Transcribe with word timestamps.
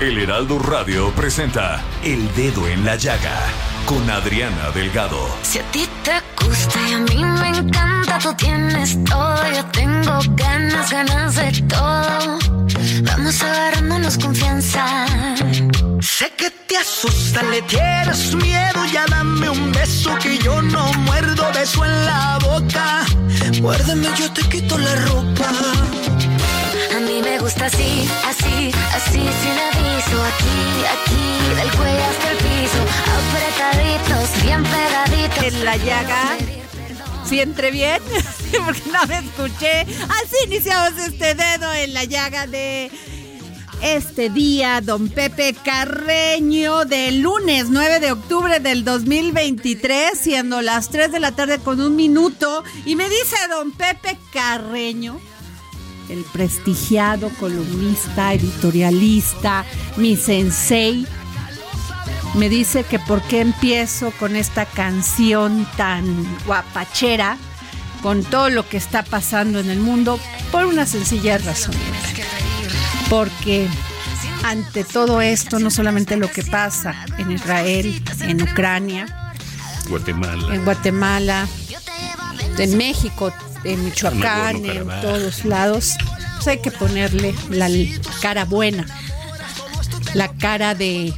El 0.00 0.18
Heraldo 0.18 0.58
Radio 0.58 1.10
presenta 1.12 1.80
El 2.02 2.32
Dedo 2.34 2.66
en 2.66 2.84
la 2.84 2.96
Llaga 2.96 3.40
con 3.86 4.10
Adriana 4.10 4.70
Delgado. 4.74 5.28
Si 5.42 5.60
a 5.60 5.62
ti 5.70 5.88
te 6.02 6.20
gusta 6.44 6.78
y 6.88 6.94
a 6.94 6.98
mí 6.98 7.24
me 7.24 7.48
encanta, 7.50 8.18
tú 8.18 8.34
tienes 8.34 9.02
todo, 9.04 9.52
yo 9.52 9.64
tengo 9.66 10.18
ganas, 10.34 10.90
ganas 10.90 11.36
de 11.36 11.62
todo. 11.68 12.38
Vamos 13.02 13.42
agarrándonos 13.42 14.18
confianza. 14.18 15.06
Sé 16.00 16.32
que 16.36 16.50
te 16.50 16.76
asusta, 16.76 17.42
le 17.44 17.62
tienes 17.62 18.34
miedo, 18.34 18.84
ya 18.92 19.06
dame 19.08 19.48
un 19.48 19.70
beso 19.70 20.16
que 20.20 20.38
yo 20.38 20.60
no 20.60 20.92
muerdo, 20.94 21.50
beso 21.54 21.84
en 21.84 22.04
la 22.04 22.38
boca. 22.42 23.04
Muérdeme, 23.60 24.08
yo 24.18 24.30
te 24.32 24.42
quito 24.48 24.76
la 24.76 24.94
ropa. 25.06 25.52
Me 27.24 27.38
gusta 27.38 27.66
así, 27.66 28.06
así, 28.26 28.70
así, 28.92 29.12
sin 29.12 29.58
aviso. 29.58 30.22
Aquí, 30.22 30.84
aquí, 30.94 31.54
del 31.56 31.70
cuello 31.76 32.04
hasta 32.04 32.30
el 32.30 32.36
piso. 32.36 32.80
Apretaditos, 33.18 34.42
bien 34.42 34.62
pegaditos. 34.62 35.44
En 35.44 35.64
la 35.64 35.76
llaga. 35.78 36.36
Si 37.26 37.40
entré 37.40 37.70
bien, 37.70 38.02
porque 38.64 38.82
no 38.92 39.06
me 39.06 39.18
escuché. 39.18 39.80
Así 39.80 40.36
iniciamos 40.46 40.98
este 40.98 41.34
dedo 41.34 41.72
en 41.72 41.94
la 41.94 42.04
llaga 42.04 42.46
de 42.46 42.90
este 43.82 44.30
día, 44.30 44.80
don 44.80 45.08
Pepe 45.08 45.54
Carreño, 45.64 46.84
del 46.84 47.20
lunes 47.20 47.66
9 47.70 48.00
de 48.00 48.12
octubre 48.12 48.60
del 48.60 48.84
2023, 48.84 50.18
siendo 50.18 50.62
las 50.62 50.90
3 50.90 51.12
de 51.12 51.20
la 51.20 51.32
tarde 51.32 51.58
con 51.58 51.80
un 51.80 51.96
minuto. 51.96 52.64
Y 52.86 52.96
me 52.96 53.08
dice 53.08 53.36
don 53.50 53.72
Pepe 53.72 54.18
Carreño, 54.32 55.20
el 56.08 56.24
prestigiado 56.24 57.30
columnista, 57.40 58.32
editorialista, 58.32 59.64
mi 59.96 60.16
sensei, 60.16 61.06
me 62.34 62.48
dice 62.48 62.82
que 62.84 62.98
por 62.98 63.22
qué 63.22 63.40
empiezo 63.40 64.12
con 64.18 64.36
esta 64.36 64.66
canción 64.66 65.66
tan 65.76 66.04
guapachera, 66.46 67.36
con 68.02 68.24
todo 68.24 68.50
lo 68.50 68.68
que 68.68 68.76
está 68.76 69.02
pasando 69.02 69.60
en 69.60 69.70
el 69.70 69.78
mundo, 69.78 70.18
por 70.50 70.66
una 70.66 70.84
sencilla 70.84 71.38
razón. 71.38 71.74
Porque 73.08 73.68
ante 74.42 74.84
todo 74.84 75.20
esto, 75.20 75.58
no 75.58 75.70
solamente 75.70 76.16
lo 76.16 76.30
que 76.30 76.42
pasa 76.42 76.94
en 77.18 77.30
Israel, 77.30 78.02
en 78.20 78.42
Ucrania, 78.42 79.32
Guatemala. 79.88 80.54
en 80.54 80.64
Guatemala, 80.64 81.48
en 82.58 82.76
México, 82.76 83.32
en 83.64 83.84
Michoacán, 83.84 84.64
en 84.64 84.86
todos 85.00 85.44
lados, 85.44 85.94
pues 86.36 86.46
hay 86.48 86.58
que 86.58 86.70
ponerle 86.70 87.34
la 87.50 87.68
cara 88.20 88.44
buena, 88.44 88.86
la 90.14 90.28
cara 90.28 90.74
de 90.74 91.12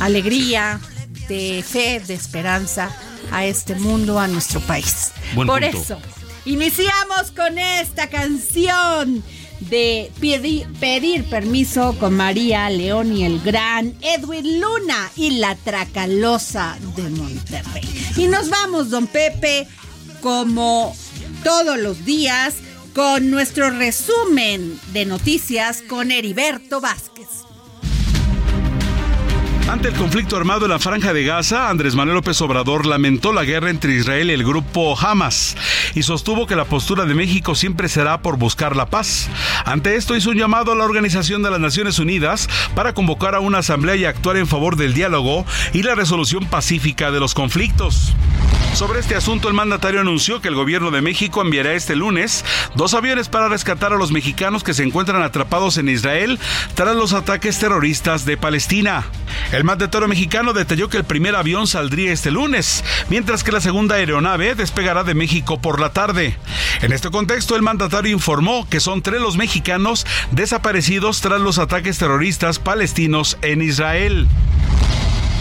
alegría, 0.00 0.80
de 1.28 1.64
fe, 1.66 2.00
de 2.00 2.14
esperanza 2.14 2.90
a 3.32 3.44
este 3.44 3.74
mundo, 3.74 4.18
a 4.18 4.28
nuestro 4.28 4.60
país. 4.60 5.12
Buen 5.34 5.48
Por 5.48 5.62
punto. 5.62 5.78
eso, 5.78 5.98
iniciamos 6.44 7.32
con 7.34 7.58
esta 7.58 8.08
canción 8.08 9.22
de 9.60 10.10
pedir, 10.20 10.66
pedir 10.74 11.24
permiso 11.24 11.96
con 11.98 12.14
María 12.14 12.68
León 12.70 13.16
y 13.16 13.24
el 13.24 13.40
gran 13.40 13.94
Edwin 14.02 14.60
Luna 14.60 15.10
y 15.16 15.38
la 15.38 15.56
Tracalosa 15.56 16.76
de 16.96 17.08
Monterrey. 17.10 18.12
Y 18.16 18.28
nos 18.28 18.50
vamos, 18.50 18.90
don 18.90 19.06
Pepe, 19.06 19.66
como 20.20 20.94
todos 21.44 21.78
los 21.78 22.04
días, 22.06 22.56
con 22.94 23.30
nuestro 23.30 23.70
resumen 23.70 24.80
de 24.92 25.04
noticias 25.04 25.82
con 25.86 26.10
Heriberto 26.10 26.80
Vázquez. 26.80 27.28
Ante 29.68 29.88
el 29.88 29.94
conflicto 29.94 30.36
armado 30.36 30.64
en 30.66 30.70
la 30.70 30.78
franja 30.78 31.12
de 31.12 31.24
Gaza, 31.24 31.68
Andrés 31.68 31.94
Manuel 31.94 32.16
López 32.16 32.40
Obrador 32.40 32.86
lamentó 32.86 33.32
la 33.32 33.44
guerra 33.44 33.70
entre 33.70 33.94
Israel 33.94 34.30
y 34.30 34.32
el 34.34 34.44
grupo 34.44 34.98
Hamas 34.98 35.56
y 35.94 36.02
sostuvo 36.02 36.46
que 36.46 36.56
la 36.56 36.64
postura 36.64 37.04
de 37.04 37.14
México 37.14 37.54
siempre 37.54 37.88
será 37.88 38.22
por 38.22 38.38
buscar 38.38 38.76
la 38.76 38.86
paz. 38.86 39.28
Ante 39.64 39.96
esto 39.96 40.16
hizo 40.16 40.30
un 40.30 40.38
llamado 40.38 40.72
a 40.72 40.76
la 40.76 40.84
Organización 40.84 41.42
de 41.42 41.50
las 41.50 41.60
Naciones 41.60 41.98
Unidas 41.98 42.48
para 42.74 42.94
convocar 42.94 43.34
a 43.34 43.40
una 43.40 43.58
asamblea 43.58 43.96
y 43.96 44.04
actuar 44.04 44.36
en 44.36 44.46
favor 44.46 44.76
del 44.76 44.94
diálogo 44.94 45.44
y 45.72 45.82
la 45.82 45.94
resolución 45.94 46.46
pacífica 46.46 47.10
de 47.10 47.20
los 47.20 47.34
conflictos. 47.34 48.14
Sobre 48.74 48.98
este 48.98 49.14
asunto, 49.14 49.46
el 49.46 49.54
mandatario 49.54 50.00
anunció 50.00 50.40
que 50.40 50.48
el 50.48 50.56
gobierno 50.56 50.90
de 50.90 51.00
México 51.00 51.40
enviará 51.40 51.74
este 51.74 51.94
lunes 51.94 52.44
dos 52.74 52.92
aviones 52.94 53.28
para 53.28 53.48
rescatar 53.48 53.92
a 53.92 53.96
los 53.96 54.10
mexicanos 54.10 54.64
que 54.64 54.74
se 54.74 54.82
encuentran 54.82 55.22
atrapados 55.22 55.78
en 55.78 55.88
Israel 55.88 56.40
tras 56.74 56.96
los 56.96 57.12
ataques 57.12 57.56
terroristas 57.60 58.24
de 58.24 58.36
Palestina. 58.36 59.06
El 59.52 59.62
mandatario 59.62 60.08
mexicano 60.08 60.52
detalló 60.52 60.88
que 60.88 60.96
el 60.96 61.04
primer 61.04 61.36
avión 61.36 61.68
saldría 61.68 62.12
este 62.12 62.32
lunes, 62.32 62.82
mientras 63.08 63.44
que 63.44 63.52
la 63.52 63.60
segunda 63.60 63.94
aeronave 63.94 64.56
despegará 64.56 65.04
de 65.04 65.14
México 65.14 65.60
por 65.60 65.80
la 65.80 65.90
tarde. 65.90 66.36
En 66.82 66.92
este 66.92 67.12
contexto, 67.12 67.54
el 67.54 67.62
mandatario 67.62 68.10
informó 68.10 68.68
que 68.68 68.80
son 68.80 69.02
tres 69.02 69.20
los 69.20 69.36
mexicanos 69.36 70.04
desaparecidos 70.32 71.20
tras 71.20 71.40
los 71.40 71.58
ataques 71.58 71.96
terroristas 71.98 72.58
palestinos 72.58 73.38
en 73.40 73.62
Israel. 73.62 74.26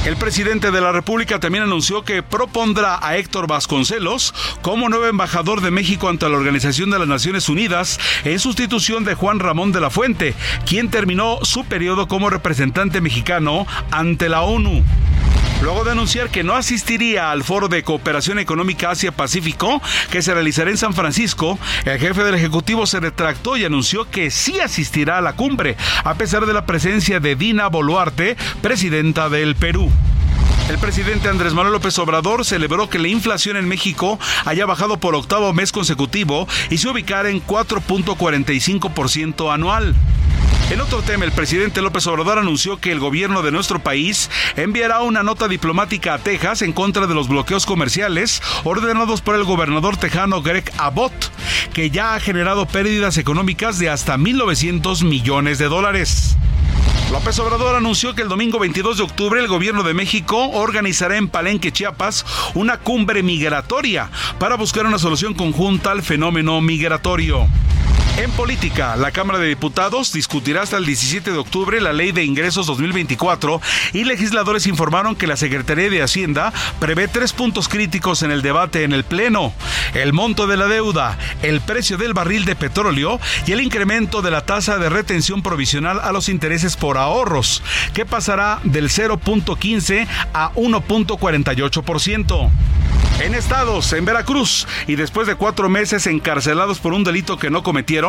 El 0.05 0.17
presidente 0.17 0.69
de 0.71 0.81
la 0.81 0.91
República 0.91 1.39
también 1.39 1.63
anunció 1.63 2.03
que 2.03 2.21
propondrá 2.21 2.99
a 3.01 3.15
Héctor 3.15 3.47
Vasconcelos 3.47 4.33
como 4.61 4.89
nuevo 4.89 5.05
embajador 5.05 5.61
de 5.61 5.71
México 5.71 6.09
ante 6.09 6.27
la 6.27 6.35
Organización 6.35 6.89
de 6.89 6.99
las 6.99 7.07
Naciones 7.07 7.47
Unidas 7.47 8.01
en 8.25 8.37
sustitución 8.37 9.05
de 9.05 9.15
Juan 9.15 9.39
Ramón 9.39 9.71
de 9.71 9.79
la 9.79 9.89
Fuente, 9.89 10.33
quien 10.65 10.89
terminó 10.89 11.39
su 11.43 11.63
periodo 11.63 12.09
como 12.09 12.29
representante 12.29 12.99
mexicano 12.99 13.65
ante 13.91 14.27
la 14.27 14.41
ONU. 14.41 14.83
Luego 15.63 15.85
de 15.85 15.91
anunciar 15.91 16.29
que 16.29 16.43
no 16.43 16.55
asistiría 16.55 17.31
al 17.31 17.45
foro 17.45 17.69
de 17.69 17.83
cooperación 17.83 18.37
económica 18.37 18.91
Asia-Pacífico 18.91 19.81
que 20.11 20.21
se 20.21 20.33
realizará 20.33 20.69
en 20.69 20.75
San 20.75 20.93
Francisco, 20.93 21.57
el 21.85 21.99
jefe 21.99 22.21
del 22.25 22.35
Ejecutivo 22.35 22.85
se 22.85 22.99
retractó 22.99 23.55
y 23.55 23.63
anunció 23.63 24.11
que 24.11 24.29
sí 24.29 24.59
asistirá 24.59 25.19
a 25.19 25.21
la 25.21 25.37
cumbre, 25.37 25.77
a 26.03 26.15
pesar 26.15 26.45
de 26.47 26.53
la 26.53 26.65
presencia 26.65 27.21
de 27.21 27.37
Dina 27.37 27.67
Boluarte, 27.67 28.35
presidenta 28.61 29.29
del 29.29 29.55
Perú. 29.55 29.89
El 30.69 30.79
presidente 30.79 31.27
Andrés 31.27 31.53
Manuel 31.53 31.73
López 31.73 31.99
Obrador 31.99 32.45
celebró 32.45 32.89
que 32.89 32.97
la 32.97 33.09
inflación 33.09 33.57
en 33.57 33.67
México 33.67 34.17
haya 34.45 34.65
bajado 34.65 34.97
por 34.97 35.13
octavo 35.13 35.53
mes 35.53 35.73
consecutivo 35.73 36.47
y 36.69 36.77
se 36.77 36.87
ubicara 36.87 37.29
en 37.29 37.45
4.45% 37.45 39.53
anual. 39.53 39.93
En 40.71 40.79
otro 40.79 41.01
tema, 41.01 41.25
el 41.25 41.33
presidente 41.33 41.81
López 41.81 42.07
Obrador 42.07 42.39
anunció 42.39 42.79
que 42.79 42.93
el 42.93 42.99
gobierno 42.99 43.41
de 43.41 43.51
nuestro 43.51 43.79
país 43.79 44.29
enviará 44.55 45.01
una 45.01 45.21
nota 45.21 45.49
diplomática 45.49 46.13
a 46.13 46.19
Texas 46.19 46.61
en 46.61 46.71
contra 46.71 47.07
de 47.07 47.13
los 47.13 47.27
bloqueos 47.27 47.65
comerciales 47.65 48.41
ordenados 48.63 49.21
por 49.21 49.35
el 49.35 49.43
gobernador 49.43 49.97
tejano 49.97 50.41
Greg 50.41 50.71
Abbott, 50.77 51.13
que 51.73 51.89
ya 51.89 52.15
ha 52.15 52.21
generado 52.21 52.65
pérdidas 52.65 53.17
económicas 53.17 53.79
de 53.79 53.89
hasta 53.89 54.17
1.900 54.17 55.03
millones 55.03 55.57
de 55.57 55.65
dólares. 55.65 56.37
López 57.13 57.37
Obrador 57.37 57.75
anunció 57.75 58.15
que 58.15 58.23
el 58.23 58.27
domingo 58.27 58.57
22 58.57 58.97
de 58.97 59.03
octubre 59.03 59.39
el 59.39 59.47
gobierno 59.47 59.83
de 59.83 59.93
México 59.93 60.49
organizará 60.49 61.15
en 61.15 61.27
Palenque, 61.27 61.71
Chiapas, 61.71 62.25
una 62.55 62.79
cumbre 62.79 63.21
migratoria 63.21 64.09
para 64.39 64.55
buscar 64.55 64.87
una 64.87 64.97
solución 64.97 65.35
conjunta 65.35 65.91
al 65.91 66.01
fenómeno 66.01 66.59
migratorio. 66.59 67.47
En 68.15 68.29
política, 68.31 68.95
la 68.95 69.09
Cámara 69.09 69.39
de 69.39 69.47
Diputados 69.47 70.13
discutirá 70.13 70.61
hasta 70.61 70.77
el 70.77 70.85
17 70.85 71.31
de 71.31 71.37
octubre 71.37 71.81
la 71.81 71.93
Ley 71.93 72.11
de 72.11 72.23
Ingresos 72.23 72.67
2024 72.67 73.59
y 73.93 74.03
legisladores 74.03 74.67
informaron 74.67 75.15
que 75.15 75.25
la 75.25 75.35
Secretaría 75.35 75.89
de 75.89 76.03
Hacienda 76.03 76.53
prevé 76.79 77.07
tres 77.07 77.33
puntos 77.33 77.67
críticos 77.67 78.21
en 78.21 78.29
el 78.29 78.43
debate 78.43 78.83
en 78.83 78.93
el 78.93 79.03
Pleno. 79.03 79.51
El 79.95 80.13
monto 80.13 80.45
de 80.45 80.57
la 80.57 80.67
deuda, 80.67 81.17
el 81.41 81.59
precio 81.61 81.97
del 81.97 82.13
barril 82.13 82.45
de 82.45 82.55
petróleo 82.55 83.19
y 83.47 83.53
el 83.53 83.61
incremento 83.61 84.21
de 84.21 84.29
la 84.29 84.45
tasa 84.45 84.77
de 84.77 84.89
retención 84.89 85.41
provisional 85.41 85.99
a 85.99 86.11
los 86.11 86.29
intereses 86.29 86.77
por 86.77 86.99
ahorros, 86.99 87.63
que 87.95 88.05
pasará 88.05 88.59
del 88.63 88.89
0.15 88.89 90.07
a 90.35 90.53
1.48%. 90.53 92.51
En 93.19 93.35
estados, 93.35 93.93
en 93.93 94.05
Veracruz, 94.05 94.67
y 94.87 94.95
después 94.95 95.27
de 95.27 95.35
cuatro 95.35 95.69
meses 95.69 96.07
encarcelados 96.07 96.79
por 96.79 96.93
un 96.93 97.03
delito 97.03 97.37
que 97.37 97.51
no 97.51 97.63
cometieron, 97.63 98.02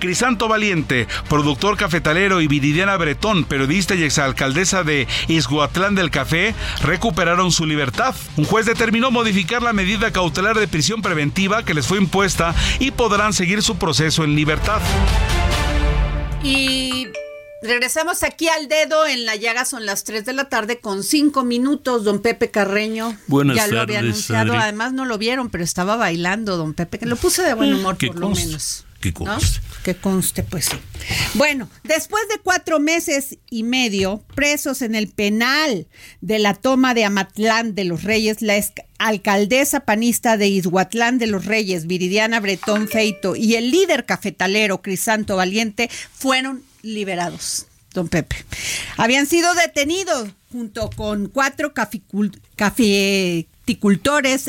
Crisanto 0.00 0.48
Valiente, 0.48 1.06
productor 1.28 1.76
cafetalero 1.76 2.40
y 2.40 2.48
Viridiana 2.48 2.96
Bretón, 2.96 3.44
periodista 3.44 3.94
y 3.94 4.02
exalcaldesa 4.02 4.82
de 4.82 5.06
Izhuatlán 5.28 5.94
del 5.94 6.10
Café, 6.10 6.54
recuperaron 6.82 7.52
su 7.52 7.64
libertad. 7.64 8.14
Un 8.36 8.44
juez 8.44 8.66
determinó 8.66 9.10
modificar 9.10 9.62
la 9.62 9.72
medida 9.72 10.10
cautelar 10.10 10.58
de 10.58 10.68
prisión 10.68 11.00
preventiva 11.00 11.64
que 11.64 11.74
les 11.74 11.86
fue 11.86 11.98
impuesta 11.98 12.54
y 12.80 12.90
podrán 12.90 13.32
seguir 13.32 13.62
su 13.62 13.76
proceso 13.76 14.24
en 14.24 14.34
libertad. 14.34 14.80
Y 16.42 17.08
regresamos 17.62 18.22
aquí 18.22 18.48
al 18.48 18.68
dedo 18.68 19.06
en 19.06 19.26
la 19.26 19.36
llaga, 19.36 19.64
son 19.64 19.86
las 19.86 20.04
3 20.04 20.24
de 20.24 20.32
la 20.32 20.48
tarde 20.48 20.78
con 20.78 21.02
5 21.02 21.44
minutos, 21.44 22.04
don 22.04 22.20
Pepe 22.20 22.50
Carreño. 22.50 23.16
Buenas 23.26 23.56
ya 23.56 23.66
lo 23.66 23.76
tardes, 23.76 23.96
había 23.96 23.98
anunciado, 23.98 24.52
Adri. 24.52 24.62
además 24.62 24.92
no 24.92 25.04
lo 25.04 25.18
vieron, 25.18 25.50
pero 25.50 25.64
estaba 25.64 25.96
bailando, 25.96 26.56
don 26.56 26.74
Pepe, 26.74 26.98
que 26.98 27.06
lo 27.06 27.16
puse 27.16 27.42
de 27.42 27.54
buen 27.54 27.74
humor 27.74 27.96
Que 27.96 28.08
por 28.08 28.18
lo 28.18 28.30
menos. 28.30 28.85
Que 29.84 29.94
conste. 29.94 30.42
Pues 30.42 30.66
sí. 30.66 30.76
Bueno, 31.34 31.68
después 31.84 32.22
de 32.28 32.40
cuatro 32.42 32.80
meses 32.80 33.38
y 33.50 33.62
medio 33.62 34.24
presos 34.34 34.82
en 34.82 34.94
el 34.94 35.08
penal 35.08 35.86
de 36.20 36.38
la 36.38 36.54
toma 36.54 36.94
de 36.94 37.04
Amatlán 37.04 37.74
de 37.74 37.84
los 37.84 38.02
Reyes, 38.02 38.42
la 38.42 38.60
alcaldesa 38.98 39.80
panista 39.80 40.36
de 40.36 40.48
Izhuatlán 40.48 41.18
de 41.18 41.26
los 41.28 41.44
Reyes, 41.44 41.86
Viridiana 41.86 42.40
Bretón 42.40 42.88
Feito, 42.88 43.36
y 43.36 43.54
el 43.54 43.70
líder 43.70 44.06
cafetalero 44.06 44.82
Crisanto 44.82 45.36
Valiente 45.36 45.90
fueron 46.12 46.62
liberados. 46.82 47.66
Don 47.92 48.08
Pepe. 48.08 48.36
Habían 48.98 49.26
sido 49.26 49.54
detenidos 49.54 50.28
junto 50.52 50.90
con 50.90 51.28
cuatro 51.28 51.72
caficul- 51.72 52.38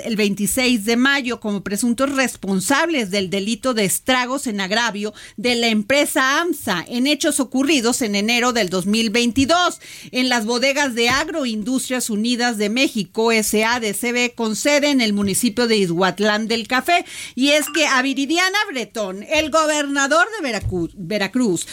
el 0.03 0.15
26 0.15 0.85
de 0.85 0.95
mayo 0.95 1.39
como 1.39 1.63
presuntos 1.63 2.15
responsables 2.15 3.09
del 3.09 3.31
delito 3.31 3.73
de 3.73 3.83
estragos 3.83 4.45
en 4.45 4.61
agravio 4.61 5.11
de 5.37 5.55
la 5.55 5.67
empresa 5.69 6.39
AMSA 6.39 6.85
en 6.87 7.07
hechos 7.07 7.39
ocurridos 7.39 8.03
en 8.03 8.13
enero 8.13 8.53
del 8.53 8.69
2022 8.69 9.79
en 10.11 10.29
las 10.29 10.45
bodegas 10.45 10.93
de 10.93 11.09
Agroindustrias 11.09 12.11
Unidas 12.11 12.57
de 12.57 12.69
México, 12.69 13.31
SADCB, 13.31 14.35
con 14.35 14.55
sede 14.55 14.91
en 14.91 15.01
el 15.01 15.13
municipio 15.13 15.67
de 15.67 15.77
Izhuatlán 15.77 16.47
del 16.47 16.67
Café. 16.67 17.03
Y 17.33 17.49
es 17.49 17.65
que 17.73 17.87
a 17.87 18.01
Viridiana 18.03 18.57
Bretón, 18.69 19.23
el 19.23 19.49
gobernador 19.49 20.27
de 20.37 20.43
Veracruz, 20.43 20.93
Veracruz 20.95 21.65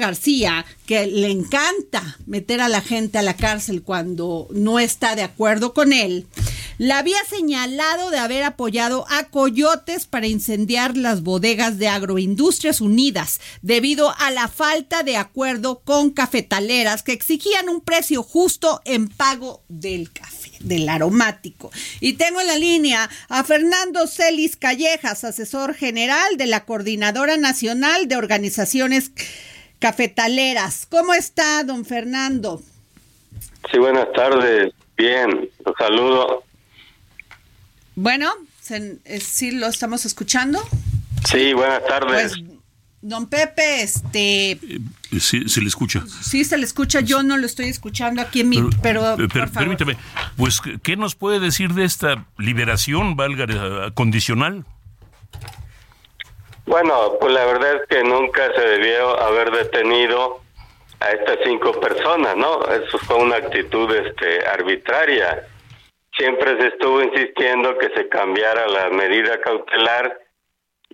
García, 0.00 0.64
que 0.86 1.06
le 1.06 1.30
encanta 1.30 2.18
meter 2.26 2.62
a 2.62 2.68
la 2.68 2.80
gente 2.80 3.18
a 3.18 3.22
la 3.22 3.36
cárcel 3.36 3.82
cuando 3.82 4.48
no 4.50 4.78
está 4.78 5.14
de 5.14 5.22
acuerdo 5.22 5.74
con 5.74 5.92
él, 5.92 6.26
la 6.78 6.98
había 6.98 7.22
señalado 7.24 8.10
de 8.10 8.18
haber 8.18 8.42
apoyado 8.42 9.06
a 9.08 9.24
coyotes 9.24 10.06
para 10.06 10.26
incendiar 10.26 10.96
las 10.96 11.22
bodegas 11.22 11.78
de 11.78 11.88
Agroindustrias 11.88 12.80
Unidas 12.80 13.40
debido 13.62 14.14
a 14.18 14.30
la 14.30 14.48
falta 14.48 15.02
de 15.02 15.16
acuerdo 15.16 15.80
con 15.84 16.10
cafetaleras 16.10 17.02
que 17.02 17.12
exigían 17.12 17.68
un 17.68 17.80
precio 17.80 18.22
justo 18.22 18.80
en 18.84 19.08
pago 19.08 19.62
del 19.68 20.12
café, 20.12 20.52
del 20.60 20.88
aromático. 20.88 21.70
Y 22.00 22.14
tengo 22.14 22.40
en 22.40 22.46
la 22.46 22.58
línea 22.58 23.08
a 23.28 23.44
Fernando 23.44 24.06
Celis 24.06 24.56
Callejas, 24.56 25.24
asesor 25.24 25.74
general 25.74 26.36
de 26.36 26.46
la 26.46 26.64
Coordinadora 26.64 27.36
Nacional 27.36 28.08
de 28.08 28.16
Organizaciones 28.16 29.12
Cafetaleras. 29.78 30.86
¿Cómo 30.90 31.14
está, 31.14 31.62
don 31.64 31.84
Fernando? 31.84 32.62
Sí, 33.70 33.78
buenas 33.78 34.10
tardes. 34.12 34.72
Bien, 34.96 35.48
los 35.64 35.76
saludo. 35.76 36.44
Bueno, 37.96 38.30
se- 38.60 38.98
eh, 39.04 39.20
sí 39.20 39.52
lo 39.52 39.66
estamos 39.66 40.04
escuchando. 40.04 40.60
Sí, 41.24 41.52
buenas 41.52 41.84
tardes. 41.86 42.32
Pues, 42.36 42.44
don 43.02 43.28
Pepe, 43.28 43.82
este, 43.82 44.52
Eh, 44.52 44.78
Sí, 45.20 45.48
se 45.48 45.60
le 45.60 45.68
escucha. 45.68 46.02
sí 46.22 46.44
se 46.44 46.58
le 46.58 46.64
escucha, 46.64 47.00
yo 47.00 47.22
no 47.22 47.36
lo 47.36 47.46
estoy 47.46 47.66
escuchando 47.68 48.20
aquí 48.20 48.40
en 48.40 48.48
mi, 48.48 48.62
pero, 48.82 49.12
eh, 49.14 49.28
permítame, 49.52 49.96
pues, 50.36 50.60
¿qué- 50.60 50.78
¿qué 50.82 50.96
nos 50.96 51.14
puede 51.14 51.38
decir 51.38 51.72
de 51.74 51.84
esta 51.84 52.26
liberación, 52.36 53.14
valga, 53.14 53.90
condicional? 53.94 54.64
Bueno, 56.66 57.12
pues 57.20 57.32
la 57.32 57.44
verdad 57.44 57.74
es 57.76 57.82
que 57.88 58.02
nunca 58.02 58.40
se 58.56 58.60
debió 58.62 59.20
haber 59.20 59.50
detenido 59.52 60.40
a 60.98 61.10
estas 61.10 61.36
cinco 61.44 61.78
personas, 61.78 62.36
¿no? 62.36 62.64
Eso 62.68 62.98
fue 63.00 63.16
una 63.16 63.36
actitud 63.36 63.94
este, 63.94 64.46
arbitraria. 64.46 65.46
Siempre 66.16 66.60
se 66.60 66.68
estuvo 66.68 67.02
insistiendo 67.02 67.76
que 67.78 67.90
se 67.94 68.08
cambiara 68.08 68.66
la 68.68 68.90
medida 68.90 69.40
cautelar, 69.40 70.20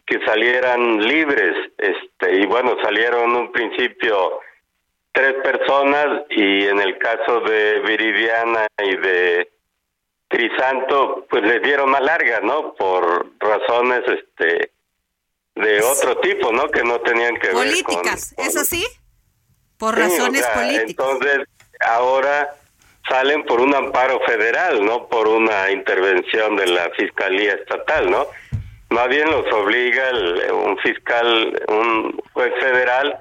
que 0.07 0.25
salieran 0.25 1.07
libres, 1.07 1.55
este, 1.77 2.37
y 2.37 2.47
bueno, 2.47 2.77
salieron 2.83 3.31
en 3.31 3.37
un 3.37 3.53
principio 3.53 4.41
tres 5.13 5.35
personas 5.43 6.23
y 6.31 6.67
en 6.67 6.81
el 6.81 6.99
caso 6.99 7.41
de 7.41 7.81
Viridiana 7.81 8.67
y 8.83 8.97
de 8.97 9.51
Crisanto, 10.29 11.27
pues 11.29 11.43
les 11.43 11.63
dieron 11.63 11.91
más 11.91 12.03
largas, 12.03 12.43
¿no? 12.43 12.75
Por 12.75 13.33
razones, 13.41 14.03
este, 14.07 14.73
de 15.57 15.83
otro 15.83 16.19
tipo, 16.19 16.53
¿no? 16.53 16.69
Que 16.69 16.83
no 16.85 17.01
tenían 17.01 17.37
que 17.37 17.49
ver 17.49 17.57
Políticas. 17.57 18.35
¿es 18.39 18.57
así? 18.57 18.87
Por 19.77 19.97
Sí, 19.97 20.01
o 20.01 20.05
razones 20.05 20.45
sea, 20.45 20.55
políticas. 20.55 20.89
Entonces, 20.89 21.39
ahora 21.81 22.51
salen 23.09 23.45
por 23.45 23.61
un 23.61 23.75
amparo 23.75 24.21
federal, 24.21 24.85
no 24.85 25.07
por 25.09 25.27
una 25.29 25.71
intervención 25.71 26.57
de 26.57 26.67
la 26.67 26.91
Fiscalía 26.91 27.55
Estatal, 27.55 28.11
¿no? 28.11 28.27
Más 28.91 29.09
bien 29.09 29.31
los 29.31 29.51
obliga 29.53 30.11
el- 30.11 30.53
un 30.53 30.79
fiscal, 30.79 31.63
un 31.69 32.21
juez 32.33 32.53
federal, 32.61 33.19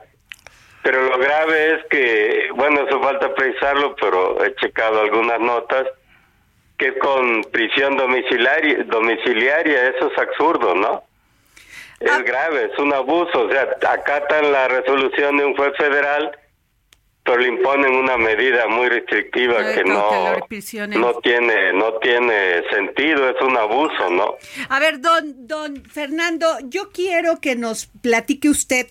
pero 0.83 1.01
lo 1.03 1.17
grave 1.17 1.73
es 1.75 1.85
que, 1.89 2.49
bueno, 2.55 2.85
eso 2.87 3.01
falta 3.01 3.33
precisarlo, 3.33 3.95
pero 3.95 4.43
he 4.43 4.55
checado 4.55 5.01
algunas 5.01 5.39
notas, 5.39 5.85
que 6.77 6.97
con 6.97 7.43
prisión 7.51 7.97
domiciliaria, 7.97 8.83
domiciliaria, 8.85 9.89
eso 9.89 10.09
es 10.11 10.17
absurdo, 10.17 10.73
¿no? 10.75 11.03
Es 11.99 12.11
Ah. 12.11 12.21
grave, 12.25 12.69
es 12.71 12.79
un 12.79 12.93
abuso, 12.93 13.41
o 13.41 13.51
sea, 13.51 13.67
acatan 13.89 14.51
la 14.53 14.69
resolución 14.69 15.35
de 15.37 15.45
un 15.45 15.55
juez 15.57 15.73
federal, 15.77 16.31
pero 17.29 17.41
le 17.41 17.49
imponen 17.49 17.93
una 17.93 18.17
medida 18.17 18.67
muy 18.67 18.89
restrictiva 18.89 19.59
Ay, 19.59 19.75
que 19.75 19.83
no, 19.83 20.35
no 20.97 21.13
tiene 21.21 21.73
no 21.73 21.93
tiene 22.01 22.63
sentido, 22.71 23.29
es 23.29 23.35
un 23.41 23.55
abuso, 23.55 24.09
¿no? 24.09 24.35
A 24.67 24.79
ver, 24.79 24.99
don, 24.99 25.47
don 25.47 25.83
Fernando, 25.83 26.47
yo 26.63 26.89
quiero 26.91 27.39
que 27.39 27.55
nos 27.55 27.85
platique 27.85 28.49
usted, 28.49 28.87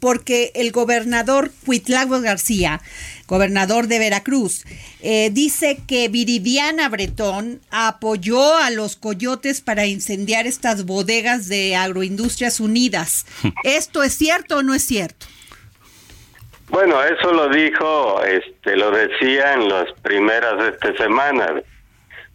porque 0.00 0.50
el 0.56 0.72
gobernador 0.72 1.52
Cuitlagua 1.64 2.18
García, 2.18 2.80
gobernador 3.28 3.86
de 3.86 4.00
Veracruz, 4.00 4.64
eh, 5.00 5.30
dice 5.30 5.78
que 5.86 6.08
Viridiana 6.08 6.88
Bretón 6.88 7.60
apoyó 7.70 8.56
a 8.56 8.70
los 8.70 8.96
coyotes 8.96 9.60
para 9.60 9.86
incendiar 9.86 10.48
estas 10.48 10.86
bodegas 10.86 11.46
de 11.46 11.76
Agroindustrias 11.76 12.58
Unidas. 12.58 13.26
¿Esto 13.62 14.02
es 14.02 14.14
cierto 14.14 14.56
o 14.56 14.62
no 14.64 14.74
es 14.74 14.84
cierto? 14.84 15.26
Bueno, 16.70 17.02
eso 17.02 17.32
lo 17.32 17.48
dijo, 17.48 18.22
este, 18.24 18.76
lo 18.76 18.90
decía 18.90 19.54
en 19.54 19.68
las 19.68 19.92
primeras 20.02 20.54
este, 20.72 20.96
semanas. 20.96 21.62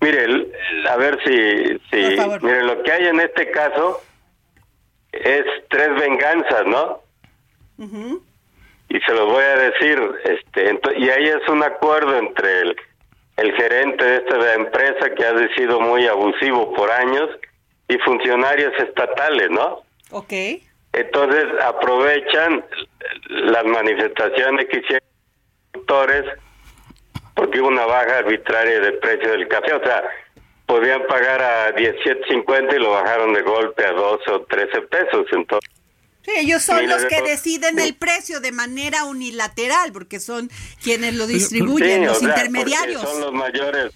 Mire, 0.01 0.23
el- 0.25 0.51
el- 0.71 0.87
a 0.87 0.97
ver 0.97 1.17
si, 1.25 1.79
si, 1.89 2.15
mire, 2.41 2.63
lo 2.63 2.83
que 2.83 2.91
hay 2.91 3.07
en 3.07 3.19
este 3.21 3.49
caso 3.51 4.01
es 5.11 5.45
tres 5.69 5.89
venganzas, 5.95 6.65
¿no? 6.67 7.01
Y 8.89 8.99
se 8.99 9.13
lo 9.13 9.25
voy 9.27 9.43
a 9.43 9.55
decir, 9.57 9.99
este, 10.25 10.79
y 10.97 11.09
ahí 11.09 11.27
es 11.27 11.47
un 11.49 11.63
acuerdo 11.63 12.17
entre 12.17 12.61
el, 12.61 12.75
el 13.37 13.53
gerente 13.55 14.03
de 14.03 14.17
esta 14.17 14.53
empresa 14.53 15.09
que 15.15 15.25
ha 15.25 15.55
sido 15.55 15.79
muy 15.79 16.07
abusivo 16.07 16.73
por 16.73 16.91
años 16.91 17.29
y 17.87 17.97
funcionarios 17.99 18.73
estatales, 18.79 19.49
¿no? 19.49 19.81
Ok. 20.11 20.33
Entonces 20.95 21.45
aprovechan 21.63 22.65
las 23.29 23.65
manifestaciones 23.65 24.65
que 24.69 24.79
hicieron 24.79 25.07
los 25.07 25.71
productores 25.71 26.25
porque 27.35 27.59
hubo 27.59 27.67
una 27.67 27.85
baja 27.85 28.19
arbitraria 28.19 28.79
del 28.79 28.97
precio 28.99 29.31
del 29.31 29.47
café. 29.47 29.73
O 29.73 29.83
sea, 29.83 30.03
podían 30.65 31.05
pagar 31.07 31.41
a 31.41 31.75
17.50 31.75 32.75
y 32.75 32.79
lo 32.79 32.91
bajaron 32.91 33.33
de 33.33 33.41
golpe 33.41 33.85
a 33.85 33.91
12 33.91 34.31
o 34.31 34.41
13 34.45 34.81
pesos. 34.83 35.25
Entonces, 35.31 35.69
Sí, 36.23 36.31
ellos 36.37 36.63
son 36.63 36.87
los 36.89 37.05
que 37.05 37.21
de- 37.21 37.29
deciden 37.29 37.77
sí. 37.77 37.87
el 37.87 37.95
precio 37.95 38.39
de 38.39 38.51
manera 38.51 39.03
unilateral, 39.03 39.91
porque 39.93 40.19
son 40.19 40.49
quienes 40.83 41.13
lo 41.13 41.27
distribuyen, 41.27 41.99
Sí, 42.01 42.05
los 42.07 42.17
o 42.17 42.19
sea, 42.21 42.29
intermediarios. 42.29 43.01
Son 43.01 43.21
los 43.21 43.31
mayores, 43.31 43.91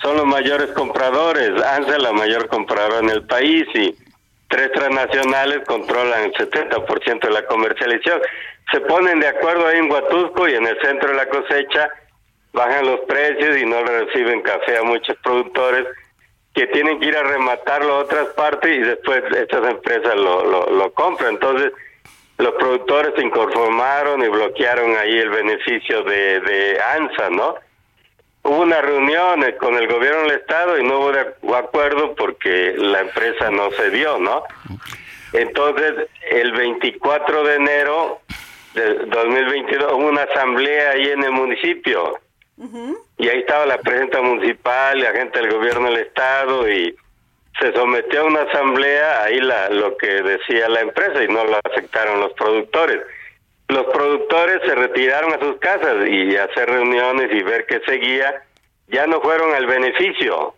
son 0.00 0.16
los 0.16 0.26
mayores 0.26 0.70
compradores. 0.76 1.50
ANSA 1.60 1.96
es 1.96 2.02
la 2.02 2.12
mayor 2.12 2.46
compradora 2.46 3.00
en 3.00 3.10
el 3.10 3.24
país 3.26 3.64
y 3.74 3.96
tres 4.52 4.70
transnacionales 4.72 5.66
controlan 5.66 6.24
el 6.24 6.32
70% 6.34 7.20
de 7.20 7.30
la 7.30 7.46
comercialización. 7.46 8.20
Se 8.70 8.80
ponen 8.80 9.18
de 9.18 9.28
acuerdo 9.28 9.66
ahí 9.66 9.78
en 9.78 9.90
Huatusco 9.90 10.46
y 10.46 10.54
en 10.54 10.66
el 10.66 10.78
centro 10.82 11.08
de 11.08 11.16
la 11.16 11.26
cosecha 11.26 11.88
bajan 12.52 12.84
los 12.84 13.00
precios 13.00 13.56
y 13.56 13.64
no 13.64 13.82
reciben 13.82 14.42
café 14.42 14.76
a 14.76 14.82
muchos 14.82 15.16
productores 15.24 15.86
que 16.54 16.66
tienen 16.66 17.00
que 17.00 17.06
ir 17.06 17.16
a 17.16 17.22
rematarlo 17.22 17.94
a 17.94 17.98
otras 18.00 18.26
partes 18.34 18.70
y 18.70 18.80
después 18.80 19.22
estas 19.34 19.66
empresas 19.70 20.14
lo, 20.16 20.44
lo, 20.44 20.92
compran. 20.92 21.30
Entonces, 21.30 21.72
los 22.36 22.52
productores 22.56 23.14
se 23.16 23.22
inconformaron 23.22 24.22
y 24.22 24.28
bloquearon 24.28 24.94
ahí 24.98 25.16
el 25.16 25.30
beneficio 25.30 26.02
de 26.02 26.78
ANSA, 26.94 27.30
¿no? 27.30 27.54
Hubo 28.44 28.60
una 28.62 28.80
reunión 28.80 29.42
eh, 29.44 29.56
con 29.56 29.74
el 29.76 29.86
gobierno 29.86 30.22
del 30.22 30.32
Estado 30.40 30.78
y 30.78 30.84
no 30.84 30.98
hubo 30.98 31.12
de 31.12 31.20
acu- 31.20 31.56
acuerdo 31.56 32.14
porque 32.14 32.74
la 32.76 33.00
empresa 33.00 33.50
no 33.50 33.70
se 33.72 33.90
dio, 33.90 34.18
¿no? 34.18 34.42
Entonces, 35.32 36.08
el 36.30 36.52
24 36.52 37.44
de 37.44 37.54
enero 37.54 38.20
de 38.74 38.94
2022 39.06 39.92
hubo 39.92 40.06
una 40.08 40.22
asamblea 40.22 40.90
ahí 40.90 41.08
en 41.10 41.22
el 41.24 41.32
municipio 41.32 42.18
y 43.18 43.28
ahí 43.28 43.38
estaba 43.40 43.64
la 43.66 43.78
presidenta 43.78 44.20
municipal 44.20 44.98
y 44.98 45.02
la 45.02 45.12
gente 45.12 45.40
del 45.40 45.52
gobierno 45.52 45.86
del 45.90 45.98
estado 46.00 46.68
y 46.68 46.94
se 47.60 47.72
sometió 47.72 48.20
a 48.22 48.24
una 48.24 48.42
asamblea 48.42 49.22
ahí 49.24 49.38
la, 49.40 49.68
lo 49.70 49.96
que 49.96 50.06
decía 50.22 50.68
la 50.68 50.80
empresa 50.80 51.22
y 51.22 51.28
no 51.28 51.44
lo 51.44 51.58
aceptaron 51.64 52.20
los 52.20 52.32
productores. 52.34 53.00
Los 53.72 53.86
productores 53.86 54.60
se 54.66 54.74
retiraron 54.74 55.32
a 55.32 55.38
sus 55.38 55.56
casas 55.56 56.06
y 56.06 56.36
hacer 56.36 56.68
reuniones 56.68 57.30
y 57.32 57.42
ver 57.42 57.64
qué 57.66 57.80
seguía, 57.86 58.42
ya 58.88 59.06
no 59.06 59.20
fueron 59.22 59.54
al 59.54 59.66
beneficio. 59.66 60.54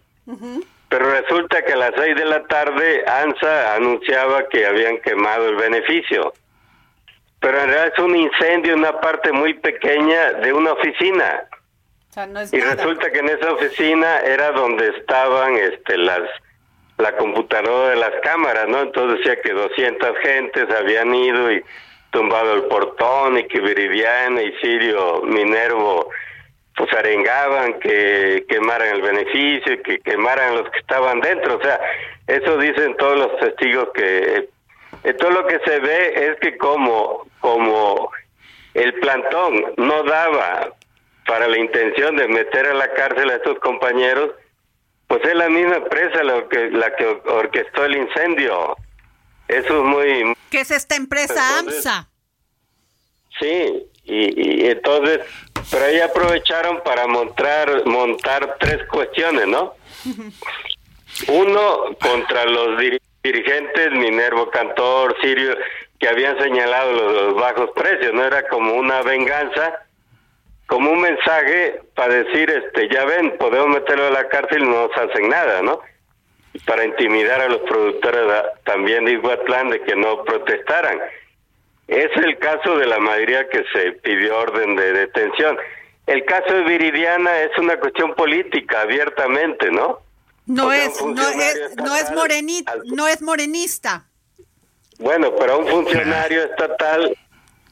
Pero 0.89 1.11
resulta 1.11 1.63
que 1.65 1.73
a 1.75 1.77
las 1.77 1.93
seis 1.97 2.17
de 2.17 2.25
la 2.25 2.45
tarde 2.47 3.05
ANSA 3.07 3.75
anunciaba 3.77 4.49
que 4.49 4.67
habían 4.67 4.99
quemado 4.99 5.49
el 5.49 5.57
beneficio. 5.57 6.33
Pero 7.41 7.61
en 7.61 7.69
realidad 7.69 7.93
es 7.95 7.99
un 8.03 8.17
incendio 8.17 8.73
en 8.73 8.79
una 8.81 9.01
parte 9.01 9.31
muy 9.31 9.55
pequeña 9.55 10.33
de 10.35 10.53
una 10.53 10.73
oficina. 10.73 11.45
O 12.11 12.13
sea, 12.15 12.27
no 12.27 12.41
es 12.41 12.53
Y 12.53 12.57
nada. 12.59 12.75
resulta 12.75 13.11
que 13.13 13.19
en 13.19 13.29
esa 13.29 13.53
oficina 13.53 14.21
era 14.21 14.51
donde 14.53 14.89
estaban 14.89 15.55
este 15.57 15.99
las 15.99 16.23
la 16.97 17.17
computadora 17.17 17.91
de 17.91 17.97
las 17.97 18.13
cámaras, 18.23 18.69
¿no? 18.69 18.81
Entonces 18.81 19.19
decía 19.19 19.41
que 19.43 19.53
200 19.53 20.17
gentes 20.19 20.67
habían 20.71 21.13
ido 21.15 21.53
y 21.53 21.63
tumbado 22.15 22.55
el 22.55 22.63
portón 22.65 23.39
y 23.39 23.45
que 23.49 23.61
Viridiana 23.61 24.41
y 24.41 24.53
Sirio 24.59 25.23
Minervo 25.23 26.09
pues 26.77 26.93
arengaban 26.93 27.79
que 27.81 28.45
quemaran 28.49 28.97
el 28.97 29.03
beneficio 29.03 29.75
y 29.75 29.83
que 29.83 29.99
quemaran 29.99 30.57
los 30.57 30.71
que 30.71 30.79
estaban 30.79 31.21
dentro. 31.21 31.57
O 31.57 31.63
sea, 31.63 31.81
eso 32.27 32.57
dicen 32.59 32.97
todos 32.97 33.19
los 33.19 33.37
testigos 33.39 33.89
que... 33.95 34.49
todo 35.19 35.31
lo 35.31 35.47
que 35.47 35.59
se 35.65 35.81
ve 35.81 36.31
es 36.31 36.41
que 36.41 36.57
como, 36.57 37.27
como 37.41 38.11
el 38.75 38.95
plantón 38.95 39.75
no 39.77 40.03
daba 40.05 40.73
para 41.27 41.49
la 41.49 41.59
intención 41.59 42.17
de 42.17 42.29
meter 42.29 42.67
a 42.67 42.75
la 42.75 42.93
cárcel 42.95 43.31
a 43.31 43.37
estos 43.37 43.59
compañeros, 43.59 44.31
pues 45.09 45.25
es 45.25 45.35
la 45.35 45.49
misma 45.49 45.77
empresa 45.77 46.23
lo 46.23 46.49
que, 46.49 46.71
la 46.71 46.95
que 46.95 47.07
orquestó 47.07 47.85
el 47.85 47.97
incendio. 47.97 48.77
Eso 49.49 49.79
es 49.79 49.85
muy... 49.85 50.35
¿Qué 50.51 50.61
es 50.61 50.71
esta 50.71 50.97
empresa 50.97 51.59
Entonces- 51.61 51.87
AMSA? 51.87 52.09
Sí, 53.41 53.87
y, 54.05 54.63
y 54.65 54.71
entonces, 54.71 55.21
pero 55.71 55.85
ahí 55.87 55.99
aprovecharon 56.01 56.81
para 56.85 57.07
montar, 57.09 57.85
montar 57.85 58.57
tres 58.61 58.87
cuestiones, 58.89 59.49
¿no? 59.49 59.75
Uno, 61.29 61.97
contra 62.01 62.45
los 62.45 62.79
diri- 62.79 63.01
dirigentes 63.23 63.91
Minervo 63.93 64.51
Cantor, 64.51 65.17
Sirio, 65.21 65.57
que 65.99 66.09
habían 66.09 66.39
señalado 66.39 66.93
los, 66.93 67.13
los 67.13 67.35
bajos 67.35 67.71
precios, 67.75 68.13
¿no? 68.15 68.25
Era 68.25 68.47
como 68.49 68.75
una 68.75 69.03
venganza, 69.03 69.81
como 70.67 70.91
un 70.93 71.01
mensaje 71.01 71.81
para 71.95 72.15
decir, 72.15 72.51
este, 72.51 72.89
ya 72.93 73.05
ven, 73.05 73.37
podemos 73.39 73.69
meterlo 73.69 74.07
a 74.07 74.11
la 74.11 74.29
cárcel 74.29 74.63
y 74.63 74.67
no 74.67 74.89
nos 74.89 74.97
hacen 74.97 75.29
nada, 75.29 75.61
¿no? 75.63 75.81
Para 76.67 76.85
intimidar 76.85 77.41
a 77.41 77.49
los 77.49 77.63
productores 77.63 78.23
también 78.65 79.05
de 79.05 79.13
Iguatlán 79.13 79.71
de 79.71 79.83
que 79.83 79.97
no 79.97 80.23
protestaran. 80.25 81.01
Es 81.89 82.11
el 82.17 82.39
caso 82.39 82.79
de 82.79 82.87
la 82.87 82.99
mayoría 82.99 83.49
que 83.49 83.65
se 83.73 83.93
pidió 83.93 84.39
orden 84.39 84.77
de 84.77 84.93
detención. 84.93 85.59
El 86.07 86.25
caso 86.25 86.55
de 86.55 86.63
Viridiana 86.63 87.41
es 87.41 87.59
una 87.59 87.79
cuestión 87.79 88.15
política, 88.15 88.83
abiertamente, 88.83 89.71
¿no? 89.71 90.01
No 90.47 90.73
es, 90.73 91.03
no 91.03 91.29
es, 91.29 91.77
no 91.77 91.97
es 91.97 92.11
morenita, 92.13 92.75
no 92.85 93.09
es 93.09 93.23
morenista. 93.23 94.05
Bueno, 94.99 95.35
pero 95.37 95.55
a 95.55 95.57
un 95.57 95.67
funcionario 95.67 96.45
estatal 96.45 97.17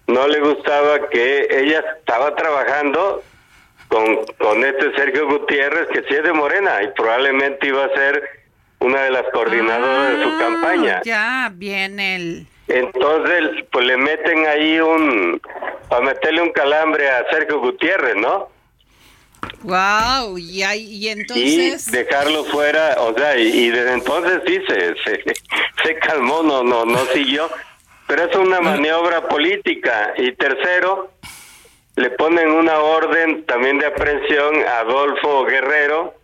no 0.06 0.26
le 0.26 0.40
gustaba 0.40 1.08
que 1.08 1.46
ella 1.50 1.84
estaba 1.98 2.34
trabajando 2.34 3.22
con, 3.88 4.24
con 4.38 4.64
este 4.64 4.94
Sergio 4.96 5.28
Gutiérrez, 5.28 5.88
que 5.88 6.02
sí 6.08 6.14
es 6.14 6.22
de 6.22 6.32
Morena, 6.32 6.82
y 6.82 6.88
probablemente 6.88 7.68
iba 7.68 7.84
a 7.84 7.94
ser 7.94 8.41
una 8.82 9.02
de 9.02 9.10
las 9.10 9.24
coordinadoras 9.32 10.16
de 10.18 10.22
su 10.24 10.28
Ah, 10.30 10.36
campaña. 10.38 11.00
Ya 11.04 11.50
viene 11.54 12.16
el. 12.16 12.46
Entonces, 12.68 13.64
pues 13.70 13.84
le 13.86 13.96
meten 13.96 14.46
ahí 14.46 14.78
un, 14.80 15.40
para 15.88 16.04
meterle 16.04 16.42
un 16.42 16.52
calambre 16.52 17.08
a 17.10 17.24
Sergio 17.30 17.60
Gutiérrez, 17.60 18.16
¿no? 18.16 18.48
Wow, 19.62 20.38
y, 20.38 20.62
y 20.64 21.08
entonces. 21.08 21.88
y 21.88 21.90
dejarlo 21.90 22.44
fuera, 22.44 22.96
o 23.00 23.14
sea, 23.14 23.36
y, 23.36 23.48
y 23.48 23.70
desde 23.70 23.92
entonces 23.94 24.40
sí 24.46 24.58
se, 24.66 24.94
se, 25.04 25.22
se 25.84 25.94
calmó, 25.98 26.42
no, 26.42 26.62
no, 26.62 26.84
no 26.84 26.98
siguió, 27.12 27.50
pero 28.06 28.24
es 28.24 28.36
una 28.36 28.60
maniobra 28.60 29.28
política. 29.28 30.14
Y 30.16 30.32
tercero, 30.32 31.10
le 31.96 32.10
ponen 32.10 32.50
una 32.50 32.78
orden 32.78 33.44
también 33.44 33.78
de 33.78 33.86
aprehensión 33.86 34.54
a 34.66 34.78
Adolfo 34.80 35.44
Guerrero, 35.44 36.14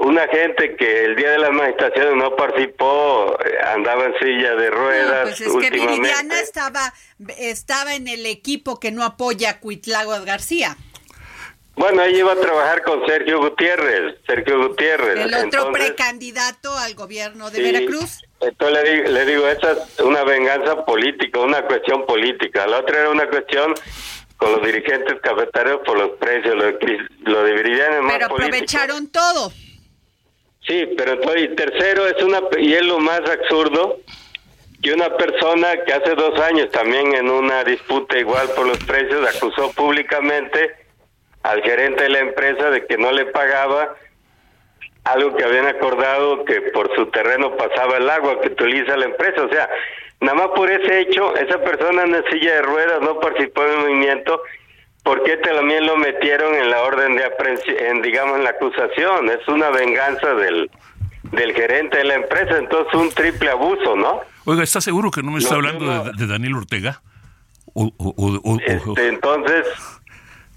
una 0.00 0.26
gente 0.28 0.76
que 0.76 1.04
el 1.04 1.16
día 1.16 1.30
de 1.32 1.38
las 1.38 1.50
manifestaciones 1.50 2.14
no 2.16 2.34
participó, 2.36 3.36
eh, 3.44 3.58
andaba 3.74 4.04
en 4.06 4.14
silla 4.20 4.54
de 4.54 4.70
No, 4.70 4.76
ruedas. 4.76 5.22
pues 5.22 5.40
es 5.40 5.52
que. 5.56 5.70
Viridiana 5.70 6.40
estaba, 6.40 6.92
estaba 7.38 7.94
en 7.94 8.08
el 8.08 8.24
equipo 8.26 8.78
que 8.78 8.90
no 8.92 9.04
apoya 9.04 9.50
a 9.50 9.60
Cuitlagua 9.60 10.20
García. 10.20 10.76
Bueno, 11.74 12.02
ella 12.02 12.18
iba 12.18 12.32
a 12.32 12.36
trabajar 12.36 12.82
con 12.82 13.06
Sergio 13.06 13.38
Gutiérrez, 13.38 14.16
Sergio 14.26 14.66
Gutiérrez. 14.68 15.16
El 15.16 15.26
otro 15.32 15.38
Entonces, 15.44 15.86
precandidato 15.86 16.76
al 16.76 16.94
gobierno 16.96 17.50
de 17.50 17.56
Sí, 17.58 17.62
Veracruz. 17.62 18.22
Entonces 18.40 18.82
le 18.84 18.90
digo, 18.92 19.08
le 19.10 19.24
digo, 19.26 19.48
esa 19.48 19.72
es 19.72 20.00
una 20.00 20.24
venganza 20.24 20.84
política, 20.84 21.38
una 21.38 21.62
cuestión 21.62 22.04
política. 22.04 22.66
La 22.66 22.78
otra 22.78 23.00
era 23.00 23.10
una 23.10 23.28
cuestión 23.28 23.74
con 24.38 24.52
los 24.52 24.62
dirigentes 24.64 25.20
cafeteros 25.22 25.80
por 25.84 25.96
los 25.98 26.10
precios, 26.18 26.54
lo 26.56 26.64
de, 26.64 26.98
lo 27.22 27.42
de 27.44 27.52
Viridiana 27.52 27.96
es 27.96 28.02
más 28.02 28.12
Pero 28.14 28.28
político. 28.28 28.54
aprovecharon 28.56 29.08
todo. 29.08 29.52
Sí, 30.68 30.86
pero 30.98 31.12
entonces, 31.12 31.56
tercero 31.56 32.06
es 32.06 32.22
una, 32.22 32.40
y 32.58 32.74
es 32.74 32.84
lo 32.84 32.98
más 32.98 33.20
absurdo, 33.20 34.00
que 34.82 34.92
una 34.92 35.16
persona 35.16 35.82
que 35.84 35.92
hace 35.94 36.14
dos 36.14 36.38
años 36.40 36.70
también 36.70 37.14
en 37.14 37.30
una 37.30 37.64
disputa 37.64 38.18
igual 38.18 38.48
por 38.54 38.66
los 38.66 38.78
precios 38.84 39.26
acusó 39.34 39.72
públicamente 39.72 40.76
al 41.42 41.62
gerente 41.62 42.04
de 42.04 42.10
la 42.10 42.18
empresa 42.20 42.70
de 42.70 42.86
que 42.86 42.98
no 42.98 43.10
le 43.10 43.26
pagaba 43.26 43.96
algo 45.04 45.34
que 45.34 45.44
habían 45.44 45.66
acordado 45.66 46.44
que 46.44 46.60
por 46.72 46.94
su 46.94 47.06
terreno 47.06 47.56
pasaba 47.56 47.96
el 47.96 48.08
agua 48.08 48.40
que 48.40 48.48
utiliza 48.48 48.96
la 48.96 49.06
empresa. 49.06 49.42
O 49.42 49.48
sea, 49.48 49.68
nada 50.20 50.34
más 50.34 50.48
por 50.48 50.70
ese 50.70 51.00
hecho, 51.00 51.34
esa 51.36 51.58
persona 51.62 52.02
en 52.02 52.12
la 52.12 52.22
silla 52.30 52.56
de 52.56 52.62
ruedas 52.62 53.00
no 53.00 53.18
participó 53.18 53.64
en 53.64 53.70
el 53.70 53.78
movimiento. 53.78 54.42
¿Por 55.08 55.22
qué 55.22 55.38
también 55.38 55.86
lo 55.86 55.96
metieron 55.96 56.54
en 56.54 56.68
la 56.68 56.82
orden 56.82 57.16
de 57.16 57.24
aprehensión, 57.24 58.02
digamos, 58.02 58.36
en 58.36 58.44
la 58.44 58.50
acusación? 58.50 59.30
Es 59.30 59.48
una 59.48 59.70
venganza 59.70 60.34
del, 60.34 60.70
del 61.32 61.54
gerente 61.54 61.96
de 61.96 62.04
la 62.04 62.16
empresa, 62.16 62.58
entonces 62.58 62.92
un 62.92 63.08
triple 63.12 63.48
abuso, 63.50 63.96
¿no? 63.96 64.20
Oiga, 64.44 64.62
¿está 64.62 64.82
seguro 64.82 65.10
que 65.10 65.22
no 65.22 65.30
me 65.30 65.38
está 65.38 65.54
hablando 65.54 66.12
de, 66.12 66.26
Daniel 66.26 66.56
Ortega? 66.56 67.00
Este, 68.66 69.08
entonces, 69.08 69.64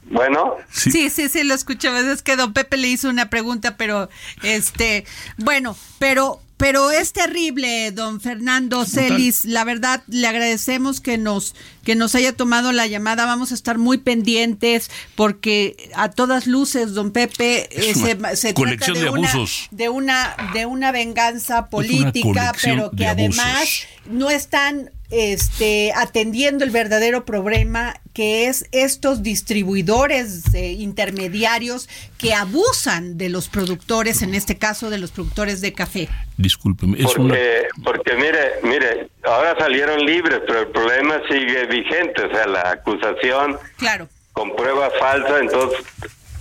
bueno. 0.10 0.58
Sí. 0.70 1.10
sí, 1.10 1.29
sí, 1.29 1.46
lo 1.46 1.53
escuchaba. 1.53 2.01
Es 2.01 2.22
que 2.22 2.36
don 2.36 2.51
Pepe 2.51 2.75
le 2.75 2.89
hizo 2.89 3.10
una 3.10 3.29
pregunta, 3.29 3.77
pero 3.77 4.10
este, 4.43 5.05
bueno, 5.38 5.77
pero 5.98 6.41
pero 6.61 6.91
es 6.91 7.11
terrible, 7.11 7.91
don 7.91 8.21
Fernando 8.21 8.85
Celis. 8.85 9.45
La 9.45 9.63
verdad, 9.63 10.03
le 10.07 10.27
agradecemos 10.27 11.01
que 11.01 11.17
nos, 11.17 11.55
que 11.83 11.95
nos 11.95 12.13
haya 12.13 12.33
tomado 12.33 12.71
la 12.71 12.85
llamada. 12.85 13.25
Vamos 13.25 13.51
a 13.51 13.55
estar 13.55 13.79
muy 13.79 13.97
pendientes 13.97 14.91
porque 15.15 15.89
a 15.95 16.11
todas 16.11 16.45
luces, 16.45 16.93
don 16.93 17.11
Pepe, 17.11 17.67
eh, 17.71 17.95
se, 17.95 18.53
trata 18.53 18.93
de, 18.93 19.09
una, 19.09 19.33
de, 19.71 19.89
una, 19.89 20.35
de 20.53 20.65
una 20.67 20.91
venganza 20.91 21.67
política, 21.67 22.53
pero 22.61 22.91
que 22.91 23.07
además 23.07 23.87
no 24.05 24.29
están 24.29 24.91
este, 25.09 25.91
atendiendo 25.95 26.63
el 26.63 26.69
verdadero 26.69 27.25
problema 27.25 28.00
que 28.13 28.47
es 28.47 28.67
estos 28.71 29.23
distribuidores 29.23 30.53
eh, 30.53 30.71
intermediarios 30.73 31.87
que 32.17 32.33
abusan 32.33 33.17
de 33.17 33.29
los 33.29 33.47
productores, 33.47 34.21
en 34.21 34.33
este 34.33 34.57
caso 34.57 34.89
de 34.89 34.97
los 34.97 35.11
productores 35.11 35.61
de 35.61 35.73
café. 35.73 36.09
Discúlpeme. 36.37 36.99
Es 36.99 37.13
porque, 37.13 37.67
porque 37.83 38.15
mire, 38.15 38.53
mire, 38.63 39.09
ahora 39.23 39.55
salieron 39.57 40.05
libres, 40.05 40.41
pero 40.45 40.61
el 40.61 40.67
problema 40.67 41.21
sigue 41.29 41.65
vigente, 41.67 42.23
o 42.23 42.31
sea, 42.31 42.47
la 42.47 42.71
acusación 42.71 43.57
claro. 43.77 44.07
con 44.33 44.55
pruebas 44.55 44.91
falsas, 44.99 45.41
entonces 45.41 45.79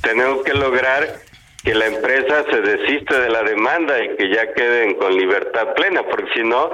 tenemos 0.02 0.42
que 0.44 0.54
lograr 0.54 1.20
que 1.62 1.74
la 1.74 1.86
empresa 1.86 2.44
se 2.50 2.60
desiste 2.62 3.20
de 3.20 3.28
la 3.28 3.42
demanda 3.42 4.02
y 4.02 4.16
que 4.16 4.30
ya 4.34 4.52
queden 4.54 4.94
con 4.94 5.14
libertad 5.14 5.74
plena, 5.74 6.02
porque 6.08 6.32
si 6.34 6.42
no, 6.42 6.70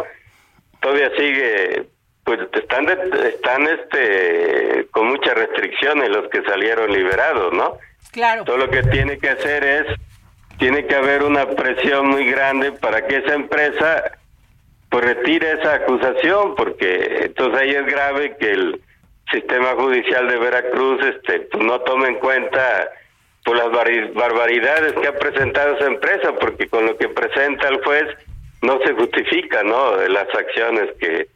todavía 0.81 1.11
sigue 1.17 1.87
pues 2.27 2.41
están 2.55 2.89
están 2.89 3.69
este 3.69 4.89
con 4.91 5.07
muchas 5.07 5.35
restricciones 5.35 6.11
los 6.11 6.29
que 6.29 6.43
salieron 6.43 6.93
liberados, 6.93 7.53
¿no? 7.53 7.79
Claro. 8.11 8.43
Todo 8.43 8.57
lo 8.57 8.69
que 8.69 8.83
tiene 8.83 9.17
que 9.19 9.29
hacer 9.29 9.63
es 9.63 9.87
tiene 10.59 10.87
que 10.87 10.97
haber 10.97 11.23
una 11.23 11.47
presión 11.51 12.09
muy 12.09 12.29
grande 12.29 12.73
para 12.73 13.07
que 13.07 13.19
esa 13.19 13.35
empresa 13.35 14.19
pues 14.89 15.05
retire 15.05 15.53
esa 15.53 15.75
acusación 15.75 16.57
porque 16.57 17.27
entonces 17.27 17.61
ahí 17.61 17.71
es 17.71 17.87
grave 17.87 18.37
que 18.39 18.51
el 18.51 18.81
sistema 19.31 19.75
judicial 19.77 20.27
de 20.29 20.37
Veracruz 20.37 21.01
este 21.07 21.41
pues, 21.43 21.65
no 21.65 21.81
tome 21.83 22.09
en 22.09 22.17
cuenta 22.17 22.91
por 23.45 23.57
las 23.57 23.71
barbaridades 24.15 24.95
que 24.95 25.07
ha 25.07 25.17
presentado 25.17 25.77
esa 25.77 25.87
empresa 25.87 26.33
porque 26.41 26.67
con 26.67 26.87
lo 26.87 26.97
que 26.97 27.09
presenta 27.09 27.69
el 27.69 27.81
juez 27.85 28.09
no 28.63 28.81
se 28.85 28.95
justifica, 28.95 29.63
¿no? 29.63 29.97
Las 30.09 30.27
acciones 30.35 30.91
que, 30.99 31.29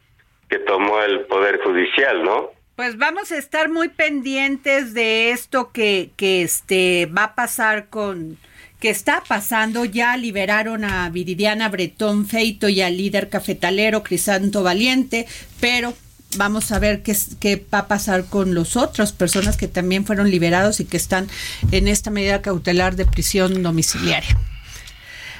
que 0.51 0.59
tomó 0.59 1.01
el 1.01 1.21
Poder 1.21 1.61
Judicial, 1.63 2.23
¿no? 2.25 2.51
Pues 2.75 2.97
vamos 2.97 3.31
a 3.31 3.37
estar 3.37 3.69
muy 3.69 3.87
pendientes 3.87 4.93
de 4.93 5.31
esto 5.31 5.71
que, 5.71 6.09
que 6.17 6.41
este 6.41 7.05
va 7.05 7.23
a 7.23 7.35
pasar 7.35 7.87
con 7.87 8.37
que 8.81 8.89
está 8.89 9.23
pasando. 9.25 9.85
Ya 9.85 10.17
liberaron 10.17 10.83
a 10.83 11.09
Viridiana 11.09 11.69
Bretón 11.69 12.25
Feito 12.27 12.67
y 12.67 12.81
al 12.81 12.97
líder 12.97 13.29
cafetalero 13.29 14.03
Crisanto 14.03 14.61
Valiente, 14.61 15.25
pero 15.61 15.93
vamos 16.35 16.73
a 16.73 16.79
ver 16.79 17.01
qué, 17.01 17.15
qué 17.39 17.63
va 17.73 17.79
a 17.79 17.87
pasar 17.87 18.25
con 18.25 18.53
los 18.53 18.75
otros 18.75 19.13
personas 19.13 19.55
que 19.55 19.69
también 19.69 20.05
fueron 20.05 20.29
liberados 20.29 20.81
y 20.81 20.85
que 20.85 20.97
están 20.97 21.29
en 21.71 21.87
esta 21.87 22.11
medida 22.11 22.41
cautelar 22.41 22.97
de 22.97 23.05
prisión 23.05 23.63
domiciliaria. 23.63 24.37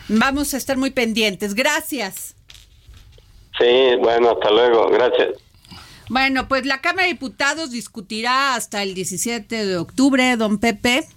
Vamos 0.08 0.54
a 0.54 0.58
estar 0.58 0.78
muy 0.78 0.92
pendientes. 0.92 1.54
Gracias. 1.54 2.36
Sí, 3.62 3.96
bueno, 4.00 4.32
hasta 4.32 4.50
luego. 4.50 4.90
Gracias. 4.90 5.30
Bueno, 6.10 6.48
pues 6.48 6.66
la 6.66 6.82
Cámara 6.82 7.04
de 7.04 7.14
Diputados 7.14 7.72
discutirá 7.72 8.56
hasta 8.56 8.84
el 8.84 8.96
17 8.96 9.66
de 9.66 9.78
octubre, 9.78 10.36
don 10.36 10.58
Pepe, 10.58 11.08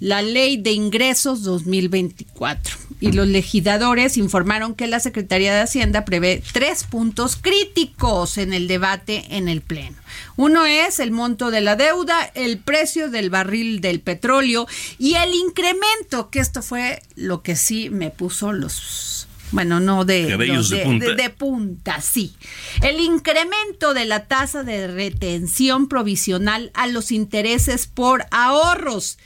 la 0.00 0.22
Ley 0.22 0.58
de 0.58 0.70
Ingresos 0.72 1.42
2024. 1.42 2.76
Y 3.00 3.12
los 3.12 3.26
legisladores 3.26 4.16
informaron 4.16 4.74
que 4.74 4.86
la 4.86 5.00
Secretaría 5.00 5.54
de 5.54 5.62
Hacienda 5.62 6.04
prevé 6.04 6.42
tres 6.52 6.84
puntos 6.84 7.36
críticos 7.36 8.38
en 8.38 8.52
el 8.52 8.68
debate 8.68 9.24
en 9.30 9.48
el 9.48 9.60
Pleno. 9.60 9.96
Uno 10.36 10.66
es 10.66 11.00
el 11.00 11.10
monto 11.10 11.50
de 11.50 11.60
la 11.60 11.74
deuda, 11.74 12.30
el 12.34 12.58
precio 12.58 13.10
del 13.10 13.30
barril 13.30 13.80
del 13.80 14.00
petróleo 14.00 14.68
y 14.98 15.14
el 15.14 15.34
incremento, 15.34 16.30
que 16.30 16.38
esto 16.38 16.62
fue 16.62 17.02
lo 17.16 17.42
que 17.42 17.56
sí 17.56 17.90
me 17.90 18.10
puso 18.10 18.52
los 18.52 19.23
bueno, 19.52 19.80
no 19.80 20.04
de, 20.04 20.36
de, 20.36 21.30
punta. 21.30 22.00
sí. 22.00 22.34
El 22.82 23.00
incremento 23.00 23.94
de 23.94 24.04
la 24.04 24.26
tasa 24.26 24.64
de 24.64 24.88
retención 24.88 25.88
provisional 25.88 26.70
a 26.74 26.86
los 26.86 27.10
intereses 27.12 27.86
por 27.86 28.26
ahorros, 28.30 29.18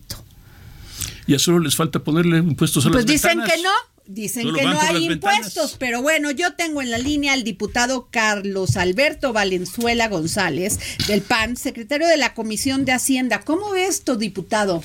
Ya 1.26 1.38
solo 1.38 1.58
les 1.60 1.76
falta 1.76 2.02
ponerle 2.02 2.38
impuestos 2.38 2.86
a 2.86 2.90
pues 2.90 3.04
las 3.04 3.12
dicen 3.12 3.42
que 3.44 3.62
no. 3.62 3.70
Dicen 4.12 4.52
que 4.52 4.64
no 4.64 4.80
hay 4.80 5.04
impuestos, 5.04 5.76
pero 5.78 6.02
bueno, 6.02 6.32
yo 6.32 6.54
tengo 6.54 6.82
en 6.82 6.90
la 6.90 6.98
línea 6.98 7.32
al 7.32 7.44
diputado 7.44 8.08
Carlos 8.10 8.76
Alberto 8.76 9.32
Valenzuela 9.32 10.08
González 10.08 10.80
del 11.06 11.22
PAN, 11.22 11.56
secretario 11.56 12.08
de 12.08 12.16
la 12.16 12.34
Comisión 12.34 12.84
de 12.84 12.90
Hacienda. 12.90 13.42
¿Cómo 13.42 13.70
ves 13.70 13.90
esto, 13.90 14.16
diputado? 14.16 14.82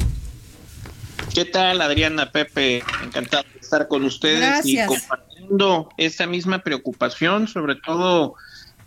¿Qué 1.33 1.43
tal, 1.43 1.81
Adriana 1.81 2.31
Pepe? 2.31 2.83
Encantado 3.03 3.45
de 3.51 3.59
estar 3.61 3.87
con 3.87 4.03
ustedes 4.03 4.63
y 4.63 4.77
compartiendo 4.85 5.89
esta 5.97 6.27
misma 6.27 6.59
preocupación, 6.59 7.47
sobre 7.47 7.77
todo 7.77 8.35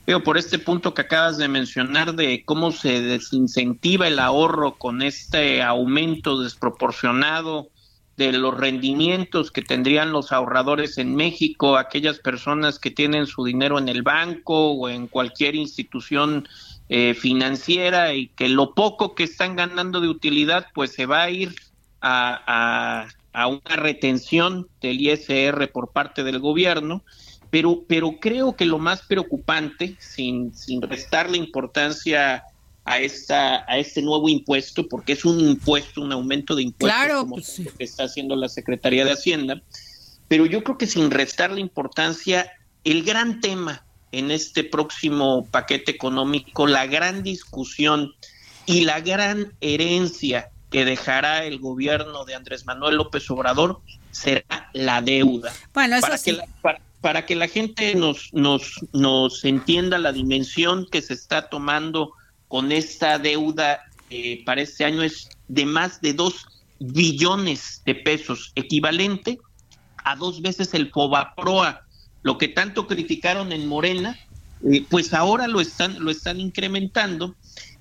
veo 0.06 0.22
por 0.22 0.38
este 0.38 0.60
punto 0.60 0.94
que 0.94 1.02
acabas 1.02 1.36
de 1.38 1.48
mencionar 1.48 2.14
de 2.14 2.44
cómo 2.44 2.70
se 2.70 3.02
desincentiva 3.02 4.06
el 4.06 4.20
ahorro 4.20 4.78
con 4.78 5.02
este 5.02 5.64
aumento 5.64 6.40
desproporcionado 6.40 7.70
de 8.18 8.32
los 8.32 8.58
rendimientos 8.58 9.52
que 9.52 9.62
tendrían 9.62 10.10
los 10.10 10.32
ahorradores 10.32 10.98
en 10.98 11.14
México, 11.14 11.76
aquellas 11.76 12.18
personas 12.18 12.80
que 12.80 12.90
tienen 12.90 13.28
su 13.28 13.44
dinero 13.44 13.78
en 13.78 13.88
el 13.88 14.02
banco 14.02 14.72
o 14.72 14.88
en 14.88 15.06
cualquier 15.06 15.54
institución 15.54 16.48
eh, 16.88 17.14
financiera 17.14 18.12
y 18.14 18.26
que 18.26 18.48
lo 18.48 18.74
poco 18.74 19.14
que 19.14 19.22
están 19.22 19.54
ganando 19.54 20.00
de 20.00 20.08
utilidad 20.08 20.66
pues 20.74 20.92
se 20.92 21.06
va 21.06 21.22
a 21.22 21.30
ir 21.30 21.54
a, 22.00 23.06
a, 23.32 23.46
una 23.46 23.76
retención 23.76 24.66
del 24.80 25.00
ISR 25.00 25.70
por 25.70 25.92
parte 25.92 26.24
del 26.24 26.40
gobierno. 26.40 27.04
Pero, 27.50 27.84
pero 27.86 28.16
creo 28.20 28.56
que 28.56 28.66
lo 28.66 28.78
más 28.78 29.02
preocupante, 29.02 29.96
sin, 30.00 30.52
sin 30.54 30.82
restar 30.82 31.30
la 31.30 31.36
importancia 31.36 32.42
a 32.88 32.98
esta 32.98 33.64
a 33.70 33.78
este 33.78 34.02
nuevo 34.02 34.28
impuesto 34.28 34.88
porque 34.88 35.12
es 35.12 35.24
un 35.24 35.40
impuesto, 35.40 36.00
un 36.00 36.12
aumento 36.12 36.54
de 36.54 36.62
impuestos 36.62 37.18
como 37.20 37.36
pues 37.36 37.62
que 37.76 37.84
está 37.84 38.04
haciendo 38.04 38.34
la 38.36 38.48
Secretaría 38.48 39.04
de 39.04 39.12
Hacienda, 39.12 39.62
pero 40.28 40.46
yo 40.46 40.64
creo 40.64 40.78
que 40.78 40.86
sin 40.86 41.10
restar 41.10 41.50
la 41.50 41.60
importancia 41.60 42.50
el 42.84 43.02
gran 43.02 43.40
tema 43.40 43.84
en 44.12 44.30
este 44.30 44.64
próximo 44.64 45.46
paquete 45.50 45.90
económico, 45.90 46.66
la 46.66 46.86
gran 46.86 47.22
discusión 47.22 48.14
y 48.64 48.82
la 48.82 49.00
gran 49.00 49.52
herencia 49.60 50.50
que 50.70 50.84
dejará 50.84 51.44
el 51.44 51.58
gobierno 51.58 52.24
de 52.24 52.34
Andrés 52.34 52.66
Manuel 52.66 52.96
López 52.96 53.30
Obrador 53.30 53.80
será 54.10 54.70
la 54.72 55.02
deuda. 55.02 55.52
Bueno, 55.74 55.96
eso 55.96 56.06
para 56.06 56.18
sí. 56.18 56.30
que 56.30 56.36
la, 56.38 56.46
para, 56.62 56.80
para 57.00 57.26
que 57.26 57.34
la 57.34 57.48
gente 57.48 57.94
nos, 57.94 58.32
nos, 58.32 58.80
nos 58.92 59.44
entienda 59.44 59.98
la 59.98 60.12
dimensión 60.12 60.86
que 60.90 61.02
se 61.02 61.14
está 61.14 61.48
tomando 61.48 62.12
con 62.48 62.72
esta 62.72 63.18
deuda 63.18 63.80
eh, 64.10 64.42
para 64.44 64.62
este 64.62 64.84
año 64.84 65.02
es 65.02 65.28
de 65.48 65.66
más 65.66 66.00
de 66.00 66.14
dos 66.14 66.46
billones 66.80 67.82
de 67.84 67.94
pesos, 67.94 68.52
equivalente 68.54 69.38
a 70.04 70.16
dos 70.16 70.40
veces 70.40 70.72
el 70.74 70.90
FOBAPROA, 70.90 71.82
lo 72.22 72.38
que 72.38 72.48
tanto 72.48 72.86
criticaron 72.86 73.52
en 73.52 73.66
Morena, 73.66 74.18
eh, 74.70 74.84
pues 74.88 75.12
ahora 75.12 75.46
lo 75.48 75.60
están, 75.60 76.02
lo 76.02 76.10
están 76.10 76.40
incrementando. 76.40 77.34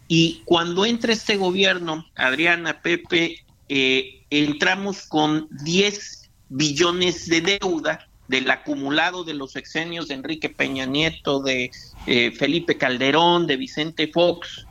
Y 0.07 0.41
cuando 0.45 0.85
entra 0.85 1.13
este 1.13 1.37
gobierno, 1.37 2.05
Adriana, 2.15 2.81
Pepe, 2.81 3.43
eh, 3.69 4.23
entramos 4.29 5.03
con 5.03 5.47
10 5.63 6.29
billones 6.49 7.27
de 7.27 7.41
deuda 7.41 8.07
del 8.27 8.49
acumulado 8.49 9.23
de 9.23 9.33
los 9.33 9.55
exenios 9.55 10.07
de 10.07 10.15
Enrique 10.15 10.49
Peña 10.49 10.85
Nieto, 10.85 11.41
de 11.41 11.71
eh, 12.05 12.31
Felipe 12.31 12.77
Calderón, 12.77 13.47
de 13.47 13.57
Vicente 13.57 14.07
Fox, 14.07 14.65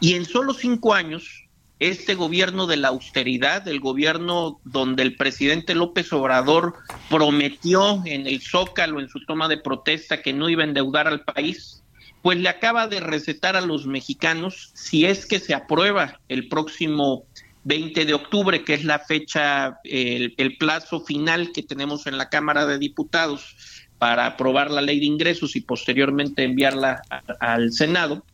Y 0.00 0.14
en 0.14 0.24
solo 0.24 0.54
cinco 0.54 0.94
años, 0.94 1.44
este 1.80 2.14
gobierno 2.14 2.66
de 2.66 2.76
la 2.76 2.88
austeridad, 2.88 3.66
el 3.66 3.80
gobierno 3.80 4.60
donde 4.64 5.02
el 5.02 5.16
presidente 5.16 5.74
López 5.74 6.12
Obrador 6.12 6.74
prometió 7.08 8.02
en 8.04 8.26
el 8.26 8.40
Zócalo, 8.42 9.00
en 9.00 9.08
su 9.08 9.24
toma 9.24 9.48
de 9.48 9.58
protesta, 9.58 10.22
que 10.22 10.32
no 10.32 10.48
iba 10.48 10.62
a 10.62 10.66
endeudar 10.66 11.08
al 11.08 11.24
país, 11.24 11.82
pues 12.22 12.38
le 12.38 12.50
acaba 12.50 12.86
de 12.86 13.00
recetar 13.00 13.56
a 13.56 13.62
los 13.62 13.86
mexicanos, 13.86 14.72
si 14.74 15.06
es 15.06 15.24
que 15.24 15.38
se 15.38 15.54
aprueba 15.54 16.20
el 16.28 16.48
próximo 16.48 17.24
20 17.64 18.04
de 18.04 18.14
octubre, 18.14 18.64
que 18.64 18.74
es 18.74 18.84
la 18.84 18.98
fecha, 18.98 19.80
el, 19.84 20.56
plazo 20.58 21.00
final 21.00 21.52
que 21.52 21.62
tenemos 21.62 22.06
en 22.06 22.16
la 22.16 22.28
Cámara 22.28 22.66
de 22.66 22.78
Diputados 22.78 23.54
para 23.98 24.26
aprobar 24.26 24.70
la 24.70 24.80
ley 24.80 24.98
de 24.98 25.06
ingresos 25.06 25.56
y 25.56 25.60
posteriormente 25.60 26.42
enviarla 26.42 27.02
al 27.38 27.72
Senado, 27.72 28.24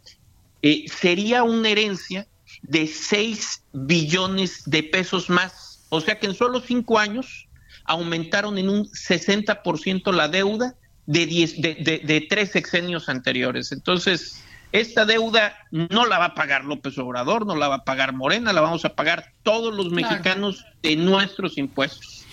eh, 0.63 0.85
sería 0.89 1.43
una 1.43 1.71
herencia 1.71 2.27
de 2.63 2.87
6 2.87 3.65
billones 3.73 4.63
de 4.67 4.83
pesos 4.85 5.29
más. 5.29 5.85
O 5.89 6.01
sea 6.01 6.19
que 6.19 6.27
en 6.27 6.35
solo 6.35 6.61
cinco 6.61 6.99
años 6.99 7.49
aumentaron 7.85 8.59
en 8.59 8.69
un 8.69 8.87
60% 8.87 10.13
la 10.13 10.29
deuda 10.29 10.75
de, 11.07 11.27
diez, 11.27 11.61
de, 11.61 11.75
de, 11.77 11.99
de 11.99 12.21
tres 12.23 12.51
sexenios 12.51 13.09
anteriores. 13.09 13.73
Entonces, 13.73 14.43
esta 14.73 15.05
deuda 15.05 15.57
no 15.71 16.07
la 16.07 16.19
va 16.19 16.27
a 16.27 16.35
pagar 16.35 16.65
López 16.65 16.99
Obrador, 16.99 17.47
no 17.47 17.57
la 17.57 17.69
va 17.69 17.77
a 17.77 17.85
pagar 17.85 18.13
Morena, 18.13 18.53
la 18.53 18.61
vamos 18.61 18.85
a 18.85 18.95
pagar 18.95 19.33
todos 19.43 19.75
los 19.75 19.91
mexicanos 19.91 20.65
de 20.83 20.97
nuestros 20.97 21.57
impuestos. 21.59 22.25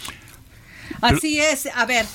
Así 1.02 1.40
es, 1.40 1.68
a 1.76 1.86
ver, 1.86 2.06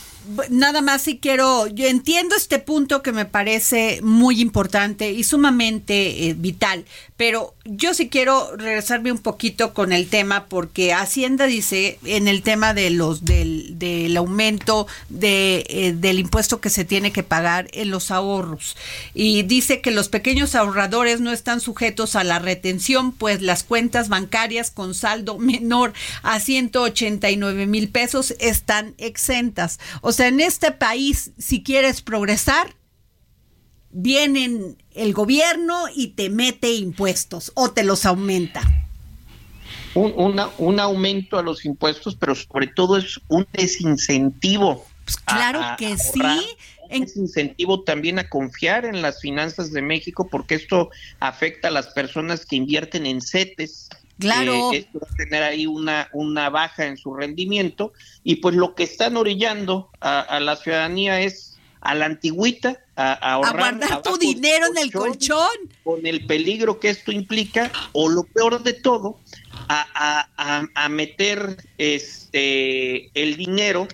nada 0.51 0.81
más 0.81 1.03
si 1.03 1.19
quiero, 1.19 1.67
yo 1.69 1.87
entiendo 1.87 2.37
este 2.37 2.59
punto 2.59 3.03
que 3.03 3.13
me 3.13 3.25
parece 3.25 4.01
muy 4.03 4.41
importante 4.41 5.13
y 5.13 5.25
sumamente 5.25 6.29
eh, 6.29 6.35
vital, 6.35 6.85
pero 7.19 7.55
yo 7.65 7.93
sí 7.95 8.09
quiero 8.09 8.57
regresarme 8.57 9.13
un 9.13 9.19
poquito 9.19 9.75
con 9.75 9.93
el 9.93 10.09
tema 10.09 10.47
porque 10.47 10.95
Hacienda 10.95 11.47
dice 11.47 11.99
en 12.05 12.29
el 12.29 12.43
tema 12.43 12.73
de 12.73 12.91
los 12.91 13.25
del, 13.25 13.77
del 13.77 14.17
aumento 14.17 14.87
de, 15.11 15.67
eh, 15.69 15.93
del 15.95 16.21
impuesto 16.21 16.61
que 16.61 16.71
se 16.71 16.85
tiene 16.85 17.11
que 17.11 17.25
pagar 17.25 17.69
en 17.73 17.91
los 17.91 18.13
ahorros 18.13 18.77
y 19.15 19.43
dice 19.43 19.81
que 19.81 19.91
los 19.91 20.09
pequeños 20.09 20.55
ahorradores 20.55 21.21
no 21.21 21.33
están 21.33 21.61
sujetos 21.61 22.15
a 22.15 22.23
la 22.23 22.39
retención 22.39 23.11
pues 23.11 23.43
las 23.43 23.65
cuentas 23.65 24.09
bancarias 24.09 24.71
con 24.71 24.95
saldo 24.95 25.39
menor 25.39 25.93
a 26.23 26.39
189 26.39 27.67
mil 27.67 27.89
pesos 27.89 28.35
están 28.39 28.95
exentas. 28.99 29.81
O 30.03 30.13
sea, 30.13 30.29
en 30.29 30.41
este 30.41 30.71
país, 30.71 31.33
si 31.37 31.65
quieres 31.65 32.01
progresar, 32.01 32.78
vienen 34.01 34.77
el 34.95 35.13
gobierno 35.13 35.87
y 35.95 36.09
te 36.09 36.31
mete 36.31 36.73
impuestos 36.73 37.53
o 37.55 37.71
te 37.71 37.83
los 37.83 38.07
aumenta. 38.07 38.63
Un, 39.95 40.41
un 40.59 40.81
aumento 40.81 41.39
a 41.39 41.43
los 41.43 41.65
impuestos, 41.65 42.15
pero 42.15 42.35
sobre 42.35 42.69
todo 42.69 42.97
es 42.97 43.21
un 43.29 43.47
desincentivo. 43.53 44.87
Pues 45.05 45.17
claro 45.17 45.61
que 45.77 45.97
sí. 45.97 46.21
Un 46.91 47.01
desincentivo 47.01 47.83
también 47.83 48.19
a 48.19 48.29
confiar 48.29 48.85
en 48.85 49.03
las 49.03 49.21
finanzas 49.21 49.73
de 49.73 49.83
México, 49.83 50.29
porque 50.31 50.55
esto 50.55 50.91
afecta 51.19 51.69
a 51.69 51.71
las 51.71 51.89
personas 51.89 52.47
que 52.47 52.57
invierten 52.57 53.05
en 53.05 53.21
CETES, 53.21 53.89
Claro. 54.19 54.73
Eh, 54.73 54.79
esto 54.79 54.99
va 55.01 55.09
a 55.11 55.17
tener 55.17 55.43
ahí 55.43 55.67
una, 55.67 56.09
una 56.13 56.51
baja 56.51 56.87
en 56.87 56.97
su 56.97 57.15
rendimiento 57.15 57.93
y 58.25 58.37
pues 58.37 58.57
lo 58.57 58.75
que 58.75 58.83
están 58.83 59.17
orillando 59.17 59.91
a, 60.01 60.41
la 60.41 60.57
ciudadanía 60.57 61.21
es 61.21 61.58
a 61.81 61.95
la 61.95 62.07
antigüita, 62.07 62.79
a, 62.97 63.13
ahorrar. 63.13 63.55
A 63.55 63.59
guardar 63.59 64.03
tu 64.03 64.17
dinero 64.19 64.67
en 64.67 64.79
el 64.79 64.93
colchón. 64.93 65.49
Con 65.85 66.07
el 66.07 66.27
peligro 66.27 66.81
que 66.81 66.91
esto 66.91 67.13
implica, 67.13 67.71
o 67.93 68.09
lo 68.09 68.25
peor 68.25 68.63
de 68.63 68.73
todo, 68.75 69.19
a, 69.69 70.29
a 70.75 70.89
meter 70.89 71.57
este 71.77 73.11
el 73.21 73.37
dinero 73.37 73.87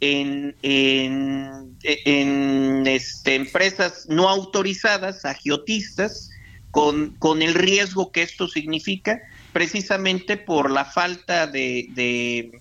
en, 0.00 0.56
en, 0.62 1.76
en 1.82 2.86
este, 2.86 3.34
empresas 3.34 4.06
no 4.08 4.28
autorizadas, 4.28 5.24
agiotistas, 5.24 6.30
con, 6.70 7.16
con 7.18 7.42
el 7.42 7.54
riesgo 7.54 8.12
que 8.12 8.22
esto 8.22 8.48
significa 8.48 9.20
precisamente 9.52 10.36
por 10.36 10.70
la 10.70 10.84
falta 10.84 11.46
de, 11.46 11.88
de, 11.90 12.60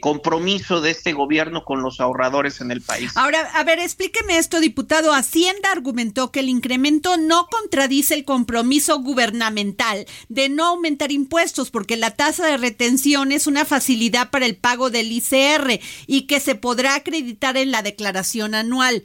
compromiso 0.00 0.80
de 0.80 0.90
este 0.90 1.12
gobierno 1.12 1.64
con 1.64 1.82
los 1.82 2.00
ahorradores 2.00 2.60
en 2.60 2.70
el 2.70 2.80
país. 2.80 3.12
Ahora, 3.16 3.40
a 3.54 3.64
ver, 3.64 3.78
explíqueme 3.78 4.38
esto, 4.38 4.60
diputado. 4.60 5.12
Hacienda 5.12 5.72
argumentó 5.72 6.30
que 6.30 6.40
el 6.40 6.48
incremento 6.48 7.16
no 7.16 7.48
contradice 7.50 8.14
el 8.14 8.24
compromiso 8.24 9.00
gubernamental 9.00 10.06
de 10.28 10.48
no 10.48 10.66
aumentar 10.66 11.12
impuestos 11.12 11.70
porque 11.70 11.96
la 11.96 12.12
tasa 12.12 12.46
de 12.46 12.56
retención 12.56 13.32
es 13.32 13.46
una 13.46 13.64
facilidad 13.64 14.30
para 14.30 14.46
el 14.46 14.56
pago 14.56 14.90
del 14.90 15.10
ICR 15.10 15.80
y 16.06 16.22
que 16.22 16.40
se 16.40 16.54
podrá 16.54 16.94
acreditar 16.94 17.56
en 17.56 17.70
la 17.70 17.82
declaración 17.82 18.54
anual. 18.54 19.04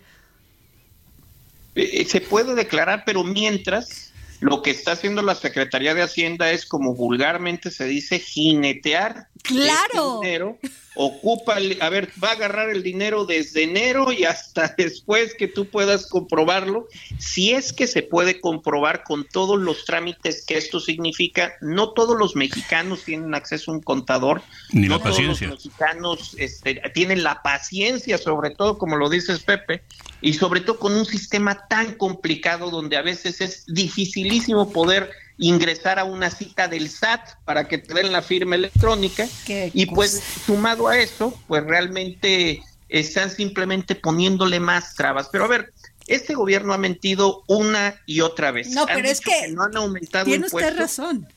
Eh, 1.76 1.90
eh, 1.94 2.06
se 2.06 2.22
puede 2.22 2.56
declarar, 2.56 3.04
pero 3.06 3.24
mientras 3.24 4.14
lo 4.40 4.62
que 4.62 4.72
está 4.72 4.92
haciendo 4.92 5.22
la 5.22 5.36
Secretaría 5.36 5.94
de 5.94 6.02
Hacienda 6.02 6.52
es, 6.52 6.66
como 6.66 6.94
vulgarmente 6.94 7.72
se 7.72 7.86
dice, 7.86 8.20
jinetear 8.20 9.28
claro. 9.44 10.22
Este 10.22 10.28
dinero. 10.28 10.58
Ocupa, 10.96 11.56
a 11.56 11.90
ver, 11.90 12.10
va 12.24 12.30
a 12.30 12.34
agarrar 12.34 12.70
el 12.70 12.84
dinero 12.84 13.26
desde 13.26 13.64
enero 13.64 14.12
y 14.12 14.26
hasta 14.26 14.74
después 14.78 15.34
que 15.34 15.48
tú 15.48 15.68
puedas 15.68 16.08
comprobarlo. 16.08 16.88
Si 17.18 17.52
es 17.52 17.74
que 17.74 17.88
se 17.88 18.04
puede 18.04 18.40
comprobar 18.40 19.04
con 19.04 19.28
todos 19.28 19.60
los 19.60 19.86
trámites 19.86 20.46
que 20.46 20.58
esto 20.58 20.80
significa, 20.80 21.54
no 21.62 21.94
todos 21.94 22.18
los 22.18 22.36
mexicanos 22.36 23.04
tienen 23.04 23.34
acceso 23.34 23.72
a 23.72 23.76
un 23.76 23.82
contador. 23.82 24.44
Ni 24.72 24.88
no 24.88 24.98
la 24.98 25.04
paciencia. 25.04 25.48
Todos 25.50 25.66
los 25.66 25.66
mexicanos 25.66 26.36
este, 26.38 26.82
tienen 26.94 27.24
la 27.24 27.42
paciencia, 27.42 28.20
sobre 28.20 28.52
todo, 28.52 28.78
como 28.78 28.96
lo 28.96 29.10
dices 29.10 29.40
Pepe, 29.40 29.82
y 30.22 30.34
sobre 30.34 30.62
todo 30.62 30.78
con 30.78 30.94
un 30.94 31.06
sistema 31.06 31.68
tan 31.68 31.96
complicado 31.96 32.70
donde 32.70 32.98
a 32.98 33.02
veces 33.02 33.42
es 33.42 33.66
dificilísimo 33.66 34.72
poder 34.72 35.10
ingresar 35.38 36.00
a 36.00 36.04
una 36.04 36.30
cita 36.30 36.68
del 36.68 36.90
SAT 36.90 37.22
para 37.46 37.68
que 37.68 37.78
te 37.78 37.94
den 37.94 38.12
la 38.12 38.22
firma 38.22 38.56
electrónica. 38.56 39.28
Y 39.48 39.86
pues 39.88 40.22
sumado 40.46 40.88
a 40.88 40.98
eso 40.98 41.38
pues 41.48 41.64
realmente 41.64 42.62
están 42.90 43.30
simplemente 43.32 43.96
poniéndole 43.96 44.60
más 44.60 44.96
trabas. 44.96 45.30
Pero 45.32 45.46
a 45.46 45.48
ver 45.48 45.74
este 46.08 46.34
gobierno 46.36 46.74
ha 46.74 46.78
mentido 46.78 47.44
una 47.48 47.96
y 48.06 48.22
otra 48.22 48.52
vez. 48.52 48.70
No 48.72 48.86
pero 48.86 49.08
es 49.08 49.22
que, 49.22 49.48
no 49.50 49.64
han 49.64 49.76
aumentado 49.78 50.26
tiene 50.26 50.46
impuestos. 50.46 50.72
usted 50.72 50.82
razón. 50.82 51.28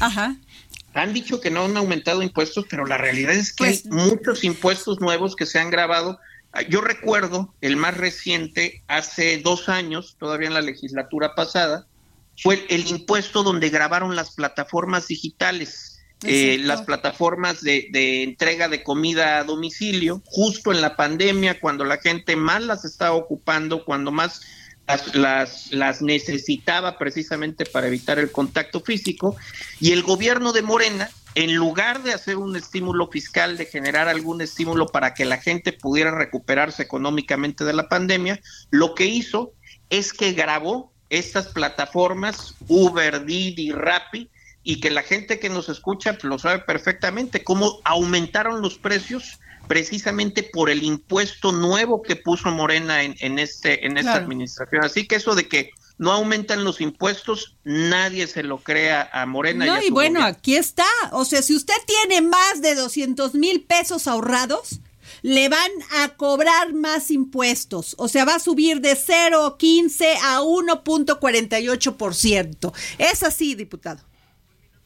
Ajá. 0.00 0.36
Han 0.94 1.12
dicho 1.12 1.40
que 1.40 1.50
no 1.50 1.64
han 1.64 1.76
aumentado 1.76 2.22
impuestos 2.22 2.66
pero 2.70 2.86
la 2.86 2.96
realidad 2.98 3.34
es 3.34 3.52
que 3.52 3.64
Pues- 3.64 3.84
hay 3.84 3.90
muchos 3.90 4.44
impuestos 4.44 5.00
nuevos 5.00 5.36
que 5.36 5.46
se 5.46 5.58
han 5.58 5.70
grabado. 5.70 6.18
Yo 6.68 6.80
recuerdo 6.80 7.52
el 7.60 7.76
más 7.76 7.96
reciente, 7.96 8.82
hace 8.86 9.38
dos 9.38 9.68
años, 9.68 10.16
todavía 10.20 10.46
en 10.46 10.54
la 10.54 10.60
legislatura 10.60 11.34
pasada, 11.34 11.86
fue 12.42 12.64
el 12.68 12.86
impuesto 12.86 13.42
donde 13.42 13.70
grabaron 13.70 14.16
las 14.16 14.34
plataformas 14.34 15.06
digitales, 15.08 16.00
eh, 16.22 16.58
las 16.60 16.82
plataformas 16.82 17.60
de, 17.60 17.88
de 17.90 18.22
entrega 18.22 18.68
de 18.68 18.82
comida 18.82 19.38
a 19.38 19.44
domicilio, 19.44 20.22
justo 20.24 20.72
en 20.72 20.80
la 20.80 20.96
pandemia, 20.96 21.60
cuando 21.60 21.84
la 21.84 21.98
gente 21.98 22.34
más 22.36 22.62
las 22.62 22.84
estaba 22.84 23.14
ocupando, 23.14 23.84
cuando 23.84 24.10
más 24.10 24.40
las, 24.86 25.14
las, 25.14 25.72
las 25.72 26.02
necesitaba 26.02 26.98
precisamente 26.98 27.66
para 27.66 27.88
evitar 27.88 28.18
el 28.18 28.30
contacto 28.30 28.80
físico, 28.80 29.36
y 29.80 29.92
el 29.92 30.02
gobierno 30.02 30.52
de 30.52 30.62
Morena 30.62 31.10
en 31.34 31.54
lugar 31.54 32.02
de 32.02 32.12
hacer 32.12 32.36
un 32.36 32.56
estímulo 32.56 33.08
fiscal, 33.08 33.56
de 33.56 33.66
generar 33.66 34.08
algún 34.08 34.40
estímulo 34.40 34.86
para 34.86 35.14
que 35.14 35.24
la 35.24 35.38
gente 35.38 35.72
pudiera 35.72 36.12
recuperarse 36.12 36.82
económicamente 36.82 37.64
de 37.64 37.72
la 37.72 37.88
pandemia, 37.88 38.40
lo 38.70 38.94
que 38.94 39.06
hizo 39.06 39.52
es 39.90 40.12
que 40.12 40.32
grabó 40.32 40.93
estas 41.18 41.48
plataformas 41.48 42.54
Uber, 42.68 43.24
Didi, 43.24 43.72
Rappi, 43.72 44.28
y 44.62 44.80
que 44.80 44.90
la 44.90 45.02
gente 45.02 45.38
que 45.38 45.48
nos 45.50 45.68
escucha 45.68 46.16
lo 46.22 46.38
sabe 46.38 46.60
perfectamente, 46.60 47.44
cómo 47.44 47.80
aumentaron 47.84 48.62
los 48.62 48.78
precios 48.78 49.38
precisamente 49.68 50.42
por 50.42 50.70
el 50.70 50.82
impuesto 50.82 51.52
nuevo 51.52 52.02
que 52.02 52.16
puso 52.16 52.50
Morena 52.50 53.02
en, 53.02 53.14
en 53.20 53.38
este 53.38 53.86
en 53.86 53.96
esta 53.96 54.12
Claro. 54.12 54.24
administración. 54.24 54.84
Así 54.84 55.06
que 55.06 55.16
eso 55.16 55.34
de 55.34 55.48
que 55.48 55.70
no 55.96 56.10
aumentan 56.12 56.64
los 56.64 56.80
impuestos, 56.80 57.56
nadie 57.64 58.26
se 58.26 58.42
lo 58.42 58.58
crea 58.58 59.08
a 59.12 59.26
Morena. 59.26 59.64
No, 59.64 59.80
y 59.82 59.90
bueno, 59.90 60.20
gobierno. 60.20 60.24
aquí 60.38 60.56
está. 60.56 60.84
O 61.12 61.24
sea, 61.24 61.40
si 61.40 61.54
usted 61.54 61.74
tiene 61.86 62.20
más 62.26 62.60
de 62.62 62.74
200 62.74 63.34
mil 63.34 63.62
pesos 63.62 64.06
ahorrados, 64.08 64.80
le 65.24 65.48
van 65.48 65.70
a 66.02 66.10
cobrar 66.10 66.72
más 66.74 67.10
impuestos. 67.10 67.96
O 67.96 68.08
sea, 68.08 68.26
va 68.26 68.34
a 68.34 68.38
subir 68.38 68.82
de 68.82 68.92
0,15 68.92 70.04
a 70.22 70.42
1.48%. 70.42 72.74
Es 72.98 73.22
así, 73.22 73.54
diputado. 73.54 74.02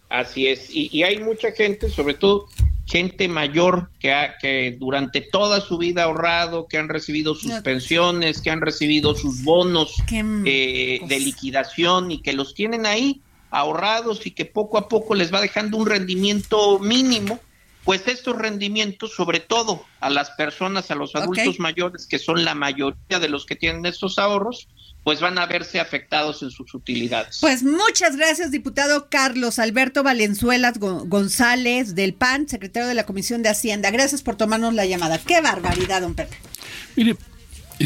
Así 0.09 0.46
es, 0.46 0.70
y, 0.70 0.96
y 0.96 1.03
hay 1.03 1.18
mucha 1.18 1.51
gente, 1.51 1.90
sobre 1.90 2.14
todo 2.14 2.46
gente 2.87 3.27
mayor 3.27 3.90
que, 3.98 4.14
que 4.40 4.77
durante 4.79 5.20
toda 5.20 5.61
su 5.61 5.77
vida 5.77 6.03
ha 6.03 6.05
ahorrado, 6.05 6.68
que 6.68 6.79
han 6.79 6.88
recibido 6.88 7.35
sus 7.35 7.55
pensiones, 7.62 8.40
que 8.40 8.51
han 8.51 8.61
recibido 8.61 9.16
sus 9.16 9.42
bonos 9.42 9.96
eh, 10.12 11.01
de 11.05 11.20
liquidación 11.20 12.12
y 12.12 12.22
que 12.22 12.33
los 12.33 12.55
tienen 12.55 12.87
ahí 12.87 13.22
ahorrados 13.51 14.24
y 14.24 14.31
que 14.31 14.44
poco 14.44 14.79
a 14.79 14.88
poco 14.88 15.16
les 15.16 15.35
va 15.35 15.40
dejando 15.40 15.77
un 15.77 15.87
rendimiento 15.87 16.79
mínimo, 16.79 17.40
pues 17.88 18.03
estos 18.07 18.37
rendimientos, 18.37 19.14
sobre 19.14 19.40
todo 19.40 19.83
a 20.01 20.11
las 20.11 20.29
personas, 20.33 20.90
a 20.90 20.94
los 20.94 21.16
adultos 21.16 21.59
mayores, 21.59 22.07
que 22.07 22.18
son 22.18 22.44
la 22.44 22.55
mayoría 22.55 23.18
de 23.18 23.31
los 23.31 23.46
que 23.46 23.57
tienen 23.57 23.87
estos 23.87 24.18
ahorros, 24.18 24.68
pues 25.05 25.22
van 25.22 25.38
a 25.38 25.46
verse 25.46 25.81
afectados 25.81 26.42
en 26.42 26.51
sus 26.51 26.74
utilidades. 26.74 27.38
Pues 27.40 27.62
muchas 27.62 28.14
gracias, 28.14 28.51
diputado 28.51 29.09
Carlos 29.09 29.59
Alberto 29.59 30.03
Valenzuelas 30.03 30.79
González 30.79 31.94
del 31.94 32.12
PAN, 32.12 32.46
secretario 32.46 32.87
de 32.88 32.94
la 32.94 33.07
Comisión 33.07 33.42
de 33.42 33.48
Hacienda. 33.48 33.90
Gracias 33.90 34.20
por 34.20 34.37
tomarnos 34.37 34.74
la 34.74 34.85
llamada. 34.85 35.16
Qué 35.16 35.40
barbaridad, 35.40 36.03
don 36.03 36.12
Pepe. 36.12 36.37
Mire, 36.94 37.16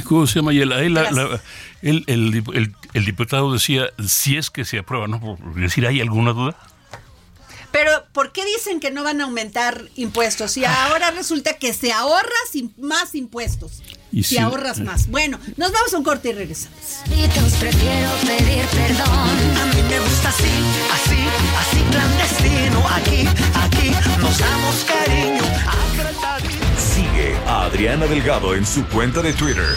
¿cómo 0.02 0.26
se 0.26 0.40
llama? 0.40 0.50
El, 0.50 2.04
el, 2.08 3.04
diputado 3.04 3.52
decía, 3.52 3.84
si 4.04 4.36
es 4.36 4.50
que 4.50 4.64
se 4.64 4.78
aprueba, 4.78 5.06
¿no? 5.06 5.20
Por 5.20 5.54
decir, 5.54 5.86
¿hay 5.86 6.00
alguna 6.00 6.32
duda? 6.32 6.56
Pero, 7.72 7.90
¿por 8.12 8.32
qué 8.32 8.44
dicen 8.44 8.80
que 8.80 8.90
no 8.90 9.02
van 9.02 9.20
a 9.20 9.24
aumentar 9.24 9.88
impuestos? 9.96 10.56
Y 10.56 10.64
ahora 10.64 11.10
resulta 11.10 11.54
que 11.54 11.72
se 11.72 11.92
ahorra 11.92 12.28
sin 12.50 12.74
más 12.78 13.14
impuestos. 13.14 13.82
Y 14.12 14.24
si, 14.24 14.36
ahorras 14.36 14.78
más. 14.80 15.08
Bueno, 15.08 15.40
nos 15.56 15.72
vamos 15.72 15.94
a 15.94 15.96
un 15.96 16.04
corte 16.04 16.28
y 16.28 16.32
regresamos. 16.32 16.78
Prefiero 17.58 18.10
pedir 18.26 18.66
perdón. 18.66 19.08
A 19.08 19.66
mí 19.74 19.82
me 19.88 20.00
gusta 20.00 20.28
así, 20.28 20.50
así, 20.92 21.16
así 21.58 21.82
clandestino. 21.90 22.88
Aquí, 22.90 23.26
aquí 23.54 23.90
nos 24.20 24.38
damos 24.38 24.84
cariño. 24.84 25.42
Sigue 26.78 27.34
a 27.46 27.64
Adriana 27.64 28.06
Delgado 28.06 28.54
en 28.54 28.66
su 28.66 28.86
cuenta 28.88 29.22
de 29.22 29.32
Twitter 29.32 29.76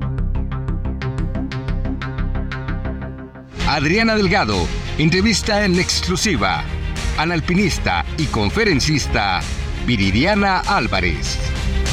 Adriana 3.71 4.17
Delgado, 4.17 4.67
entrevista 4.97 5.63
en 5.63 5.79
exclusiva 5.79 6.65
al 7.17 7.31
alpinista 7.31 8.03
y 8.17 8.25
conferencista 8.25 9.39
Viridiana 9.85 10.59
Álvarez. 10.59 11.39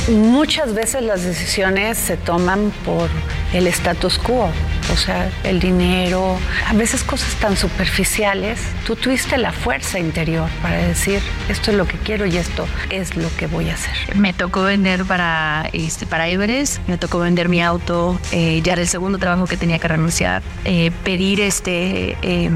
Muchas 0.08 0.72
veces 0.74 1.02
las 1.02 1.22
decisiones 1.22 1.98
se 1.98 2.16
toman 2.16 2.72
por 2.86 3.10
el 3.52 3.66
status 3.66 4.18
quo, 4.18 4.50
o 4.90 4.96
sea, 4.96 5.30
el 5.44 5.60
dinero, 5.60 6.38
a 6.66 6.72
veces 6.72 7.04
cosas 7.04 7.34
tan 7.34 7.56
superficiales. 7.56 8.60
Tú 8.86 8.96
tuviste 8.96 9.36
la 9.36 9.52
fuerza 9.52 9.98
interior 9.98 10.48
para 10.62 10.78
decir, 10.78 11.20
esto 11.50 11.70
es 11.70 11.76
lo 11.76 11.86
que 11.86 11.98
quiero 11.98 12.24
y 12.24 12.38
esto 12.38 12.66
es 12.88 13.16
lo 13.16 13.28
que 13.36 13.46
voy 13.46 13.68
a 13.68 13.74
hacer. 13.74 14.16
Me 14.16 14.32
tocó 14.32 14.62
vender 14.62 15.04
para, 15.04 15.68
este, 15.74 16.06
para 16.06 16.28
Everest, 16.28 16.78
me 16.88 16.96
tocó 16.96 17.18
vender 17.18 17.50
mi 17.50 17.62
auto, 17.62 18.18
eh, 18.32 18.62
ya 18.62 18.72
era 18.72 18.82
el 18.82 18.88
segundo 18.88 19.18
trabajo 19.18 19.46
que 19.46 19.58
tenía 19.58 19.78
que 19.78 19.88
renunciar, 19.88 20.42
eh, 20.64 20.90
pedir 21.04 21.40
este, 21.40 22.16
em, 22.22 22.54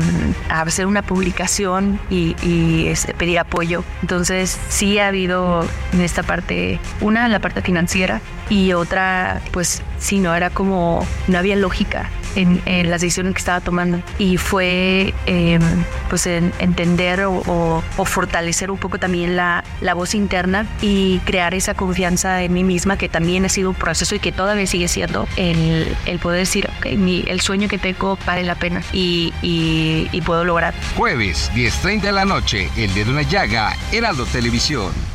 hacer 0.48 0.86
una 0.86 1.02
publicación 1.02 2.00
y, 2.08 2.86
este, 2.86 3.12
pedir 3.12 3.38
apoyo. 3.38 3.84
Entonces 4.00 4.58
sí 4.70 4.98
ha 4.98 5.08
habido 5.08 5.66
en 5.92 6.00
esta 6.00 6.22
parte, 6.22 6.80
una, 7.00 7.28
la 7.28 7.40
parte 7.42 7.60
financiera 7.60 8.22
y 8.48 8.72
otra, 8.72 9.42
pues 9.50 9.82
sí, 9.98 10.18
no 10.18 10.34
era 10.34 10.48
como, 10.48 11.06
no 11.28 11.38
había 11.38 11.56
lógica 11.56 12.08
en, 12.36 12.90
las 12.90 13.00
decisiones 13.00 13.34
que 13.34 13.38
estaba 13.38 13.60
tomando 13.60 14.02
y 14.18 14.36
fue 14.36 15.14
em, 15.26 15.60
pues 16.08 16.26
en 16.26 16.52
entender 16.58 17.24
o, 17.26 17.82
fortalecer 18.04 18.70
un 18.70 18.78
poco 18.78 18.98
también 18.98 19.36
la, 19.36 19.64
la, 19.80 19.94
voz 19.94 20.14
interna 20.14 20.66
y 20.80 21.18
crear 21.20 21.54
esa 21.54 21.74
confianza 21.74 22.42
en 22.42 22.52
mí 22.52 22.64
misma 22.64 22.96
que 22.96 23.08
también 23.08 23.44
ha 23.44 23.48
sido 23.48 23.70
un 23.70 23.74
proceso 23.74 24.14
y 24.14 24.18
que 24.18 24.32
todavía 24.32 24.66
sigue 24.66 24.88
siendo 24.88 25.28
el, 25.36 25.96
el 26.06 26.18
poder 26.18 26.40
decir 26.40 26.68
mi, 26.96 27.24
el 27.26 27.40
sueño 27.40 27.68
que 27.68 27.78
tengo 27.78 28.18
vale 28.26 28.42
la 28.42 28.54
pena 28.54 28.82
y, 28.92 29.32
y, 29.40 30.08
y 30.12 30.20
puedo 30.22 30.44
lograr. 30.44 30.74
Jueves 30.96 31.50
10.30 31.54 32.00
de 32.02 32.12
la 32.12 32.24
noche, 32.24 32.68
El 32.76 32.92
de 32.92 33.04
una 33.04 33.22
llaga, 33.22 33.76
Heraldo 33.92 34.26
Televisión. 34.26 35.11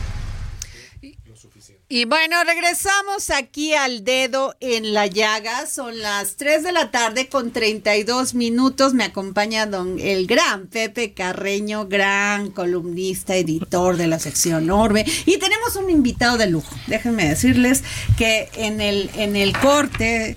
Y 1.89 2.03
bueno, 2.03 2.35
regresamos 2.43 3.29
aquí 3.29 3.73
al 3.73 4.03
dedo 4.03 4.53
en 4.59 4.93
la 4.93 5.07
llaga. 5.07 5.65
Son 5.67 5.97
las 5.99 6.35
3 6.35 6.61
de 6.63 6.73
la 6.73 6.91
tarde 6.91 7.29
con 7.29 7.51
32 7.51 8.33
minutos. 8.33 8.93
Me 8.93 9.05
acompaña 9.05 9.65
don 9.67 9.97
el 9.97 10.27
gran 10.27 10.67
Pepe 10.67 11.13
Carreño, 11.13 11.87
gran 11.87 12.51
columnista, 12.51 13.37
editor 13.37 13.95
de 13.95 14.07
la 14.07 14.19
sección 14.19 14.69
Orbe. 14.69 15.05
Y 15.25 15.37
tenemos 15.37 15.77
un 15.77 15.89
invitado 15.89 16.37
de 16.37 16.47
lujo. 16.47 16.75
Déjenme 16.87 17.29
decirles 17.29 17.85
que 18.17 18.49
en 18.55 18.81
el, 18.81 19.09
en 19.15 19.37
el 19.37 19.57
corte 19.57 20.35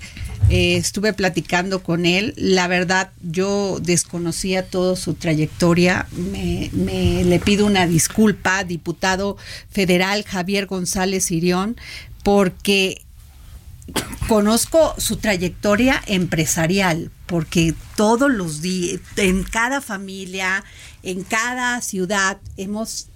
eh, 0.51 0.75
estuve 0.75 1.13
platicando 1.13 1.81
con 1.81 2.05
él. 2.05 2.33
La 2.35 2.67
verdad, 2.67 3.11
yo 3.21 3.79
desconocía 3.81 4.67
toda 4.67 4.97
su 4.97 5.13
trayectoria. 5.13 6.07
Me, 6.11 6.69
le 7.23 7.39
pido 7.39 7.65
una 7.65 7.87
disculpa, 7.87 8.65
diputado 8.65 9.37
federal 9.69 10.25
Javier 10.25 10.65
González 10.65 11.31
Irión, 11.31 11.77
porque 12.23 13.01
conozco 14.27 14.93
su 14.97 15.15
trayectoria 15.17 16.01
empresarial, 16.05 17.11
porque 17.27 17.73
todos 17.95 18.29
los 18.29 18.61
días, 18.61 18.99
en 19.15 19.43
cada 19.43 19.79
familia, 19.79 20.65
en 21.01 21.23
cada 21.23 21.79
ciudad, 21.79 22.39
hemos 22.57 23.07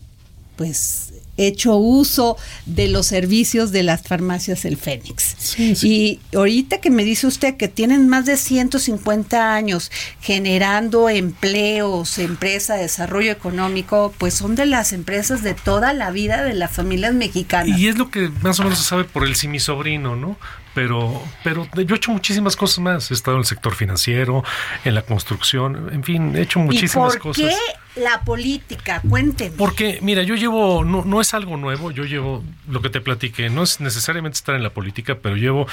pues 0.56 1.14
hecho 1.38 1.76
uso 1.76 2.38
de 2.66 2.88
los 2.88 3.08
servicios 3.08 3.72
de 3.72 3.84
las 3.84 4.04
farmacias 4.04 4.66
El 4.66 4.78
Fénix. 4.78 5.58
Y 5.84 6.20
ahorita 6.34 6.80
que 6.80 6.90
me 6.90 7.04
dice 7.04 7.28
usted 7.28 7.58
que 7.58 7.68
tienen 7.68 8.08
más 8.08 8.26
de 8.26 8.38
150 8.38 9.54
años 9.54 9.92
generando 10.22 11.10
empleos, 11.10 12.18
empresa, 12.20 12.76
desarrollo 12.76 13.32
económico, 13.32 14.14
pues 14.18 14.34
son 14.34 14.56
de 14.56 14.66
las 14.66 14.94
empresas 14.94 15.44
de 15.44 15.54
toda 15.54 15.94
la 15.94 16.12
vida 16.12 16.44
de 16.44 16.54
las 16.54 16.72
familias 16.72 17.14
mexicanas. 17.14 17.78
Y 17.78 17.88
es 17.88 17.98
lo 17.98 18.10
que 18.10 18.30
más 18.42 18.60
o 18.60 18.64
menos 18.64 18.80
se 18.80 18.86
sabe 18.86 19.04
por 19.04 19.24
el 19.24 19.36
mi 19.50 19.60
sobrino, 19.60 20.16
¿no? 20.16 20.38
Pero, 20.76 21.24
pero 21.44 21.68
yo 21.74 21.96
he 21.96 21.98
hecho 21.98 22.12
muchísimas 22.12 22.56
cosas 22.56 22.80
más. 22.80 23.10
He 23.10 23.14
estado 23.14 23.38
en 23.38 23.42
el 23.42 23.46
sector 23.46 23.74
financiero, 23.74 24.44
en 24.84 24.94
la 24.94 25.02
construcción, 25.02 25.90
en 25.92 26.04
fin, 26.04 26.36
he 26.36 26.42
hecho 26.42 26.60
muchísimas 26.60 27.16
¿Y 27.16 27.18
por 27.18 27.28
cosas. 27.30 27.56
¿Qué 27.96 28.02
la 28.02 28.22
política? 28.22 29.02
Cuénteme. 29.08 29.56
Porque, 29.58 30.00
mira, 30.02 30.22
yo 30.24 30.36
llevo, 30.36 30.84
no, 30.84 31.04
no 31.06 31.22
es 31.22 31.34
algo 31.34 31.58
nuevo, 31.58 31.92
yo 31.92 32.04
llevo 32.04 32.44
lo 32.68 32.82
que 32.82 32.90
te 32.90 33.02
platiqué, 33.02 33.50
no 33.50 33.64
es 33.64 33.80
necesariamente 33.80 34.36
estar 34.36 34.54
en 34.54 34.64
la 34.64 34.72
política, 34.72 35.16
pero 35.22 35.38
llevo 35.38 35.66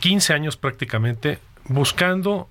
15 0.00 0.32
años 0.32 0.56
prácticamente 0.56 1.40
buscando, 1.64 2.48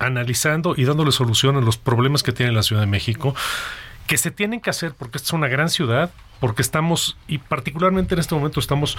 analizando 0.00 0.74
y 0.76 0.84
dándole 0.84 1.12
solución 1.12 1.56
a 1.56 1.60
los 1.60 1.76
problemas 1.78 2.22
que 2.22 2.32
tiene 2.32 2.52
la 2.52 2.64
Ciudad 2.64 2.82
de 2.82 2.88
México 2.88 3.34
que 4.08 4.16
se 4.16 4.30
tienen 4.30 4.60
que 4.60 4.70
hacer 4.70 4.94
porque 4.98 5.18
esta 5.18 5.28
es 5.28 5.32
una 5.34 5.48
gran 5.48 5.68
ciudad, 5.68 6.10
porque 6.40 6.62
estamos, 6.62 7.18
y 7.28 7.38
particularmente 7.38 8.14
en 8.14 8.20
este 8.20 8.34
momento 8.34 8.58
estamos 8.58 8.96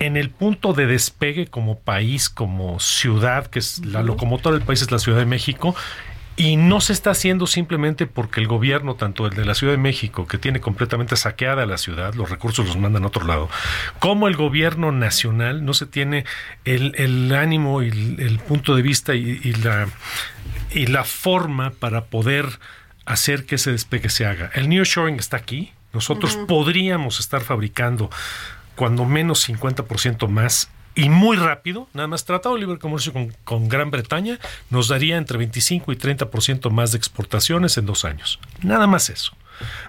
en 0.00 0.16
el 0.16 0.30
punto 0.30 0.72
de 0.72 0.86
despegue 0.86 1.46
como 1.46 1.78
país, 1.78 2.30
como 2.30 2.80
ciudad, 2.80 3.46
que 3.46 3.60
es 3.60 3.84
la 3.84 4.02
locomotora 4.02 4.56
del 4.56 4.64
país, 4.64 4.82
es 4.82 4.90
la 4.90 4.98
Ciudad 4.98 5.18
de 5.18 5.26
México, 5.26 5.76
y 6.36 6.56
no 6.56 6.80
se 6.80 6.94
está 6.94 7.10
haciendo 7.10 7.46
simplemente 7.46 8.06
porque 8.06 8.40
el 8.40 8.48
gobierno, 8.48 8.94
tanto 8.94 9.26
el 9.26 9.34
de 9.34 9.44
la 9.44 9.54
Ciudad 9.54 9.74
de 9.74 9.78
México, 9.78 10.26
que 10.26 10.38
tiene 10.38 10.58
completamente 10.58 11.16
saqueada 11.16 11.66
la 11.66 11.76
ciudad, 11.76 12.14
los 12.14 12.30
recursos 12.30 12.66
los 12.66 12.78
mandan 12.78 13.04
a 13.04 13.08
otro 13.08 13.26
lado, 13.26 13.50
como 13.98 14.26
el 14.26 14.36
gobierno 14.36 14.90
nacional 14.90 15.66
no 15.66 15.74
se 15.74 15.84
tiene 15.84 16.24
el, 16.64 17.34
ánimo 17.34 17.82
y 17.82 17.88
el, 17.88 18.40
punto 18.48 18.74
de 18.74 18.80
vista 18.80 19.14
y, 19.14 19.52
la, 19.62 19.86
y 20.72 20.86
la 20.86 21.04
forma 21.04 21.72
para 21.78 22.06
poder 22.06 22.58
hacer 23.04 23.44
que 23.44 23.56
ese 23.56 23.72
despegue 23.72 24.08
se 24.08 24.24
haga. 24.24 24.50
El 24.54 24.70
nearshoring 24.70 25.18
está 25.18 25.36
aquí. 25.36 25.72
Nosotros 25.92 26.38
podríamos 26.46 27.18
estar 27.18 27.42
fabricando 27.42 28.10
cuando 28.80 29.04
menos 29.04 29.46
50% 29.46 30.26
más 30.28 30.70
y 30.94 31.10
muy 31.10 31.36
rápido, 31.36 31.86
nada 31.92 32.08
más 32.08 32.24
Tratado 32.24 32.54
de 32.54 32.62
Libre 32.62 32.78
Comercio 32.78 33.12
con, 33.12 33.28
con, 33.44 33.68
Gran 33.68 33.90
Bretaña 33.90 34.38
nos 34.70 34.88
daría 34.88 35.18
entre 35.18 35.36
25 35.36 35.92
y 35.92 35.96
30% 35.96 36.70
más 36.70 36.92
de 36.92 36.96
exportaciones 36.96 37.76
en 37.76 37.84
dos 37.84 38.06
años. 38.06 38.40
Nada 38.62 38.86
más 38.86 39.10
eso. 39.10 39.32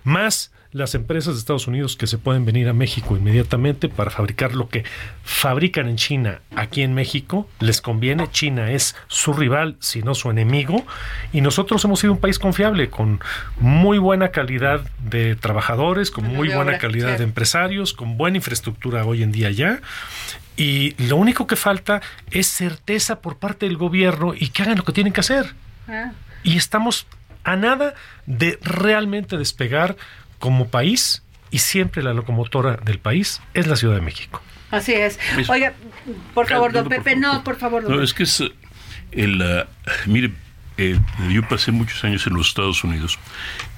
Más 0.04 0.52
las 0.74 0.96
empresas 0.96 1.34
de 1.34 1.40
Estados 1.40 1.68
Unidos 1.68 1.98
que 1.98 2.08
se 2.08 2.18
pueden 2.18 2.46
venir 2.46 2.70
a 2.70 2.74
México 2.74 3.18
inmediatamente 3.18 3.90
para 3.90 4.10
fabricar 4.10 4.56
lo 4.56 4.70
que 4.70 4.86
fabrican 5.24 5.90
en 5.90 5.98
China 5.98 6.42
aquí 6.56 6.82
en 6.82 6.94
México, 6.94 7.50
les 7.60 7.82
conviene. 7.82 8.30
China 8.32 8.72
es 8.72 8.96
su 9.08 9.34
rival, 9.34 9.76
si 9.80 10.02
no 10.02 10.16
su 10.16 10.30
enemigo. 10.30 10.86
Y 11.34 11.42
nosotros 11.42 11.84
hemos 11.84 12.00
sido 12.00 12.14
un 12.14 12.20
país 12.20 12.40
confiable, 12.40 12.90
con 12.90 13.20
muy 13.60 13.98
buena 13.98 14.30
calidad 14.30 14.82
de 15.00 15.36
trabajadores, 15.36 16.10
con 16.10 16.26
muy 16.26 16.50
buena 16.50 16.78
calidad 16.78 17.18
de 17.18 17.24
empresarios, 17.24 17.94
con 17.94 18.18
buena 18.18 18.38
infraestructura 18.38 19.06
hoy 19.06 19.24
en 19.24 19.32
día 19.32 19.52
ya. 19.52 19.82
Y 20.56 20.96
lo 21.04 21.18
único 21.18 21.48
que 21.48 21.56
falta 21.56 22.02
es 22.30 22.48
certeza 22.48 23.20
por 23.20 23.38
parte 23.38 23.66
del 23.66 23.78
gobierno 23.78 24.34
y 24.34 24.50
que 24.50 24.64
hagan 24.64 24.78
lo 24.78 24.84
que 24.84 24.92
tienen 24.94 25.12
que 25.12 25.22
hacer. 25.22 25.54
Ah. 25.88 26.12
Y 26.44 26.58
estamos 26.58 27.08
a 27.44 27.56
nada 27.56 27.96
de 28.26 28.60
realmente 28.62 29.38
despegar 29.38 29.96
como 30.42 30.68
país 30.68 31.24
y 31.52 31.60
siempre 31.60 32.04
la 32.04 32.14
locomotora 32.14 32.76
del 32.78 33.00
país 33.00 33.42
es 33.54 33.68
la 33.68 33.78
Ciudad 33.78 33.96
de 33.96 34.02
México. 34.02 34.42
Así 34.72 34.94
es. 34.94 35.20
Oiga, 35.48 35.74
por 36.34 36.48
favor, 36.48 36.74
don 36.74 36.90
Pepe, 36.90 37.16
no, 37.16 37.44
por 37.44 37.58
favor. 37.58 37.90
no, 37.90 38.02
es 38.02 38.14
que 38.14 38.24
es 38.24 38.44
el, 39.12 39.42
uh, 39.42 40.10
mire, 40.10 40.32
eh, 40.78 40.98
yo 41.30 41.48
pasé 41.48 41.72
muchos 41.72 42.04
años 42.04 42.26
en 42.26 42.34
los 42.34 42.48
Estados 42.48 42.84
Unidos 42.84 43.20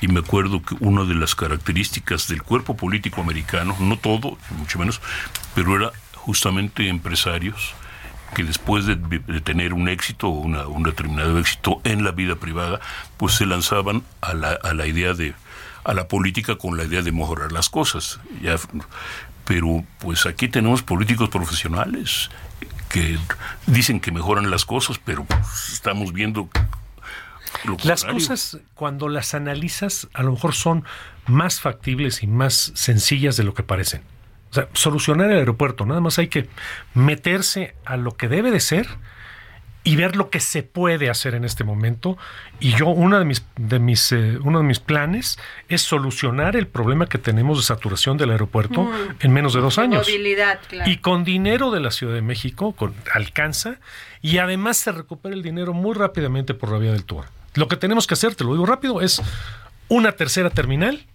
y 0.02 0.08
me 0.08 0.19
acuerdo 0.19 0.62
que 0.62 0.76
una 0.80 1.04
de 1.04 1.15
las 1.15 1.36
características 1.36 2.28
del 2.28 2.43
cuerpo 2.43 2.78
político 2.78 3.21
americano, 3.21 3.76
no 3.80 3.97
todo, 3.97 4.38
mucho 4.58 4.80
menos, 4.80 5.02
pero 5.56 5.76
era 5.76 5.91
justamente 6.13 6.88
empresarios 6.88 7.73
que 8.36 8.43
después 8.43 8.86
de, 8.86 8.95
tener 9.41 9.73
un 9.73 9.89
éxito 9.89 10.28
o 10.28 10.67
un 10.67 10.84
determinado 10.84 11.38
éxito 11.38 11.82
en 11.84 12.04
la 12.04 12.12
vida 12.12 12.36
privada, 12.36 12.80
pues 13.17 13.34
se 13.34 13.45
lanzaban 13.45 14.04
a 14.21 14.34
la, 14.34 14.54
a 14.54 14.73
la 14.73 14.88
idea 14.88 15.13
de 15.13 15.36
a 15.83 15.93
la 15.93 16.07
política 16.07 16.57
con 16.57 16.77
la 16.77 16.83
idea 16.83 17.01
de 17.01 17.11
mejorar 17.11 17.51
las 17.51 17.69
cosas. 17.69 18.19
Ya, 18.41 18.55
pero 19.45 19.83
pues 19.99 20.25
aquí 20.25 20.47
tenemos 20.47 20.81
políticos 20.83 21.29
profesionales 21.29 22.29
que 22.89 23.17
dicen 23.65 23.99
que 23.99 24.11
mejoran 24.11 24.49
las 24.49 24.65
cosas, 24.65 24.99
pero 25.03 25.25
pues, 25.25 25.69
estamos 25.73 26.13
viendo 26.13 26.49
las 27.83 28.03
cosas, 28.03 28.59
cuando 28.75 29.09
las 29.09 29.33
analizas, 29.33 30.07
a 30.13 30.23
lo 30.23 30.31
mejor 30.31 30.53
son 30.53 30.85
más 31.25 31.59
factibles 31.59 32.23
y 32.23 32.27
más 32.27 32.71
sencillas 32.75 33.37
de 33.37 33.43
lo 33.43 33.53
que 33.53 33.63
parecen. 33.63 34.01
O 34.51 34.53
sea, 34.53 34.67
solucionar 34.73 35.31
el 35.31 35.39
aeropuerto, 35.39 35.85
nada 35.85 36.01
más 36.01 36.19
hay 36.19 36.27
que 36.27 36.47
meterse 36.93 37.75
a 37.85 37.97
lo 37.97 38.15
que 38.15 38.27
debe 38.27 38.51
de 38.51 38.59
ser 38.59 38.87
y 39.83 39.95
ver 39.95 40.15
lo 40.15 40.29
que 40.29 40.39
se 40.39 40.63
puede 40.63 41.09
hacer 41.09 41.35
en 41.35 41.43
este 41.43 41.63
momento. 41.63 42.17
Y 42.59 42.73
yo, 42.73 42.87
uno 42.87 43.19
de 43.19 43.25
mis, 43.25 43.45
de 43.57 43.79
mis, 43.79 44.11
eh, 44.11 44.37
uno 44.41 44.59
de 44.59 44.63
mis 44.63 44.79
planes 44.79 45.37
es 45.67 45.81
solucionar 45.81 46.55
el 46.55 46.67
problema 46.67 47.07
que 47.07 47.17
tenemos 47.17 47.57
de 47.57 47.63
saturación 47.63 48.17
del 48.17 48.31
aeropuerto 48.31 48.83
mm. 48.83 49.15
en 49.19 49.33
menos 49.33 49.53
de 49.53 49.61
dos 49.61 49.77
años. 49.77 50.07
Movilidad, 50.07 50.59
claro. 50.67 50.89
Y 50.89 50.97
con 50.97 51.23
dinero 51.23 51.71
de 51.71 51.81
la 51.81 51.91
Ciudad 51.91 52.13
de 52.13 52.21
México, 52.21 52.71
con, 52.71 52.93
alcanza, 53.13 53.77
y 54.21 54.37
además 54.37 54.77
se 54.77 54.91
recupera 54.91 55.35
el 55.35 55.43
dinero 55.43 55.73
muy 55.73 55.93
rápidamente 55.95 56.53
por 56.53 56.71
la 56.71 56.77
vía 56.77 56.93
del 56.93 57.03
tour. 57.03 57.25
Lo 57.55 57.67
que 57.67 57.75
tenemos 57.75 58.07
que 58.07 58.13
hacer, 58.13 58.35
te 58.35 58.43
lo 58.43 58.53
digo 58.53 58.65
rápido, 58.65 59.01
es 59.01 59.21
una 59.89 60.13
tercera 60.13 60.49
terminal 60.49 61.05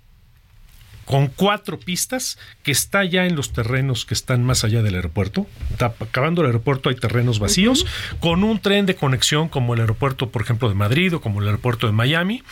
con 1.08 1.28
cuatro 1.28 1.80
pistas 1.80 2.38
que 2.62 2.70
está 2.70 3.02
ya 3.02 3.24
en 3.24 3.34
los 3.34 3.54
terrenos 3.54 4.04
que 4.04 4.12
están 4.12 4.44
más 4.44 4.62
allá 4.62 4.82
del 4.82 4.94
aeropuerto. 4.94 5.46
acabando 5.80 6.42
el 6.42 6.48
aeropuerto 6.48 6.90
hay 6.90 6.96
terrenos 6.96 7.38
vacíos, 7.38 7.86
con 8.20 8.44
un 8.44 8.60
tren 8.60 8.84
de 8.84 8.94
conexión 8.94 9.48
como 9.48 9.72
el 9.72 9.80
aeropuerto, 9.80 10.28
por 10.28 10.42
ejemplo, 10.42 10.68
de 10.68 10.74
Madrid 10.74 11.14
o 11.14 11.22
como 11.22 11.40
el 11.40 11.46
aeropuerto 11.46 11.86
de 11.86 11.94
Miami, 11.94 12.42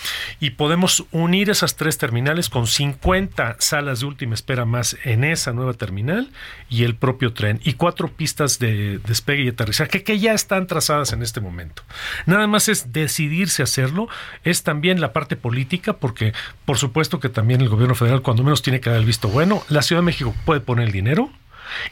y 0.40 0.50
podemos 0.50 1.04
unir 1.12 1.50
esas 1.50 1.76
tres 1.76 1.98
terminales 1.98 2.48
con 2.48 2.66
50 2.66 3.56
salas 3.58 4.00
de 4.00 4.06
última 4.06 4.34
espera 4.34 4.64
más 4.64 4.96
en 5.04 5.24
esa 5.24 5.52
nueva 5.52 5.74
terminal 5.74 6.30
y 6.70 6.84
el 6.84 6.94
propio 6.94 7.34
tren, 7.34 7.60
y 7.62 7.74
cuatro 7.74 8.08
pistas 8.08 8.58
de 8.58 8.98
despegue 9.06 9.42
y 9.42 9.48
aterrizaje 9.48 10.02
que 10.02 10.18
ya 10.18 10.32
están 10.32 10.66
trazadas 10.66 11.12
en 11.12 11.22
este 11.22 11.42
momento. 11.42 11.82
Nada 12.24 12.46
más 12.46 12.70
es 12.70 12.90
decidirse 12.90 13.62
hacerlo, 13.62 14.08
es 14.44 14.62
también 14.62 15.02
la 15.02 15.12
parte 15.12 15.36
política, 15.36 15.92
porque 15.92 16.32
por 16.64 16.78
supuesto 16.78 17.20
que 17.20 17.28
también 17.28 17.60
el 17.60 17.68
gobierno 17.68 17.94
federal 17.94 18.22
cuando 18.22 18.45
menos 18.46 18.62
tiene 18.62 18.80
que 18.80 18.90
dar 18.90 18.98
el 18.98 19.04
visto 19.04 19.28
bueno. 19.28 19.62
La 19.68 19.82
Ciudad 19.82 20.00
de 20.00 20.06
México 20.06 20.34
puede 20.44 20.60
poner 20.60 20.86
el 20.86 20.92
dinero 20.92 21.30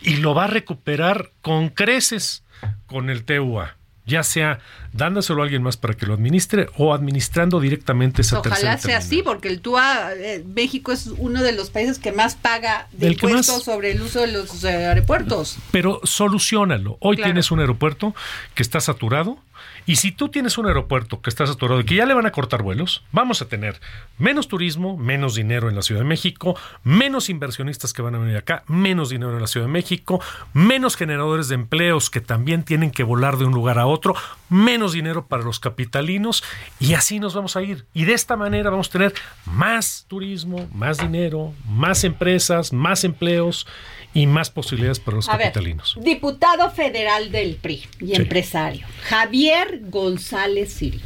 y 0.00 0.16
lo 0.16 0.34
va 0.34 0.44
a 0.44 0.48
recuperar 0.48 1.32
con 1.42 1.68
creces 1.68 2.44
con 2.86 3.10
el 3.10 3.24
TUA 3.24 3.76
ya 4.06 4.22
sea 4.22 4.60
dándoselo 4.92 5.40
a 5.40 5.44
alguien 5.44 5.62
más 5.62 5.76
para 5.76 5.94
que 5.94 6.06
lo 6.06 6.14
administre 6.14 6.68
o 6.76 6.92
administrando 6.92 7.60
directamente 7.60 8.22
esa 8.22 8.40
Ojalá 8.40 8.78
sea 8.78 8.98
así, 8.98 9.22
porque 9.22 9.48
el 9.48 9.60
TUA, 9.60 10.12
eh, 10.14 10.44
México 10.46 10.92
es 10.92 11.06
uno 11.06 11.42
de 11.42 11.52
los 11.52 11.70
países 11.70 11.98
que 11.98 12.12
más 12.12 12.36
paga 12.36 12.88
de 12.92 13.08
impuestos 13.08 13.64
sobre 13.64 13.92
el 13.92 14.02
uso 14.02 14.20
de 14.20 14.28
los 14.28 14.62
eh, 14.64 14.86
aeropuertos. 14.86 15.56
Pero 15.70 16.00
solucionalo. 16.04 16.98
Hoy 17.00 17.16
tienes 17.16 17.50
un 17.50 17.60
aeropuerto 17.60 18.14
que 18.54 18.62
está 18.62 18.80
saturado, 18.80 19.38
y 19.86 19.96
si 19.96 20.12
tú 20.12 20.28
tienes 20.28 20.56
un 20.58 20.66
aeropuerto 20.66 21.20
que 21.20 21.30
está 21.30 21.46
saturado 21.46 21.80
y 21.80 21.84
que 21.84 21.96
ya 21.96 22.06
le 22.06 22.14
van 22.14 22.26
a 22.26 22.32
cortar 22.32 22.62
vuelos, 22.62 23.04
vamos 23.12 23.42
a 23.42 23.48
tener 23.48 23.80
menos 24.18 24.48
turismo, 24.48 24.96
menos 24.96 25.34
dinero 25.34 25.68
en 25.68 25.76
la 25.76 25.82
Ciudad 25.82 26.00
de 26.00 26.06
México, 26.06 26.56
menos 26.82 27.28
inversionistas 27.28 27.92
que 27.92 28.02
van 28.02 28.14
a 28.14 28.18
venir 28.18 28.36
acá, 28.36 28.64
menos 28.66 29.10
dinero 29.10 29.34
en 29.34 29.40
la 29.40 29.46
Ciudad 29.46 29.66
de 29.66 29.72
México, 29.72 30.20
menos 30.52 30.96
generadores 30.96 31.48
de 31.48 31.56
empleos 31.56 32.10
que 32.10 32.20
también 32.20 32.64
tienen 32.64 32.90
que 32.90 33.02
volar 33.02 33.36
de 33.36 33.44
un 33.44 33.52
lugar 33.52 33.78
a 33.78 33.86
otro, 33.86 34.14
menos 34.48 34.92
dinero 34.92 35.26
para 35.26 35.42
los 35.42 35.60
capitalinos 35.60 36.42
y 36.80 36.94
así 36.94 37.20
nos 37.20 37.34
vamos 37.34 37.56
a 37.56 37.62
ir. 37.62 37.84
Y 37.92 38.04
de 38.04 38.14
esta 38.14 38.36
manera 38.36 38.70
vamos 38.70 38.88
a 38.88 38.92
tener 38.92 39.14
más 39.44 40.06
turismo, 40.08 40.68
más 40.72 40.98
dinero, 40.98 41.52
más 41.68 42.04
empresas, 42.04 42.72
más 42.72 43.04
empleos 43.04 43.66
y 44.14 44.26
más 44.26 44.50
posibilidades 44.50 45.00
para 45.00 45.16
los 45.16 45.26
capitalinos. 45.26 45.98
diputado 46.00 46.70
federal 46.70 47.30
del 47.32 47.56
PRI 47.56 47.82
y 48.00 48.14
empresario, 48.14 48.86
Javier 49.02 49.80
González 49.90 50.72
Siri. 50.72 51.00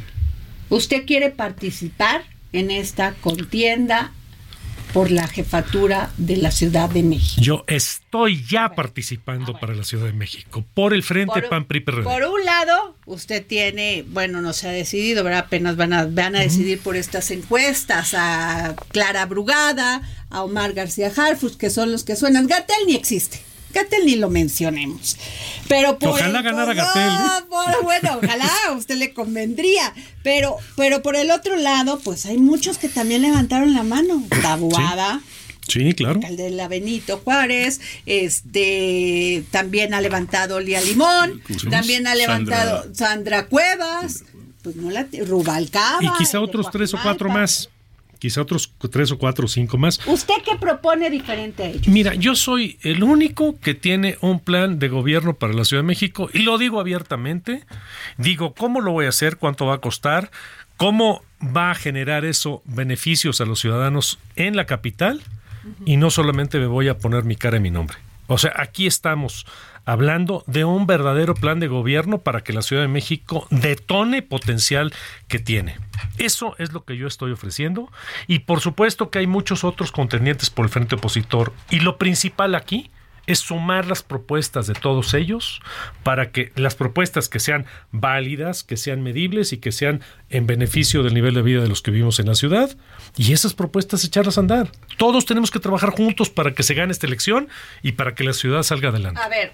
¿Usted 0.69 1.07
quiere 1.07 1.31
participar 1.31 2.23
en 2.53 2.71
esta 2.71 3.15
contienda 3.15 4.13
por 4.93 5.11
la 5.11 5.27
jefatura 5.29 6.11
de 6.17 6.37
la 6.37 6.51
Ciudad 6.51 6.89
de 6.91 7.03
México. 7.03 7.41
Yo 7.43 7.65
estoy 7.67 8.45
ya 8.47 8.75
participando 8.75 9.59
para 9.59 9.75
la 9.75 9.85
Ciudad 9.85 10.07
de 10.07 10.13
México 10.13 10.65
por 10.75 10.95
el 10.95 11.03
Frente 11.03 11.41
Por- 11.41 11.49
PAN 11.49 11.65
PRI 11.67 11.81
PRD. 11.81 12.03
Por 12.05 12.23
un 12.25 12.45
lado, 12.45 12.97
usted 13.07 13.45
tiene, 13.47 14.05
bueno, 14.09 14.41
no 14.41 14.53
se 14.53 14.69
ha 14.69 14.73
decidido, 14.73 15.25
¿verdad? 15.25 15.45
Apenas 15.47 15.77
van 15.77 15.93
a, 15.93 16.07
van 16.07 16.37
a 16.37 16.41
decidir 16.41 16.79
por 16.81 16.97
estas 16.97 17.31
encuestas 17.31 18.15
a 18.15 18.75
Clara 18.93 19.27
Brugada, 19.27 20.03
a 20.31 20.43
Omar 20.43 20.73
García 20.73 21.13
Harfus, 21.17 21.57
que 21.57 21.71
son 21.71 21.93
los 21.93 22.05
que 22.05 22.17
suenan. 22.17 22.47
Gatel 22.47 22.77
ni 22.87 22.95
existe. 22.95 23.41
Gatel 23.83 24.07
ni 24.07 24.17
lo 24.17 24.31
mencionemos. 24.31 25.17
Pero 25.69 25.99
por 25.99 26.11
Ojalá 26.11 26.39
el- 26.39 26.45
ganara 26.45 26.75
no, 26.75 26.83
Gatell, 26.83 27.09
¿eh? 27.11 27.45
por- 27.49 27.83
bueno, 27.85 28.19
ojalá 28.23 28.51
a 28.69 28.73
usted 28.73 28.97
le 28.97 29.13
convendría. 29.13 29.93
Pero, 30.23 30.57
pero 30.77 31.03
por 31.03 31.17
el 31.17 31.31
otro 31.31 31.57
lado, 31.57 31.99
pues 32.01 32.27
hay 32.27 32.39
muchos 32.39 32.79
que 32.79 32.89
también 32.89 33.23
levantaron 33.23 33.75
la 33.75 33.83
mano. 33.83 34.23
Tabuada. 34.43 35.21
Sí, 35.67 35.93
claro. 35.93 36.15
alcalde 36.15 36.45
de 36.45 36.51
la 36.51 36.67
Benito 36.67 37.21
Juárez, 37.23 37.81
este 38.07 39.45
también 39.51 39.93
ha 39.93 40.01
levantado 40.01 40.61
Lía 40.61 40.81
Limón, 40.81 41.43
también 41.71 42.07
ha 42.07 42.15
levantado 42.15 42.87
Sandra, 42.95 43.49
Cuevas, 43.49 44.25
pues 44.63 44.77
no 44.77 44.91
la 44.91 45.07
Rubalcaba. 45.27 45.99
Y 46.03 46.09
quizá 46.19 46.41
otros 46.41 46.71
tres 46.71 46.95
o 46.95 46.99
cuatro 47.03 47.29
más. 47.29 47.69
Quizá 48.19 48.43
otros 48.43 48.73
tres 48.91 49.13
o 49.13 49.19
cuatro 49.19 49.47
o 49.47 49.49
cinco 49.49 49.79
más. 49.79 50.01
¿Usted 50.07 50.35
qué 50.45 50.57
propone 50.57 51.11
diferente 51.11 51.63
a 51.63 51.67
ellos? 51.67 51.89
Mira, 51.89 52.15
yo 52.15 52.35
soy 52.35 52.79
el 52.83 53.03
único 53.03 53.59
que 53.61 53.75
tiene 53.75 54.19
un 54.21 54.41
plan 54.41 54.79
de 54.79 54.89
gobierno 54.89 55.35
para 55.35 55.53
la 55.53 55.65
Ciudad 55.65 55.83
de 55.83 55.87
México 55.87 56.29
y 56.33 56.41
lo 56.41 56.59
digo 56.59 56.81
abiertamente. 56.81 57.65
Digo, 58.17 58.55
¿cómo 58.55 58.81
lo 58.81 58.93
voy 58.93 59.07
a 59.07 59.11
hacer? 59.11 59.37
¿Cuánto 59.37 59.67
va 59.67 59.75
a 59.75 59.81
costar? 59.81 60.31
¿Cómo 60.77 61.23
va 61.41 61.71
a 61.71 61.75
generar 61.75 62.25
eso 62.25 62.63
beneficios 62.65 63.41
a 63.41 63.45
los 63.45 63.61
ciudadanos 63.61 64.19
en 64.37 64.57
la 64.57 64.67
capital? 64.67 65.23
Y 65.85 65.97
no 65.97 66.11
solamente 66.11 66.59
me 66.59 66.67
voy 66.67 66.89
a 66.89 66.99
poner 66.99 67.25
mi 67.25 67.37
cara 67.37 67.59
y 67.59 67.61
mi 67.61 67.71
nombre. 67.71 67.99
O 68.27 68.39
sea, 68.39 68.53
aquí 68.57 68.87
estamos 68.87 69.47
hablando 69.89 70.45
de 70.47 70.67
un 70.67 70.87
verdadero 70.87 71.35
plan 71.35 71.61
de 71.61 71.67
gobierno 71.67 72.19
para 72.19 72.43
que 72.43 72.53
la 72.53 72.61
Ciudad 72.61 72.83
de 72.83 72.89
México 72.89 73.47
detone 73.49 74.21
potencial 74.21 74.93
que 75.29 75.39
tiene. 75.39 75.79
Eso 76.19 76.55
es 76.59 76.75
lo 76.75 76.85
que 76.85 76.99
yo 76.99 77.07
estoy 77.07 77.33
ofreciendo 77.33 77.91
y 78.27 78.41
por 78.41 78.61
supuesto 78.61 79.09
que 79.09 79.21
hay 79.21 79.27
muchos 79.27 79.65
otros 79.65 79.91
contendientes 79.91 80.51
por 80.51 80.67
el 80.67 80.71
frente 80.71 80.97
opositor 80.97 81.55
y 81.71 81.81
lo 81.81 81.97
principal 81.97 82.55
aquí 82.55 82.91
es 83.27 83.39
sumar 83.39 83.87
las 83.87 84.03
propuestas 84.03 84.67
de 84.67 84.75
todos 84.75 85.15
ellos 85.15 85.61
para 86.03 86.33
que 86.33 86.53
las 86.57 86.75
propuestas 86.75 87.31
que 87.31 87.41
sean 87.41 87.65
válidas, 87.91 88.65
que 88.65 88.77
sean 88.77 89.03
medibles 89.03 89.55
y 89.55 89.59
que 89.59 89.73
sean 89.73 90.03
en 90.29 90.47
beneficio 90.47 91.03
del 91.03 91.15
nivel 91.15 91.33
de 91.33 91.43
vida 91.43 91.63
de 91.63 91.69
los 91.69 91.81
que 91.81 91.91
vivimos 91.91 92.21
en 92.21 92.27
la 92.27 92.35
ciudad 92.35 92.77
y 93.17 93.33
esas 93.33 93.55
propuestas 93.55 94.05
echarlas 94.05 94.37
a 94.37 94.43
andar. 94.43 94.71
Todos 94.99 95.25
tenemos 95.25 95.51
que 95.51 95.61
trabajar 95.61 95.91
juntos 95.91 96.29
para 96.29 96.53
que 96.53 96.63
se 96.63 96.75
gane 96.75 96.93
esta 96.93 97.07
elección 97.07 97.49
y 97.83 97.93
para 97.93 98.15
que 98.15 98.25
la 98.25 98.35
ciudad 98.35 98.63
salga 98.63 98.91
adelante. 98.91 99.21
A 99.23 99.29
ver, 99.29 99.53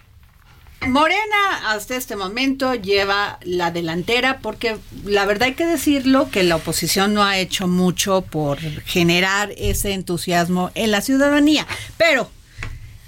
Morena 0.88 1.72
hasta 1.72 1.96
este 1.96 2.16
momento 2.16 2.74
lleva 2.74 3.38
la 3.42 3.70
delantera 3.70 4.38
porque 4.40 4.76
la 5.04 5.24
verdad 5.24 5.48
hay 5.48 5.54
que 5.54 5.66
decirlo 5.66 6.30
que 6.30 6.42
la 6.42 6.56
oposición 6.56 7.14
no 7.14 7.24
ha 7.24 7.38
hecho 7.38 7.66
mucho 7.66 8.22
por 8.22 8.58
generar 8.58 9.52
ese 9.56 9.92
entusiasmo 9.92 10.70
en 10.74 10.90
la 10.90 11.00
ciudadanía. 11.00 11.66
Pero 11.96 12.30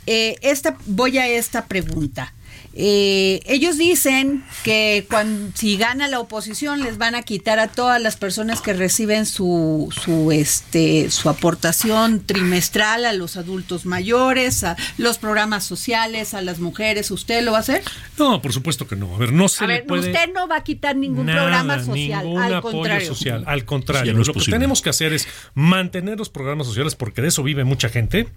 eh, 0.06 0.36
esta, 0.42 0.76
voy 0.86 1.18
a 1.18 1.26
esta 1.26 1.66
pregunta. 1.66 2.32
Eh, 2.78 3.40
ellos 3.46 3.78
dicen 3.78 4.44
que 4.62 5.06
cuando, 5.08 5.50
si 5.56 5.78
gana 5.78 6.08
la 6.08 6.20
oposición 6.20 6.82
les 6.82 6.98
van 6.98 7.14
a 7.14 7.22
quitar 7.22 7.58
a 7.58 7.68
todas 7.68 8.02
las 8.02 8.16
personas 8.16 8.60
que 8.60 8.74
reciben 8.74 9.24
su, 9.24 9.88
su, 10.04 10.30
este, 10.30 11.10
su 11.10 11.30
aportación 11.30 12.22
trimestral 12.26 13.06
a 13.06 13.14
los 13.14 13.38
adultos 13.38 13.86
mayores, 13.86 14.62
a 14.62 14.76
los 14.98 15.16
programas 15.16 15.64
sociales, 15.64 16.34
a 16.34 16.42
las 16.42 16.58
mujeres. 16.58 17.10
¿Usted 17.10 17.42
lo 17.42 17.52
va 17.52 17.58
a 17.58 17.60
hacer? 17.62 17.82
No, 18.18 18.42
por 18.42 18.52
supuesto 18.52 18.86
que 18.86 18.94
no. 18.94 19.14
A 19.14 19.18
ver, 19.18 19.32
no 19.32 19.48
se 19.48 19.64
a 19.64 19.66
le 19.68 19.74
ver, 19.74 19.86
puede 19.86 20.10
usted 20.12 20.32
no 20.34 20.46
va 20.46 20.56
a 20.56 20.62
quitar 20.64 20.96
ningún 20.96 21.24
Nada, 21.26 21.40
programa 21.40 21.82
social. 21.82 22.24
ningún 22.26 22.42
Al 22.42 22.54
apoyo 22.56 22.76
contrario. 22.76 23.08
social. 23.08 23.44
Al 23.46 23.64
contrario, 23.64 24.12
Sí, 24.12 24.16
no 24.16 24.20
es 24.20 24.28
lo 24.28 24.34
que 24.34 24.50
tenemos 24.50 24.82
que 24.82 24.90
hacer 24.90 25.14
es 25.14 25.26
mantener 25.54 26.18
los 26.18 26.28
programas 26.28 26.66
sociales 26.66 26.94
porque 26.94 27.22
de 27.22 27.28
eso 27.28 27.42
vive 27.42 27.64
mucha 27.64 27.88
gente. 27.88 28.28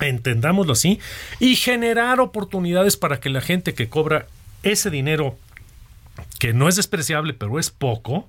Entendámoslo 0.00 0.72
así 0.72 1.00
y 1.40 1.56
generar 1.56 2.20
oportunidades 2.20 2.96
para 2.96 3.18
que 3.20 3.30
la 3.30 3.40
gente 3.40 3.74
que 3.74 3.88
cobra 3.88 4.26
ese 4.62 4.90
dinero 4.90 5.36
que 6.38 6.52
no 6.52 6.68
es 6.68 6.76
despreciable, 6.76 7.34
pero 7.34 7.58
es 7.58 7.70
poco, 7.70 8.28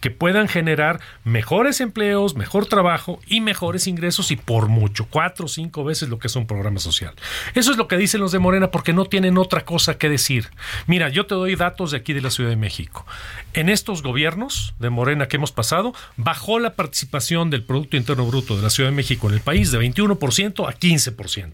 que 0.00 0.10
puedan 0.10 0.48
generar 0.48 1.00
mejores 1.24 1.80
empleos, 1.80 2.34
mejor 2.34 2.66
trabajo 2.66 3.20
y 3.26 3.40
mejores 3.40 3.86
ingresos 3.86 4.30
y 4.30 4.36
por 4.36 4.68
mucho, 4.68 5.06
cuatro 5.08 5.46
o 5.46 5.48
cinco 5.48 5.84
veces 5.84 6.08
lo 6.08 6.18
que 6.18 6.26
es 6.26 6.36
un 6.36 6.46
programa 6.46 6.80
social. 6.80 7.14
Eso 7.54 7.70
es 7.70 7.76
lo 7.76 7.86
que 7.86 7.96
dicen 7.96 8.20
los 8.20 8.32
de 8.32 8.40
Morena 8.40 8.70
porque 8.70 8.92
no 8.92 9.04
tienen 9.04 9.38
otra 9.38 9.64
cosa 9.64 9.98
que 9.98 10.08
decir. 10.08 10.48
Mira, 10.86 11.08
yo 11.08 11.26
te 11.26 11.34
doy 11.34 11.54
datos 11.54 11.92
de 11.92 11.98
aquí 11.98 12.12
de 12.12 12.20
la 12.20 12.30
Ciudad 12.30 12.50
de 12.50 12.56
México. 12.56 13.06
En 13.54 13.68
estos 13.68 14.02
gobiernos 14.02 14.74
de 14.80 14.90
Morena 14.90 15.28
que 15.28 15.36
hemos 15.36 15.52
pasado, 15.52 15.94
bajó 16.16 16.58
la 16.58 16.74
participación 16.74 17.50
del 17.50 17.62
Producto 17.62 17.96
Interno 17.96 18.26
Bruto 18.26 18.56
de 18.56 18.62
la 18.62 18.70
Ciudad 18.70 18.90
de 18.90 18.96
México 18.96 19.28
en 19.28 19.34
el 19.34 19.40
país 19.40 19.70
de 19.70 19.78
21% 19.78 20.68
a 20.68 20.74
15%. 20.74 21.52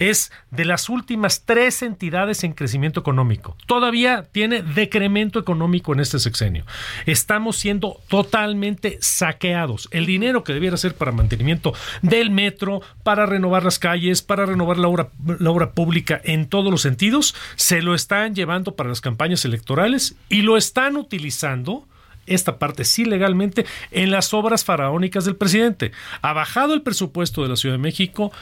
Es 0.00 0.32
de 0.50 0.64
las 0.64 0.88
últimas 0.88 1.42
tres 1.44 1.82
entidades 1.82 2.42
en 2.42 2.52
crecimiento 2.52 2.98
económico. 2.98 3.56
Todavía 3.66 4.26
tiene 4.32 4.62
decremento 4.62 5.38
económico 5.38 5.92
en 5.92 6.00
este 6.00 6.18
sexenio. 6.18 6.64
Estamos 7.06 7.45
siendo 7.52 8.00
totalmente 8.08 8.98
saqueados. 9.00 9.88
El 9.90 10.06
dinero 10.06 10.44
que 10.44 10.52
debiera 10.52 10.76
ser 10.76 10.94
para 10.94 11.12
mantenimiento 11.12 11.74
del 12.02 12.30
metro, 12.30 12.82
para 13.02 13.26
renovar 13.26 13.64
las 13.64 13.78
calles, 13.78 14.22
para 14.22 14.46
renovar 14.46 14.78
la 14.78 14.88
obra, 14.88 15.08
la 15.38 15.50
obra 15.50 15.72
pública 15.72 16.20
en 16.24 16.46
todos 16.46 16.70
los 16.70 16.82
sentidos, 16.82 17.34
se 17.56 17.82
lo 17.82 17.94
están 17.94 18.34
llevando 18.34 18.74
para 18.74 18.88
las 18.88 19.00
campañas 19.00 19.44
electorales 19.44 20.16
y 20.28 20.42
lo 20.42 20.56
están 20.56 20.96
utilizando 20.96 21.86
esta 22.26 22.58
parte 22.58 22.84
sí 22.84 23.04
legalmente 23.04 23.66
en 23.90 24.10
las 24.10 24.34
obras 24.34 24.64
faraónicas 24.64 25.24
del 25.24 25.36
presidente. 25.36 25.92
Ha 26.22 26.32
bajado 26.32 26.74
el 26.74 26.82
presupuesto 26.82 27.42
de 27.42 27.48
la 27.48 27.56
Ciudad 27.56 27.76
de 27.76 27.82
México 27.82 28.32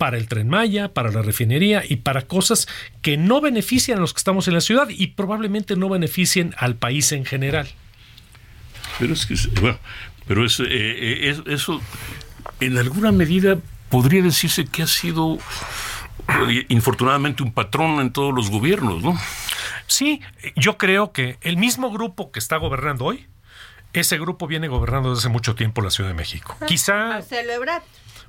para 0.00 0.16
el 0.16 0.28
tren 0.28 0.48
Maya, 0.48 0.94
para 0.94 1.10
la 1.10 1.20
refinería 1.20 1.82
y 1.86 1.96
para 1.96 2.22
cosas 2.22 2.66
que 3.02 3.18
no 3.18 3.42
benefician 3.42 3.98
a 3.98 4.00
los 4.00 4.14
que 4.14 4.18
estamos 4.18 4.48
en 4.48 4.54
la 4.54 4.62
ciudad 4.62 4.88
y 4.88 5.08
probablemente 5.08 5.76
no 5.76 5.90
beneficien 5.90 6.54
al 6.56 6.74
país 6.76 7.12
en 7.12 7.26
general. 7.26 7.68
Pero 9.00 9.14
es 9.14 9.26
que, 9.26 9.34
bueno, 9.60 9.78
pero 10.28 10.44
es, 10.46 10.60
eh, 10.60 10.64
eh, 10.68 11.30
es- 11.30 11.42
eso, 11.46 11.80
en 12.60 12.78
alguna 12.78 13.10
medida, 13.10 13.58
podría 13.88 14.22
decirse 14.22 14.66
que 14.66 14.82
ha 14.84 14.86
sido, 14.86 15.38
infortunadamente, 16.68 17.42
un 17.42 17.52
patrón 17.52 18.00
en 18.00 18.12
todos 18.12 18.32
los 18.34 18.50
gobiernos, 18.50 19.02
¿no? 19.02 19.18
Sí, 19.86 20.20
yo 20.56 20.78
creo 20.78 21.12
que 21.12 21.38
el 21.40 21.56
mismo 21.56 21.90
grupo 21.90 22.30
que 22.30 22.38
está 22.38 22.56
gobernando 22.56 23.06
hoy, 23.06 23.26
ese 23.92 24.18
grupo 24.18 24.46
viene 24.46 24.68
gobernando 24.68 25.10
desde 25.10 25.20
hace 25.22 25.28
mucho 25.30 25.54
tiempo 25.56 25.82
la 25.82 25.90
Ciudad 25.90 26.10
de 26.10 26.14
México. 26.14 26.56
Quizá, 26.68 26.94
Marcelo 27.08 27.52
Ebrard. 27.52 27.82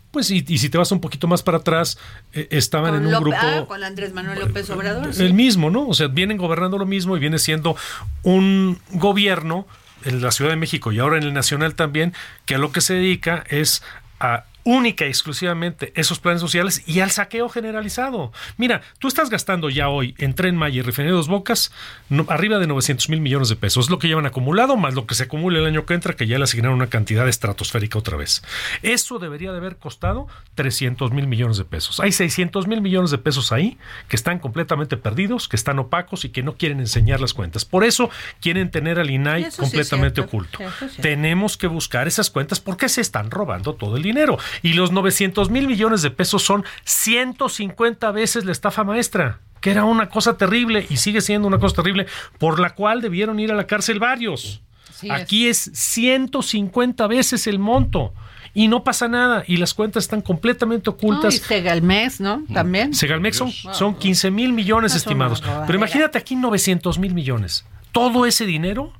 pues, 0.10 0.32
y, 0.32 0.44
y 0.48 0.58
si 0.58 0.70
te 0.70 0.78
vas 0.80 0.92
un 0.92 1.00
poquito 1.00 1.28
más 1.28 1.44
para 1.44 1.60
atrás, 1.60 2.00
eh, 2.34 2.48
estaban 2.50 2.96
en 2.96 3.06
un 3.06 3.22
grupo... 3.22 3.38
ah, 3.40 3.66
con 3.68 3.84
Andrés 3.84 4.12
Manuel 4.14 4.40
López 4.40 4.68
Obrador. 4.72 5.14
sí. 5.14 5.24
el 5.24 5.36
mismo, 5.36 5.70
¿no? 5.70 5.88
O 5.88 5.94
sea, 5.94 6.08
vienen 6.08 6.38
gobernando 6.38 6.80
lo 6.80 6.88
mismo 6.88 7.16
y 7.16 7.20
viene 7.20 7.38
siendo 7.38 7.76
un 8.24 8.80
gobierno 8.94 9.68
en 10.06 10.22
la 10.22 10.32
Ciudad 10.32 10.52
de 10.52 10.58
México 10.58 10.92
y 10.92 11.00
ahora 11.00 11.18
en 11.18 11.24
el 11.24 11.34
Nacional 11.34 11.76
también, 11.76 12.14
que 12.46 12.56
a 12.56 12.58
lo 12.58 12.72
que 12.72 12.82
se 12.82 12.96
dedica 12.96 13.44
es 13.50 13.84
a 14.20 14.46
única 14.64 15.06
y 15.06 15.10
exclusivamente 15.10 15.92
esos 15.96 16.20
planes 16.20 16.42
sociales 16.42 16.84
y 16.88 17.00
al 17.00 17.12
saqueo 17.12 17.50
generalizado. 17.50 18.32
Mira, 18.58 18.82
tú 19.00 19.08
estás 19.08 19.30
gastando 19.30 19.70
ya 19.70 19.90
hoy 19.90 20.16
en 20.18 20.34
Tren 20.36 20.56
Maya 20.56 20.80
y 20.80 20.82
Refinería 20.82 21.16
Dos 21.16 21.28
Bocas 21.28 21.72
no- 22.10 22.26
arriba 22.30 22.60
de 22.60 22.68
900 22.68 23.10
mil 23.10 23.22
millones 23.22 23.50
de 23.50 23.56
pesos. 23.56 23.86
Es 23.86 23.90
lo 23.90 24.00
que 24.00 24.08
llevan 24.08 24.26
acumulado, 24.26 24.78
más 24.78 24.94
lo 24.94 25.06
que 25.08 25.16
se 25.16 25.24
acumula 25.24 25.60
el 25.60 25.66
año 25.66 25.86
que 25.86 25.94
entra, 25.94 26.16
que 26.16 26.28
ya 26.28 26.38
le 26.38 26.44
asignaron 26.44 26.76
una 26.78 26.88
cantidad 26.88 27.28
estratosférica 27.28 27.98
otra 28.00 28.18
vez. 28.18 28.44
Eso 28.84 29.20
debería 29.20 29.52
de 29.52 29.58
haber 29.58 29.78
costado 29.78 30.28
300 30.56 31.12
mil 31.12 31.28
millones 31.28 31.58
de 31.58 31.66
pesos. 31.66 32.00
Hay 32.00 32.12
600 32.12 32.68
mil 32.68 32.82
millones 32.82 33.12
de 33.12 33.18
pesos 33.18 33.52
ahí 33.52 33.78
que 34.08 34.16
están 34.16 34.40
completamente 34.40 34.98
perdidos, 34.98 35.48
que 35.48 35.56
están 35.56 35.80
opacos 35.80 36.26
y 36.26 36.30
que 36.30 36.44
no 36.44 36.54
quieren 36.56 36.80
enseñar 36.80 37.20
las 37.22 37.34
cuentas. 37.34 37.66
Por 37.66 37.84
eso 37.84 38.10
quieren 38.42 38.70
tener 38.72 39.00
al 39.00 39.10
INAI 39.10 39.50
sí 39.52 39.58
completamente 39.58 40.22
oculto. 40.22 40.60
Tenemos 41.02 41.58
que 41.58 41.68
buscar 41.68 42.08
esas 42.08 42.30
cuentas 42.30 42.60
porque 42.60 42.90
se 42.90 43.02
están 43.02 43.32
robando 43.32 43.74
todo 43.76 43.98
el 43.98 44.04
dinero. 44.04 44.38
Y 44.62 44.74
los 44.74 44.92
900 44.92 45.50
mil 45.50 45.68
millones 45.68 46.02
de 46.02 46.12
pesos 46.12 46.44
son 46.44 46.64
150 46.86 48.12
veces 48.12 48.46
la 48.46 48.52
estafa 48.52 48.84
maestra, 48.84 49.40
que 49.60 49.72
era 49.72 49.86
una 49.86 50.10
cosa 50.10 50.38
terrible 50.38 50.86
y 50.90 50.98
sigue 50.98 51.22
siendo 51.22 51.48
una 51.48 51.60
cosa 51.60 51.78
terrible 51.78 52.08
por 52.38 52.60
la 52.60 52.72
cual 52.72 53.02
debieron 53.02 53.40
ir 53.40 53.52
a 53.52 53.56
la 53.56 53.68
cárcel 53.68 54.00
varios. 54.00 54.62
Sí 54.94 55.08
es. 55.08 55.14
Aquí 55.14 55.48
es 55.48 55.72
150 55.74 57.08
veces 57.08 57.48
el 57.48 57.60
monto. 57.60 58.14
Y 58.54 58.68
no 58.68 58.84
pasa 58.84 59.08
nada. 59.08 59.44
Y 59.48 59.58
las 59.58 59.74
cuentas 59.74 60.04
están 60.04 60.22
completamente 60.22 60.90
No, 60.90 60.98
y 61.00 61.00
ocultas. 61.00 61.36
Segalmex, 61.36 62.20
¿no? 62.20 62.44
También. 62.54 62.94
Segalmex 62.94 63.38
son, 63.38 63.52
son 63.52 63.96
15 63.96 64.30
mil 64.30 64.52
millones 64.52 64.92
No, 64.92 64.98
estimados. 64.98 65.42
Pero 65.66 65.78
imagínate 65.78 66.18
aquí 66.18 66.36
900 66.36 67.00
mil 67.00 67.14
millones. 67.14 67.66
Todo 67.94 68.26
ese 68.26 68.46
dinero 68.46 68.94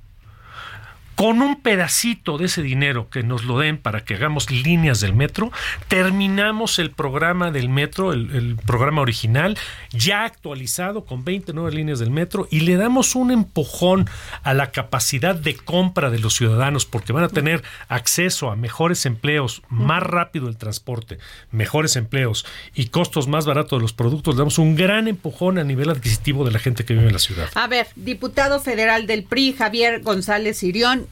con 1.22 1.44
un 1.44 1.62
pedacito 1.62 2.40
de 2.40 2.46
ese 2.46 2.64
dinero 2.64 3.12
que 3.12 3.22
nos 3.22 3.44
lo 3.46 3.60
den 3.60 3.78
para 3.78 4.04
que 4.04 4.16
hagamos 4.16 4.50
líneas 4.50 5.02
del 5.02 5.14
metro, 5.14 5.52
terminamos 5.88 6.80
el 6.80 6.90
programa 6.90 7.52
del 7.52 7.70
metro, 7.70 8.12
el, 8.12 8.58
programa 8.66 9.04
original, 9.04 9.56
ya 9.92 10.24
actualizado 10.24 11.06
con 11.06 11.24
29 11.24 11.74
líneas 11.74 12.00
del 12.00 12.10
metro 12.10 12.48
y 12.50 12.62
le 12.62 12.76
damos 12.76 13.14
un 13.14 13.30
empujón 13.30 14.10
a 14.42 14.56
la 14.56 14.72
capacidad 14.72 15.36
de 15.36 15.56
compra 15.56 16.10
de 16.10 16.18
los 16.18 16.34
ciudadanos 16.34 16.88
porque 16.88 17.14
van 17.14 17.26
a 17.26 17.30
tener 17.30 17.62
acceso 17.88 18.50
a 18.50 18.56
mejores 18.56 19.06
empleos, 19.06 19.62
más 19.70 20.02
rápido 20.02 20.48
el 20.48 20.58
transporte, 20.58 21.20
mejores 21.52 21.98
empleos 21.98 22.48
y 22.74 22.88
costos 22.88 23.28
más 23.28 23.46
baratos 23.46 23.78
de 23.78 23.84
los 23.84 23.94
productos. 23.94 24.34
Le 24.34 24.40
damos 24.40 24.58
un 24.58 24.76
gran 24.76 25.08
empujón 25.08 25.60
a 25.60 25.64
nivel 25.64 25.92
adquisitivo 25.92 26.46
de 26.46 26.52
la 26.52 26.58
gente 26.58 26.84
que 26.84 26.96
vive 26.96 27.06
en 27.06 27.14
la 27.14 27.20
ciudad. 27.20 27.48
A 27.54 27.68
ver, 27.68 27.86
diputado 27.96 28.60
federal 28.60 29.06
del 29.06 29.24
PRI, 29.24 29.54
Javier 29.54 30.02
González 30.02 30.58
Sirión, 30.58 31.11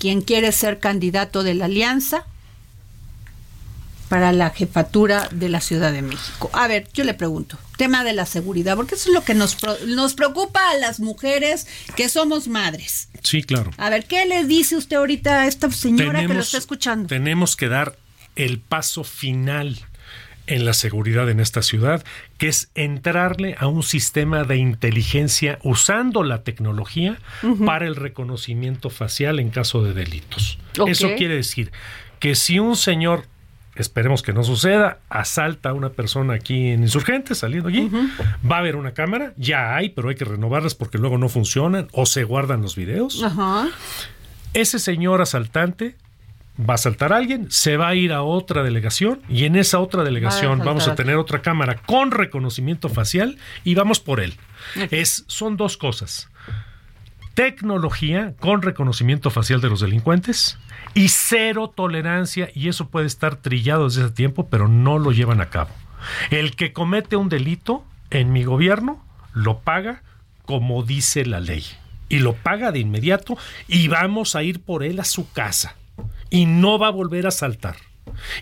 quien 0.00 0.22
quiere 0.22 0.50
ser 0.50 0.80
candidato 0.80 1.42
de 1.42 1.52
la 1.54 1.66
alianza 1.66 2.24
para 4.08 4.32
la 4.32 4.50
jefatura 4.50 5.28
de 5.30 5.50
la 5.50 5.60
Ciudad 5.60 5.92
de 5.92 6.02
México. 6.02 6.50
A 6.54 6.66
ver, 6.66 6.88
yo 6.94 7.04
le 7.04 7.14
pregunto, 7.14 7.58
tema 7.76 8.02
de 8.02 8.14
la 8.14 8.26
seguridad, 8.26 8.74
porque 8.76 8.96
eso 8.96 9.10
es 9.10 9.14
lo 9.14 9.22
que 9.22 9.34
nos, 9.34 9.58
nos 9.86 10.14
preocupa 10.14 10.58
a 10.70 10.78
las 10.78 11.00
mujeres 11.00 11.68
que 11.94 12.08
somos 12.08 12.48
madres. 12.48 13.08
Sí, 13.22 13.42
claro. 13.42 13.70
A 13.76 13.90
ver, 13.90 14.06
¿qué 14.06 14.24
le 14.24 14.44
dice 14.46 14.76
usted 14.76 14.96
ahorita 14.96 15.42
a 15.42 15.46
esta 15.46 15.70
señora 15.70 16.26
que 16.26 16.34
lo 16.34 16.40
está 16.40 16.58
escuchando? 16.58 17.06
Tenemos 17.06 17.54
que 17.54 17.68
dar 17.68 17.96
el 18.36 18.58
paso 18.58 19.04
final 19.04 19.86
en 20.50 20.64
la 20.64 20.74
seguridad 20.74 21.30
en 21.30 21.40
esta 21.40 21.62
ciudad, 21.62 22.04
que 22.36 22.48
es 22.48 22.70
entrarle 22.74 23.54
a 23.58 23.68
un 23.68 23.82
sistema 23.82 24.44
de 24.44 24.56
inteligencia 24.56 25.58
usando 25.62 26.24
la 26.24 26.42
tecnología 26.42 27.18
para 27.64 27.86
el 27.86 27.96
reconocimiento 27.96 28.90
facial 28.90 29.38
en 29.38 29.50
caso 29.50 29.82
de 29.82 29.94
delitos. 29.94 30.58
Eso 30.86 31.10
quiere 31.16 31.36
decir 31.36 31.70
que 32.18 32.34
si 32.34 32.58
un 32.58 32.76
señor 32.76 33.24
esperemos 33.76 34.22
que 34.22 34.32
no 34.32 34.42
suceda, 34.42 34.98
asalta 35.08 35.70
a 35.70 35.72
una 35.72 35.90
persona 35.90 36.34
aquí 36.34 36.68
en 36.68 36.82
Insurgentes, 36.82 37.38
saliendo 37.38 37.68
allí, 37.68 37.88
va 38.48 38.56
a 38.56 38.58
haber 38.58 38.74
una 38.74 38.92
cámara, 38.92 39.32
ya 39.36 39.76
hay, 39.76 39.90
pero 39.90 40.08
hay 40.08 40.16
que 40.16 40.24
renovarlas 40.24 40.74
porque 40.74 40.98
luego 40.98 41.16
no 41.16 41.28
funcionan 41.28 41.88
o 41.92 42.06
se 42.06 42.24
guardan 42.24 42.60
los 42.60 42.74
videos. 42.74 43.24
Ese 44.52 44.80
señor 44.80 45.22
asaltante 45.22 45.96
va 46.68 46.74
a 46.74 46.78
saltar 46.78 47.12
alguien, 47.12 47.50
se 47.50 47.76
va 47.76 47.88
a 47.88 47.94
ir 47.94 48.12
a 48.12 48.22
otra 48.22 48.62
delegación 48.62 49.20
y 49.28 49.44
en 49.44 49.56
esa 49.56 49.80
otra 49.80 50.04
delegación 50.04 50.60
vamos 50.60 50.88
a 50.88 50.94
tener 50.94 51.16
otra 51.16 51.42
cámara 51.42 51.76
con 51.76 52.10
reconocimiento 52.10 52.88
facial 52.88 53.38
y 53.64 53.74
vamos 53.74 54.00
por 54.00 54.20
él. 54.20 54.34
Es, 54.90 55.24
son 55.26 55.56
dos 55.56 55.76
cosas. 55.76 56.28
Tecnología 57.34 58.34
con 58.38 58.62
reconocimiento 58.62 59.30
facial 59.30 59.60
de 59.60 59.70
los 59.70 59.80
delincuentes 59.80 60.58
y 60.94 61.08
cero 61.08 61.72
tolerancia 61.74 62.50
y 62.54 62.68
eso 62.68 62.88
puede 62.88 63.06
estar 63.06 63.36
trillado 63.36 63.84
desde 63.84 64.02
ese 64.02 64.10
tiempo, 64.10 64.48
pero 64.48 64.68
no 64.68 64.98
lo 64.98 65.12
llevan 65.12 65.40
a 65.40 65.48
cabo. 65.48 65.70
El 66.30 66.56
que 66.56 66.72
comete 66.72 67.16
un 67.16 67.28
delito 67.28 67.84
en 68.10 68.32
mi 68.32 68.44
gobierno 68.44 69.02
lo 69.32 69.60
paga 69.60 70.02
como 70.44 70.82
dice 70.82 71.24
la 71.24 71.40
ley 71.40 71.64
y 72.08 72.18
lo 72.18 72.34
paga 72.34 72.72
de 72.72 72.80
inmediato 72.80 73.38
y 73.68 73.86
vamos 73.88 74.34
a 74.34 74.42
ir 74.42 74.60
por 74.60 74.82
él 74.82 74.98
a 74.98 75.04
su 75.04 75.30
casa 75.30 75.76
y 76.30 76.46
no 76.46 76.78
va 76.78 76.88
a 76.88 76.90
volver 76.90 77.26
a 77.26 77.30
saltar 77.30 77.76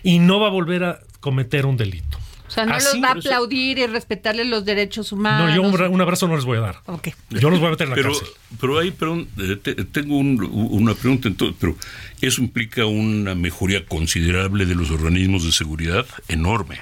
y 0.03 0.19
no 0.19 0.39
va 0.39 0.47
a 0.47 0.51
volver 0.51 0.83
a 0.83 0.99
cometer 1.19 1.65
un 1.65 1.77
delito. 1.77 2.17
O 2.47 2.51
sea, 2.51 2.65
no 2.65 2.73
los 2.73 2.95
va 3.03 3.09
a 3.09 3.11
aplaudir 3.11 3.77
y 3.77 3.85
respetarle 3.85 4.43
los 4.43 4.65
derechos 4.65 5.11
humanos. 5.11 5.49
No, 5.49 5.55
yo 5.55 5.89
un, 5.89 6.01
abrazo 6.01 6.27
no 6.27 6.35
les 6.35 6.45
voy 6.45 6.57
a 6.57 6.61
dar. 6.61 6.81
Okay. 6.87 7.13
Yo 7.29 7.51
los 7.51 7.59
voy 7.59 7.67
a 7.67 7.71
meter 7.71 7.85
en 7.85 7.91
la 7.91 7.95
pero, 7.95 8.11
cárcel. 8.11 8.27
Pero 8.59 8.79
ahí, 8.79 8.89
perdón, 8.89 9.27
eh, 9.37 9.85
tengo 9.91 10.17
una 10.17 10.95
pregunta, 10.95 11.27
entonces, 11.27 11.55
pero 11.59 11.75
eso 12.21 12.41
implica 12.41 12.87
una 12.87 13.35
mejoría 13.35 13.85
considerable 13.85 14.65
de 14.65 14.73
los 14.73 14.89
organismos 14.89 15.43
de 15.45 15.51
seguridad 15.51 16.07
enorme. 16.27 16.79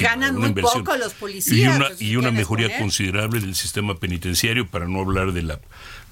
Ganan 0.00 0.36
muy 0.36 0.52
poco 0.52 0.96
los 0.96 1.14
policías. 1.14 2.00
Y 2.00 2.16
una, 2.16 2.32
mejoría 2.32 2.76
considerable 2.78 3.38
del 3.38 3.54
sistema 3.54 3.94
penitenciario, 3.94 4.66
para 4.66 4.88
no 4.88 5.00
hablar 5.00 5.32
de 5.32 5.42
la... 5.42 5.60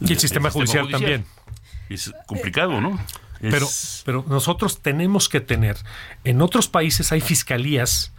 Y 0.00 0.12
el 0.12 0.18
sistema, 0.20 0.50
judicial, 0.50 0.88
también. 0.88 1.24
Es 1.88 2.12
complicado, 2.26 2.80
¿no? 2.80 3.00
Pero, 3.42 3.68
pero 4.04 4.24
nosotros 4.28 4.80
tenemos 4.80 5.28
que 5.28 5.40
tener, 5.40 5.76
en 6.24 6.40
otros 6.40 6.68
países 6.68 7.10
hay 7.12 7.20
fiscalías 7.20 8.12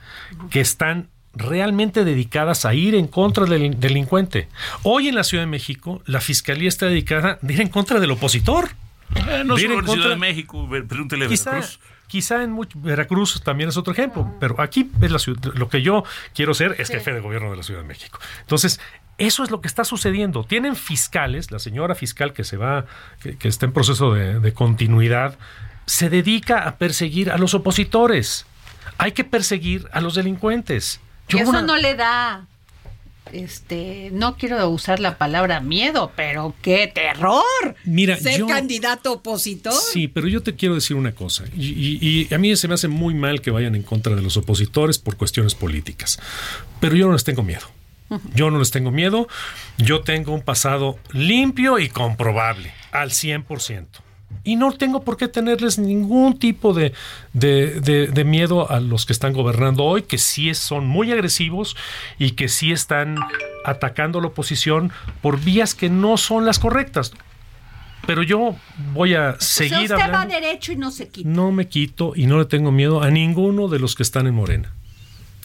que 0.49 0.59
están 0.59 1.09
realmente 1.33 2.05
dedicadas 2.05 2.65
a 2.65 2.73
ir 2.73 2.93
en 2.95 3.07
contra 3.07 3.45
del 3.45 3.79
delincuente. 3.79 4.47
Hoy 4.83 5.07
en 5.07 5.15
la 5.15 5.23
Ciudad 5.23 5.43
de 5.43 5.47
México, 5.47 6.01
la 6.05 6.21
fiscalía 6.21 6.69
está 6.69 6.85
dedicada 6.85 7.39
a 7.41 7.51
ir 7.51 7.61
en 7.61 7.69
contra 7.69 7.99
del 7.99 8.11
opositor. 8.11 8.69
Eh, 9.15 9.43
no 9.45 9.57
solo 9.57 9.79
en 9.79 9.87
Ciudad 9.87 10.09
de 10.09 10.15
México, 10.15 10.67
pregúntele 10.69 11.25
a 11.25 11.27
Veracruz. 11.29 11.79
Quizá 12.07 12.43
en 12.43 12.55
Veracruz 12.75 13.41
también 13.43 13.69
es 13.69 13.77
otro 13.77 13.91
ejemplo, 13.91 14.31
pero 14.39 14.61
aquí 14.61 14.91
es 15.01 15.09
la 15.09 15.17
ciudad, 15.17 15.51
lo 15.55 15.67
que 15.67 15.81
yo 15.81 16.03
quiero 16.35 16.53
ser 16.53 16.75
es 16.77 16.89
jefe 16.89 17.11
de 17.11 17.21
gobierno 17.21 17.49
de 17.49 17.57
la 17.57 17.63
Ciudad 17.63 17.81
de 17.81 17.87
México. 17.87 18.19
Entonces, 18.41 18.79
eso 19.17 19.43
es 19.43 19.51
lo 19.51 19.61
que 19.61 19.67
está 19.67 19.83
sucediendo. 19.83 20.43
Tienen 20.43 20.75
fiscales, 20.75 21.51
la 21.51 21.59
señora 21.59 21.95
fiscal 21.95 22.33
que 22.33 22.43
se 22.43 22.57
va, 22.57 22.85
que, 23.21 23.47
está 23.47 23.65
en 23.65 23.73
proceso 23.73 24.13
de, 24.13 24.53
continuidad, 24.53 25.37
se 25.85 26.09
dedica 26.09 26.67
a 26.67 26.77
perseguir 26.77 27.31
a 27.31 27.37
los 27.37 27.53
opositores. 27.53 28.45
Hay 28.97 29.11
que 29.11 29.23
perseguir 29.23 29.87
a 29.91 30.01
los 30.01 30.15
delincuentes. 30.15 30.99
eso 31.29 31.61
no 31.61 31.77
le 31.77 31.95
da 31.95 32.47
este, 33.31 34.09
no 34.11 34.37
quiero 34.37 34.69
usar 34.69 34.99
la 34.99 35.17
palabra 35.17 35.59
miedo, 35.59 36.11
pero 36.15 36.53
qué 36.61 36.91
terror. 36.93 37.43
Mira, 37.85 38.17
ser 38.17 38.45
candidato 38.45 39.13
opositor. 39.13 39.73
Sí, 39.73 40.07
pero 40.07 40.27
yo 40.27 40.41
te 40.41 40.55
quiero 40.55 40.75
decir 40.75 40.95
una 40.95 41.13
cosa, 41.13 41.45
y, 41.55 42.31
a 42.33 42.37
mí 42.37 42.55
se 42.55 42.67
me 42.67 42.75
hace 42.75 42.87
muy 42.87 43.13
mal 43.13 43.41
que 43.41 43.51
vayan 43.51 43.75
en 43.75 43.83
contra 43.83 44.15
de 44.15 44.21
los 44.21 44.37
opositores 44.37 44.99
por 44.99 45.17
cuestiones 45.17 45.55
políticas, 45.55 46.19
pero 46.79 46.95
yo 46.95 47.07
no 47.07 47.13
les 47.13 47.23
tengo 47.23 47.43
miedo. 47.43 47.65
Yo 48.33 48.51
no 48.51 48.59
les 48.59 48.71
tengo 48.71 48.91
miedo. 48.91 49.27
Yo 49.77 50.01
tengo 50.01 50.33
un 50.33 50.41
pasado 50.41 50.97
limpio 51.11 51.79
y 51.79 51.89
comprobable, 51.89 52.73
al 52.91 53.11
100%. 53.11 53.85
Y 54.43 54.55
no 54.55 54.71
tengo 54.73 55.03
por 55.03 55.15
qué 55.15 55.27
tenerles 55.27 55.79
ningún 55.79 56.37
tipo 56.37 56.73
de, 56.73 56.93
de, 57.33 58.23
miedo 58.25 58.69
a 58.69 58.79
los 58.79 59.05
que 59.05 59.13
están 59.13 59.31
gobernando 59.31 59.83
hoy, 59.83 60.03
que 60.03 60.17
sí 60.17 60.53
son 60.53 60.85
muy 60.85 61.11
agresivos 61.11 61.77
y 62.19 62.31
que 62.31 62.49
sí 62.49 62.71
están 62.71 63.17
atacando 63.63 64.19
a 64.19 64.21
la 64.21 64.27
oposición 64.29 64.91
por 65.21 65.39
vías 65.39 65.75
que 65.75 65.89
no 65.89 66.17
son 66.17 66.45
las 66.45 66.59
correctas. 66.59 67.13
Pero 68.05 68.21
yo 68.21 68.55
voy 68.93 69.13
a 69.13 69.37
seguir 69.39 69.93
usted 69.93 70.11
va 70.11 70.25
derecho 70.25 70.73
y 70.73 70.75
no 70.75 70.91
se 70.91 71.07
quita. 71.07 71.29
No 71.29 71.53
me 71.53 71.69
quito 71.69 72.11
y 72.13 72.25
no 72.25 72.37
le 72.37 72.45
tengo 72.45 72.71
miedo 72.71 73.01
a 73.01 73.09
ninguno 73.09 73.69
de 73.69 73.79
los 73.79 73.95
que 73.95 74.03
están 74.03 74.27
en 74.27 74.33
Morena 74.33 74.73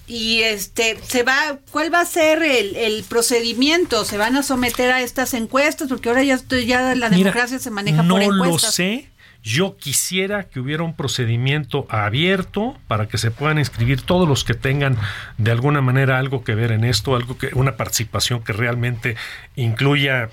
y 0.08 0.40
este 0.40 0.98
se 1.06 1.22
va 1.22 1.58
cuál 1.70 1.92
va 1.92 2.00
a 2.00 2.06
ser 2.06 2.42
el, 2.42 3.04
procedimiento 3.08 4.04
se 4.04 4.16
van 4.16 4.36
a 4.36 4.42
someter 4.42 4.90
a 4.90 5.02
estas 5.02 5.34
encuestas 5.34 5.88
porque 5.88 6.08
ahora 6.08 6.22
ya 6.22 6.40
ya 6.66 6.94
la 6.94 7.10
democracia 7.10 7.58
se 7.58 7.70
maneja 7.70 8.02
por 8.02 8.22
encuestas 8.22 8.38
no 8.38 8.46
lo 8.46 8.58
sé. 8.58 9.10
Yo 9.40 9.76
quisiera 9.76 10.44
que 10.44 10.58
hubiera 10.58 10.82
un 10.82 10.96
procedimiento 10.96 11.86
abierto 11.88 12.76
para 12.88 13.06
que 13.06 13.18
se 13.18 13.30
puedan 13.30 13.58
inscribir 13.58 14.02
todos 14.02 14.28
los 14.28 14.42
que 14.42 14.54
tengan 14.54 14.96
de 15.38 15.52
alguna 15.52 15.80
manera 15.80 16.18
algo 16.18 16.42
que 16.42 16.56
ver 16.56 16.72
en 16.72 16.84
esto, 16.84 17.14
algo 17.14 17.38
que 17.38 17.50
una 17.54 17.76
participación 17.76 18.42
que 18.42 18.52
realmente 18.52 19.16
incluya 19.54 20.28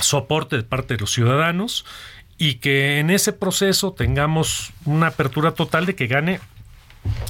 soporte 0.00 0.56
de 0.56 0.64
parte 0.64 0.94
de 0.94 1.00
los 1.00 1.12
ciudadanos 1.12 1.86
y 2.36 2.54
que 2.54 2.98
en 2.98 3.10
ese 3.10 3.32
proceso 3.32 3.92
tengamos 3.92 4.72
una 4.84 5.08
apertura 5.08 5.52
total 5.52 5.86
de 5.86 5.94
que 5.94 6.06
gane 6.06 6.40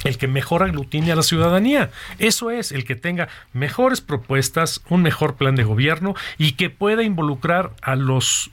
el 0.05 0.19
que 0.19 0.29
mejor 0.29 0.63
aglutine 0.63 1.13
a 1.13 1.17
la 1.17 1.23
ciudadanía. 1.23 1.91
Eso 2.19 2.51
es, 2.51 2.73
el 2.73 2.85
que 2.85 2.97
tenga 2.97 3.29
mejores 3.53 4.01
propuestas, 4.01 4.83
un 4.89 5.03
mejor 5.03 5.37
plan 5.37 5.57
de 5.57 5.65
gobierno 5.65 6.15
y 6.39 6.53
que 6.53 6.71
pueda 6.71 7.03
involucrar 7.03 7.73
a 7.83 7.97
los 7.97 8.51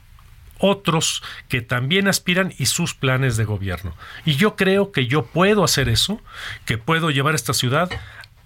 otros 0.58 1.22
que 1.48 1.60
también 1.60 2.08
aspiran 2.08 2.54
y 2.58 2.66
sus 2.66 2.94
planes 2.94 3.36
de 3.36 3.44
gobierno. 3.44 3.94
Y 4.24 4.36
yo 4.36 4.56
creo 4.56 4.92
que 4.92 5.06
yo 5.06 5.26
puedo 5.26 5.64
hacer 5.64 5.88
eso, 5.88 6.20
que 6.64 6.78
puedo 6.78 7.10
llevar 7.10 7.34
esta 7.34 7.52
ciudad 7.52 7.90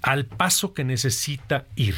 al 0.02 0.24
paso 0.24 0.74
que 0.74 0.84
necesita 0.84 1.66
ir, 1.76 1.96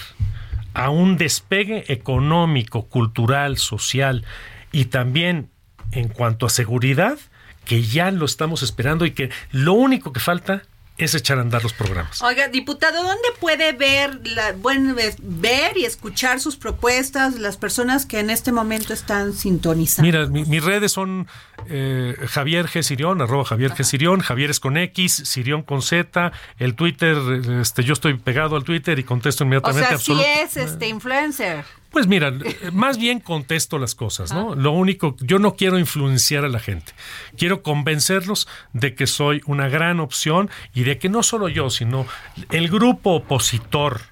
a 0.75 0.91
un 0.91 1.17
despegue 1.17 1.85
económico, 1.93 2.87
cultural, 2.87 3.59
social 3.59 4.25
y 4.73 4.87
también 4.87 5.51
en 5.93 6.09
cuanto 6.09 6.47
a 6.47 6.51
seguridad, 6.51 7.19
que 7.65 7.83
ya 7.83 8.11
lo 8.11 8.25
estamos 8.25 8.63
esperando 8.63 9.07
y 9.07 9.13
que 9.13 9.31
lo 9.53 9.75
único 9.75 10.13
que 10.13 10.21
falta 10.21 10.63
es 11.05 11.15
echar 11.15 11.39
a 11.39 11.41
andar 11.43 11.63
los 11.63 11.73
programas. 11.73 12.23
Oiga, 12.23 12.49
diputado, 12.49 13.03
¿dónde 13.03 13.29
puede 13.41 13.73
ver, 13.73 14.21
la, 14.27 14.53
bueno, 14.53 14.95
ver 15.19 15.77
y 15.77 15.85
escuchar 15.85 16.41
sus 16.41 16.57
propuestas 16.57 17.39
las 17.39 17.57
personas 17.57 18.07
que 18.07 18.21
en 18.21 18.31
este 18.31 18.53
momento 18.53 18.93
están 18.93 19.33
sintonizando? 19.33 20.07
Mira, 20.07 20.27
mis 20.27 20.63
redes 20.63 20.93
son 20.93 21.27
eh, 21.69 22.15
Javier 22.29 22.67
G. 22.67 22.83
Sirión, 22.83 23.21
arroba 23.23 23.45
Javier 23.45 23.73
G. 23.73 23.83
Sirión, 23.85 24.21
Javier 24.21 24.51
es 24.51 24.61
con 24.61 24.77
X, 24.77 25.23
Sirión 25.25 25.63
con 25.63 25.83
Z, 25.83 26.33
el 26.59 26.75
Twitter, 26.75 27.17
este, 27.61 27.83
yo 27.83 27.93
estoy 27.93 28.19
pegado 28.19 28.57
al 28.57 28.65
Twitter 28.65 28.99
y 28.99 29.05
contesto 29.05 29.45
inmediatamente. 29.45 29.95
O 29.95 29.99
sea, 29.99 30.15
sí 30.17 30.23
es 30.23 30.57
este 30.57 30.89
influencer. 30.89 31.65
Pues 31.91 32.07
mira, 32.07 32.33
más 32.73 32.99
bien 32.99 33.19
contesto 33.19 33.79
las 33.79 33.95
cosas, 33.95 34.33
¿no? 34.33 34.55
Lo 34.55 34.71
único, 34.73 35.17
yo 35.21 35.39
no 35.39 35.57
quiero 35.57 35.79
influenciar 35.79 36.45
a 36.45 36.49
la 36.49 36.61
gente. 36.61 36.93
Quiero 37.37 37.63
convencerlos 37.63 38.47
de 38.73 38.95
que 38.95 39.07
soy 39.07 39.43
una 39.47 39.69
gran 39.69 39.99
opción 39.99 40.51
y 40.73 40.85
de 40.85 40.99
que 40.99 41.09
no 41.09 41.23
solo 41.23 41.49
yo, 41.49 41.69
sino 41.69 42.07
el 42.51 42.69
grupo 42.69 43.15
opositor 43.15 44.03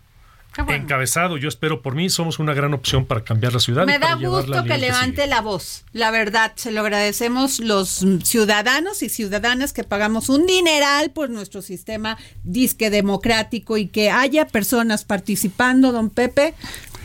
encabezado, 0.68 1.36
yo 1.36 1.48
espero 1.48 1.82
por 1.82 1.94
mí, 1.94 2.10
somos 2.10 2.38
una 2.38 2.54
gran 2.54 2.74
opción 2.74 3.06
para 3.06 3.22
cambiar 3.22 3.52
la 3.52 3.60
ciudad. 3.60 3.86
Me 3.86 3.98
da 3.98 4.14
gusto 4.14 4.64
que 4.64 4.78
levante 4.78 5.26
la 5.26 5.40
voz, 5.40 5.84
la 5.92 6.10
verdad, 6.10 6.52
se 6.56 6.72
lo 6.72 6.80
agradecemos 6.80 7.60
los 7.60 8.04
ciudadanos 8.24 9.02
y 9.02 9.08
ciudadanas 9.08 9.72
que 9.72 9.84
pagamos 9.84 10.28
un 10.28 10.46
dineral 10.46 11.10
por 11.10 11.30
nuestro 11.30 11.62
sistema 11.62 12.18
disque 12.42 12.90
democrático 12.90 13.76
y 13.76 13.86
que 13.86 14.10
haya 14.10 14.46
personas 14.46 15.04
participando, 15.04 15.92
don 15.92 16.10
Pepe, 16.10 16.54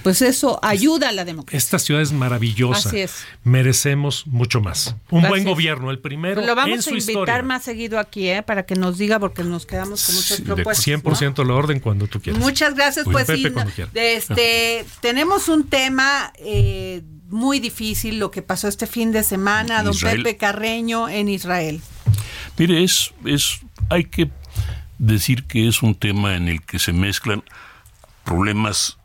pues 0.03 0.21
eso 0.21 0.59
ayuda 0.61 1.09
a 1.09 1.11
la 1.13 1.25
democracia. 1.25 1.57
Esta 1.57 1.79
ciudad 1.79 2.01
es 2.01 2.11
maravillosa. 2.11 2.89
Así 2.89 2.99
es. 2.99 3.25
Merecemos 3.43 4.27
mucho 4.27 4.59
más. 4.59 4.95
Un 5.09 5.27
buen 5.27 5.45
gobierno, 5.45 5.91
el 5.91 5.99
primero 5.99 6.45
Lo 6.45 6.55
vamos 6.55 6.75
en 6.75 6.81
su 6.81 6.93
a 6.93 6.97
invitar 6.99 7.43
más 7.43 7.63
seguido 7.63 7.97
aquí, 7.97 8.27
¿eh? 8.29 8.43
Para 8.43 8.65
que 8.65 8.75
nos 8.75 8.97
diga, 8.97 9.19
porque 9.19 9.43
nos 9.43 9.65
quedamos 9.65 10.05
con 10.05 10.15
muchas 10.15 10.41
propuestas. 10.41 10.85
100% 10.85 11.45
la 11.45 11.53
orden 11.53 11.79
cuando 11.79 12.07
tú 12.07 12.19
quieras. 12.19 12.41
Muchas 12.41 12.75
gracias. 12.75 13.05
pues 13.05 13.27
sí, 13.27 13.45
este, 13.93 14.85
tenemos 14.99 15.47
un 15.47 15.67
tema 15.67 16.33
eh, 16.37 17.01
muy 17.29 17.59
difícil, 17.59 18.19
lo 18.19 18.29
que 18.29 18.41
pasó 18.41 18.67
este 18.67 18.87
fin 18.87 19.11
de 19.11 19.23
semana, 19.23 19.83
don 19.83 19.97
Pepe 19.97 20.37
Carreño 20.37 21.07
en 21.07 21.29
Israel. 21.29 21.81
Mire, 22.57 22.83
es, 22.83 23.13
es, 23.25 23.59
hay 23.89 24.03
que 24.03 24.29
decir 24.97 25.45
que 25.45 25.67
es 25.67 25.81
un 25.81 25.95
tema 25.95 26.35
en 26.35 26.47
el 26.47 26.61
que 26.61 26.77
se 26.77 26.93
mezclan 26.93 27.43
problemas 28.23 28.97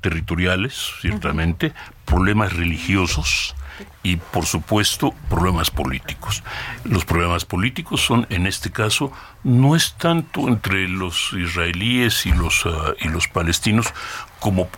territoriales, 0.00 0.92
ciertamente, 1.00 1.72
problemas 2.04 2.52
religiosos 2.54 3.54
y, 4.02 4.16
por 4.16 4.46
supuesto, 4.46 5.14
problemas 5.28 5.70
políticos. 5.70 6.42
Los 6.84 7.04
problemas 7.04 7.44
políticos 7.44 8.00
son, 8.00 8.26
en 8.30 8.46
este 8.46 8.70
caso, 8.70 9.12
no 9.44 9.76
es 9.76 9.94
tanto 9.94 10.48
entre 10.48 10.88
los 10.88 11.32
israelíes 11.32 12.26
y 12.26 12.32
los, 12.32 12.64
ah, 12.66 12.94
y 13.00 13.08
los 13.08 13.28
palestinos 13.28 13.92
como, 14.38 14.68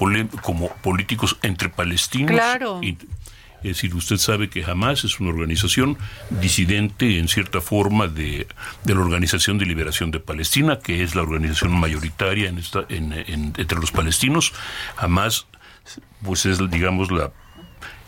como 0.43 0.69
políticos 0.77 1.39
entre 1.43 1.69
palestinos 1.69 2.41
y 2.83 2.99
es 3.63 3.77
decir, 3.77 3.95
usted 3.95 4.17
sabe 4.17 4.49
que 4.49 4.65
Hamas 4.65 5.05
es 5.05 5.21
una 5.21 5.31
organización 5.31 5.99
disidente 6.31 7.19
en 7.19 7.29
cierta 7.29 7.61
forma 7.61 8.09
de, 8.09 8.47
la 8.85 9.01
Organización 9.01 9.59
de 9.59 9.67
Liberación 9.67 10.11
de 10.11 10.21
Palestina, 10.21 10.79
que 10.79 11.03
es 11.03 11.15
la 11.15 11.23
organización 11.23 11.73
mayoritaria 11.73 12.49
en 12.49 12.59
esta, 12.59 12.85
en, 12.89 13.13
entre 13.13 13.79
los 13.79 13.93
palestinos. 13.93 14.53
Hamas, 14.97 15.47
pues 16.23 16.47
es, 16.47 16.59
digamos, 16.71 17.11
la, 17.11 17.33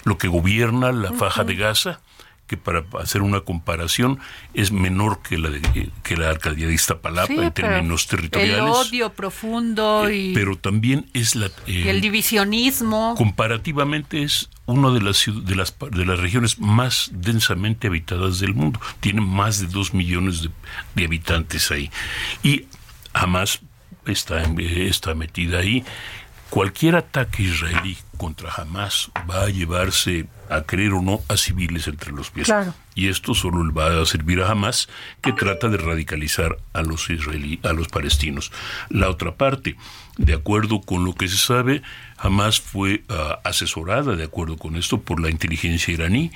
lo 0.05 0.19
que 0.19 0.29
gobierna 0.29 0.93
la 0.93 1.13
faja 1.13 1.45
de 1.45 1.57
Gaza 1.57 2.01
que 2.47 2.57
para 2.57 2.85
hacer 3.01 3.23
una 3.23 3.41
comparación 3.41 4.19
es 4.53 4.71
menor 4.71 5.23
que 5.23 5.39
la 5.39 5.51
de, 5.51 5.91
que 6.03 6.17
la 6.17 6.31
alcaldía 6.31 6.67
de 6.67 6.75
Iztapalapa 6.75 7.33
en 7.33 7.53
términos 7.53 8.07
territoriales. 8.07 8.59
El 8.59 8.69
odio 8.69 9.13
profundo 9.13 10.07
eh, 10.09 10.17
y 10.17 10.35
pero 10.35 10.57
también 10.57 11.07
es 11.15 11.37
la 11.37 11.47
eh, 11.67 11.89
el 11.89 12.01
divisionismo. 12.01 13.15
Comparativamente 13.17 14.23
es 14.23 14.51
una 14.67 14.91
de 14.91 15.01
las 15.01 15.25
de 15.27 15.57
las 15.57 15.75
de 15.91 16.05
las 16.05 16.19
regiones 16.19 16.59
más 16.59 17.11
densamente 17.13 17.87
habitadas 17.87 18.41
del 18.41 18.55
mundo. 18.55 18.81
Tiene 19.01 19.23
más 19.23 19.61
de 19.61 19.67
dos 19.67 19.95
millones 19.95 20.43
de, 20.43 20.51
de 20.95 21.05
habitantes 21.05 21.71
ahí 21.71 21.91
y 22.43 22.67
jamás 23.15 23.61
está 24.07 24.43
está 24.43 25.15
metida 25.15 25.59
ahí 25.61 25.85
Cualquier 26.55 26.95
ataque 26.95 27.43
israelí 27.43 27.99
contra 28.17 28.49
Hamas 28.49 29.11
va 29.29 29.43
a 29.43 29.49
llevarse 29.49 30.29
a 30.49 30.63
creer 30.63 30.93
o 30.93 31.03
no 31.03 31.21
a 31.27 31.37
civiles 31.37 31.89
entre 31.89 32.13
los 32.13 32.31
pies. 32.31 32.49
Y 32.95 33.09
esto 33.09 33.35
solo 33.35 33.65
le 33.65 33.73
va 33.73 34.01
a 34.01 34.07
servir 34.07 34.41
a 34.41 34.53
Hamas, 34.53 34.89
que 35.21 35.33
trata 35.33 35.69
de 35.69 35.79
radicalizar 35.79 36.57
a 36.73 36.83
los 36.83 37.11
israelí, 37.11 37.59
a 37.65 37.73
los 37.73 37.89
palestinos. 37.89 38.53
La 38.89 39.11
otra 39.11 39.35
parte, 39.35 39.77
de 40.17 40.35
acuerdo 40.35 40.81
con 40.81 41.05
lo 41.05 41.17
que 41.17 41.27
se 41.27 41.39
sabe, 41.39 41.83
Hamas 42.19 42.61
fue 42.61 43.03
ah, 43.09 43.41
asesorada, 43.43 44.15
de 44.15 44.23
acuerdo 44.23 44.57
con 44.57 44.77
esto, 44.77 45.01
por 45.01 45.21
la 45.21 45.31
inteligencia 45.31 45.93
iraní 45.93 46.31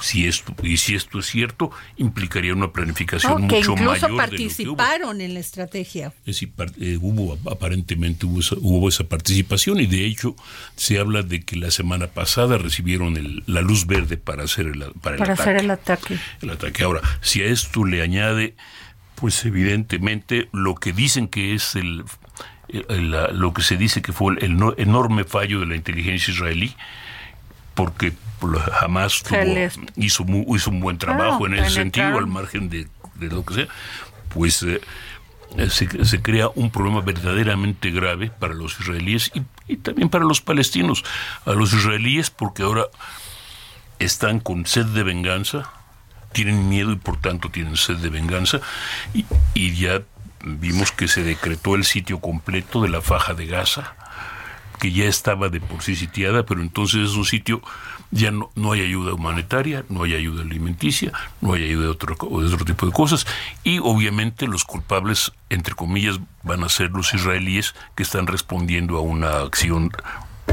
si 0.00 0.26
esto 0.26 0.54
y 0.62 0.76
si 0.76 0.94
esto 0.94 1.18
es 1.18 1.26
cierto 1.26 1.70
implicaría 1.96 2.52
una 2.52 2.72
planificación 2.72 3.42
mucho 3.42 3.74
que 3.74 3.82
incluso 3.82 4.16
participaron 4.16 5.20
en 5.20 5.34
la 5.34 5.40
estrategia. 5.40 6.12
Es 6.20 6.40
decir, 6.40 6.52
eh, 6.80 6.98
hubo 7.00 7.38
aparentemente 7.50 8.26
hubo 8.26 8.88
esa, 8.88 9.04
participación 9.04 9.80
y 9.80 9.86
de 9.86 10.06
hecho 10.06 10.36
se 10.76 10.98
habla 10.98 11.22
de 11.22 11.42
que 11.42 11.56
la 11.56 11.70
semana 11.70 12.08
pasada 12.08 12.58
recibieron 12.58 13.42
la 13.46 13.60
luz 13.60 13.86
verde 13.86 14.16
para 14.16 14.44
hacer 14.44 14.66
el 14.66 14.84
para, 15.00 15.16
para 15.16 15.34
hacer 15.34 15.56
el 15.56 15.70
ataque. 15.70 16.18
el 16.42 16.50
ataque. 16.50 16.84
Ahora 16.84 17.00
si 17.20 17.42
a 17.42 17.46
esto 17.46 17.84
le 17.84 18.02
añade 18.02 18.54
pues 19.14 19.44
evidentemente 19.44 20.48
lo 20.52 20.74
que 20.74 20.92
dicen 20.92 21.26
que 21.26 21.54
es 21.54 21.74
el, 21.74 22.04
lo 23.32 23.54
que 23.54 23.62
se 23.62 23.76
dice 23.76 24.02
que 24.02 24.12
fue 24.12 24.34
el 24.34 24.74
enorme 24.76 25.24
fallo 25.24 25.60
de 25.60 25.66
la 25.66 25.76
inteligencia 25.76 26.32
israelí 26.32 26.76
porque 27.76 28.14
jamás 28.72 29.22
hizo, 29.96 30.26
hizo 30.48 30.70
un 30.70 30.80
buen 30.80 30.98
trabajo 30.98 31.46
en 31.46 31.54
ese 31.54 31.70
sentido, 31.70 32.18
al 32.18 32.26
margen 32.26 32.68
de, 32.68 32.88
lo 33.20 33.44
que 33.44 33.54
sea, 33.54 33.68
pues 34.30 34.62
eh, 34.62 34.80
se, 35.68 36.22
crea 36.22 36.48
un 36.54 36.70
problema 36.70 37.02
verdaderamente 37.02 37.90
grave 37.90 38.30
para 38.30 38.54
los 38.54 38.80
israelíes 38.80 39.30
y, 39.68 39.76
también 39.76 40.08
para 40.08 40.24
los 40.24 40.40
palestinos. 40.40 41.04
A 41.44 41.52
los 41.52 41.72
israelíes 41.74 42.30
porque 42.30 42.62
ahora 42.62 42.86
están 43.98 44.40
con 44.40 44.66
sed 44.66 44.86
de 44.86 45.02
venganza, 45.02 45.70
tienen 46.32 46.68
miedo 46.68 46.92
y 46.92 46.96
por 46.96 47.20
tanto 47.20 47.50
tienen 47.50 47.76
sed 47.76 47.96
de 47.98 48.08
venganza 48.08 48.60
y, 49.12 49.26
y 49.54 49.74
ya 49.74 50.02
vimos 50.42 50.92
que 50.92 51.08
se 51.08 51.22
decretó 51.22 51.74
el 51.74 51.84
sitio 51.84 52.20
completo 52.20 52.82
de 52.82 52.88
la 52.88 53.02
faja 53.02 53.34
de 53.34 53.46
Gaza 53.46 53.94
que 54.78 54.92
ya 54.92 55.04
estaba 55.04 55.48
de 55.48 55.60
por 55.60 55.82
sí 55.82 55.96
sitiada, 55.96 56.44
pero 56.44 56.60
entonces 56.60 57.10
es 57.10 57.16
un 57.16 57.24
sitio, 57.24 57.62
ya 58.10 58.30
no, 58.30 58.50
no 58.54 58.72
hay 58.72 58.82
ayuda 58.82 59.14
humanitaria, 59.14 59.84
no 59.88 60.04
hay 60.04 60.14
ayuda 60.14 60.42
alimenticia, 60.42 61.12
no 61.40 61.54
hay 61.54 61.64
ayuda 61.64 61.84
de 61.84 61.90
otro, 61.90 62.14
de 62.14 62.46
otro 62.46 62.64
tipo 62.64 62.86
de 62.86 62.92
cosas, 62.92 63.26
y 63.64 63.78
obviamente 63.78 64.46
los 64.46 64.64
culpables, 64.64 65.32
entre 65.50 65.74
comillas, 65.74 66.20
van 66.42 66.62
a 66.62 66.68
ser 66.68 66.90
los 66.90 67.14
israelíes 67.14 67.74
que 67.94 68.02
están 68.02 68.26
respondiendo 68.26 68.96
a 68.96 69.00
una 69.00 69.40
acción 69.40 69.90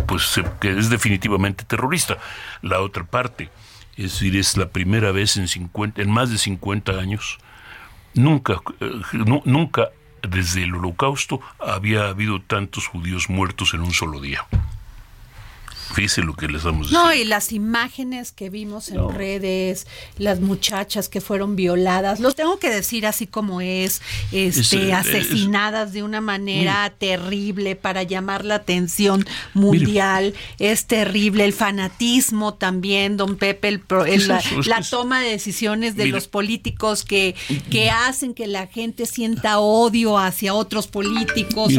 pues 0.07 0.39
que 0.59 0.77
es 0.77 0.89
definitivamente 0.89 1.63
terrorista. 1.65 2.17
La 2.61 2.81
otra 2.81 3.03
parte, 3.03 3.49
es 3.95 4.13
decir, 4.13 4.35
es 4.35 4.57
la 4.57 4.69
primera 4.69 5.11
vez 5.11 5.37
en 5.37 5.47
50, 5.47 6.01
en 6.01 6.09
más 6.09 6.29
de 6.29 6.37
50 6.37 6.93
años, 6.93 7.37
nunca, 8.13 8.59
eh, 8.79 8.91
nunca 9.45 9.89
desde 10.27 10.63
el 10.63 10.75
holocausto 10.75 11.41
había 11.59 12.09
habido 12.09 12.41
tantos 12.41 12.87
judíos 12.87 13.29
muertos 13.29 13.73
en 13.73 13.81
un 13.81 13.91
solo 13.91 14.19
día. 14.19 14.45
Fíjese 15.93 16.21
lo 16.21 16.33
que 16.35 16.47
les. 16.47 16.63
No, 16.63 17.13
y 17.13 17.25
las 17.25 17.51
imágenes 17.51 18.31
que 18.31 18.49
vimos 18.49 18.89
en 18.89 19.09
redes, 19.09 19.85
las 20.17 20.39
muchachas 20.39 21.09
que 21.09 21.21
fueron 21.21 21.55
violadas, 21.55 22.19
los 22.19 22.35
tengo 22.35 22.57
que 22.57 22.69
decir 22.69 23.05
así 23.05 23.27
como 23.27 23.61
es, 23.61 24.01
este, 24.31 24.93
asesinadas 24.93 25.93
de 25.93 26.03
una 26.03 26.21
manera 26.21 26.91
terrible 26.97 27.75
para 27.75 28.03
llamar 28.03 28.45
la 28.45 28.55
atención 28.55 29.25
mundial. 29.53 30.33
es 30.59 30.85
terrible 30.85 31.45
el 31.45 31.53
fanatismo 31.53 32.53
también, 32.53 33.17
don 33.17 33.35
Pepe, 33.35 33.67
el, 33.67 34.27
la, 34.27 34.81
toma 34.89 35.21
de 35.21 35.29
decisiones 35.29 35.95
de 35.95 36.07
los 36.07 36.27
políticos 36.27 37.03
que, 37.03 37.35
que 37.69 37.89
hacen 37.89 38.33
que 38.33 38.47
la 38.47 38.67
gente 38.67 39.05
sienta 39.05 39.59
odio 39.59 40.17
hacia 40.17 40.53
otros 40.53 40.87
políticos, 40.87 41.73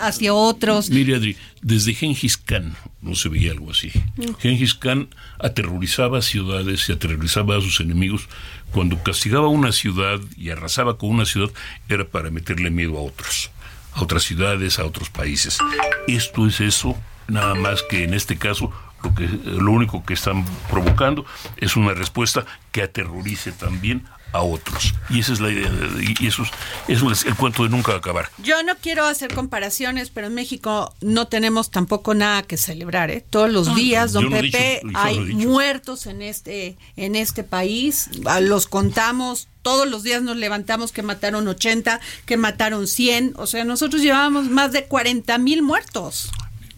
hacia 0.00 0.34
otros. 0.34 0.90
Mire, 0.90 1.16
Adri, 1.16 1.36
desde 1.66 1.94
Gengis 1.94 2.36
Khan 2.36 2.76
no 3.00 3.16
se 3.16 3.28
veía 3.28 3.50
algo 3.50 3.72
así. 3.72 3.90
Gengis 4.38 4.74
Khan 4.74 5.08
aterrorizaba 5.40 6.22
ciudades 6.22 6.88
y 6.88 6.92
aterrorizaba 6.92 7.56
a 7.56 7.60
sus 7.60 7.80
enemigos. 7.80 8.28
Cuando 8.70 9.02
castigaba 9.02 9.48
una 9.48 9.72
ciudad 9.72 10.20
y 10.36 10.50
arrasaba 10.50 10.96
con 10.96 11.10
una 11.10 11.24
ciudad, 11.24 11.50
era 11.88 12.04
para 12.04 12.30
meterle 12.30 12.70
miedo 12.70 12.96
a 12.96 13.02
otros, 13.02 13.50
a 13.94 14.04
otras 14.04 14.22
ciudades, 14.22 14.78
a 14.78 14.84
otros 14.84 15.10
países. 15.10 15.58
Esto 16.06 16.46
es 16.46 16.60
eso, 16.60 16.96
nada 17.26 17.56
más 17.56 17.82
que 17.82 18.04
en 18.04 18.14
este 18.14 18.38
caso 18.38 18.72
lo, 19.02 19.12
que, 19.16 19.26
lo 19.26 19.72
único 19.72 20.04
que 20.04 20.14
están 20.14 20.44
provocando 20.70 21.26
es 21.56 21.74
una 21.74 21.94
respuesta 21.94 22.46
que 22.70 22.82
aterrorice 22.82 23.50
también 23.50 24.04
a 24.32 24.42
otros. 24.42 24.94
Y 25.10 25.20
esa 25.20 25.32
es 25.32 25.40
la 25.40 25.50
idea, 25.50 25.70
y 25.98 26.26
eso 26.26 26.42
es, 26.42 26.50
eso 26.88 27.10
es 27.10 27.24
el 27.24 27.34
cuento 27.34 27.62
de 27.62 27.68
nunca 27.68 27.94
acabar. 27.94 28.30
Yo 28.38 28.62
no 28.62 28.74
quiero 28.80 29.04
hacer 29.04 29.32
comparaciones, 29.34 30.10
pero 30.10 30.26
en 30.26 30.34
México 30.34 30.94
no 31.00 31.28
tenemos 31.28 31.70
tampoco 31.70 32.14
nada 32.14 32.42
que 32.42 32.56
celebrar. 32.56 33.10
¿eh? 33.10 33.24
Todos 33.28 33.50
los 33.50 33.74
días, 33.74 34.12
don 34.12 34.30
Pepe, 34.30 34.82
hay 34.94 35.18
muertos 35.34 36.06
en 36.06 36.22
este, 36.22 36.76
en 36.96 37.16
este 37.16 37.44
país. 37.44 38.10
Los 38.40 38.66
contamos 38.66 39.48
todos 39.62 39.90
los 39.90 40.04
días 40.04 40.22
nos 40.22 40.36
levantamos 40.36 40.92
que 40.92 41.02
mataron 41.02 41.48
80, 41.48 42.00
que 42.24 42.36
mataron 42.36 42.86
100, 42.86 43.34
o 43.36 43.48
sea, 43.48 43.64
nosotros 43.64 44.00
llevábamos 44.00 44.48
más 44.48 44.70
de 44.70 44.84
40 44.84 45.38
mil 45.38 45.64
muertos. 45.64 46.30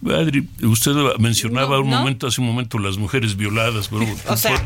Adri, 0.06 0.48
usted 0.62 0.92
mencionaba 1.18 1.80
un 1.80 1.88
momento, 1.88 2.28
hace 2.28 2.40
un 2.40 2.46
momento, 2.46 2.78
las 2.78 2.98
mujeres 2.98 3.36
violadas, 3.36 3.88
pero 3.88 4.06
o 4.28 4.36
sea, 4.36 4.64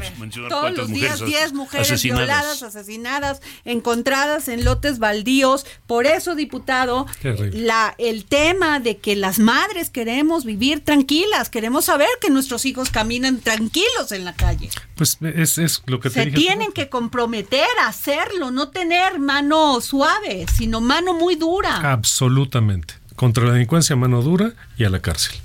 todos 0.48 0.76
los 0.76 0.88
días 0.88 1.24
10 1.24 1.54
mujeres 1.54 2.02
violadas, 2.02 2.62
asesinadas, 2.62 3.40
encontradas 3.64 4.48
en 4.48 4.64
lotes 4.64 4.98
baldíos. 4.98 5.64
Por 5.86 6.06
eso, 6.06 6.34
diputado, 6.34 7.06
la, 7.52 7.94
el 7.98 8.26
tema 8.26 8.78
de 8.78 8.98
que 8.98 9.16
las 9.16 9.38
madres 9.38 9.88
queremos 9.88 10.44
vivir 10.44 10.84
tranquilas, 10.84 11.48
queremos 11.48 11.86
saber 11.86 12.08
que 12.20 12.28
nuestros 12.28 12.66
hijos 12.66 12.90
caminan 12.90 13.40
tranquilos 13.40 14.12
en 14.12 14.24
la 14.24 14.34
calle. 14.34 14.68
Pues 14.96 15.16
es, 15.22 15.56
es 15.56 15.82
lo 15.86 15.98
que 15.98 16.10
te 16.10 16.24
Se 16.24 16.30
tienen 16.30 16.72
que 16.72 16.90
comprometer 16.90 17.66
a 17.82 17.88
hacerlo, 17.88 18.50
no 18.50 18.68
tener 18.68 19.18
mano 19.18 19.80
suave, 19.80 20.46
sino 20.54 20.80
mano 20.80 21.14
muy 21.14 21.36
dura. 21.36 21.92
Absolutamente 21.92 23.01
contra 23.22 23.44
la 23.44 23.52
delincuencia 23.52 23.94
mano 23.94 24.20
dura 24.20 24.50
y 24.76 24.82
a 24.82 24.90
la 24.90 24.98
cárcel. 24.98 25.36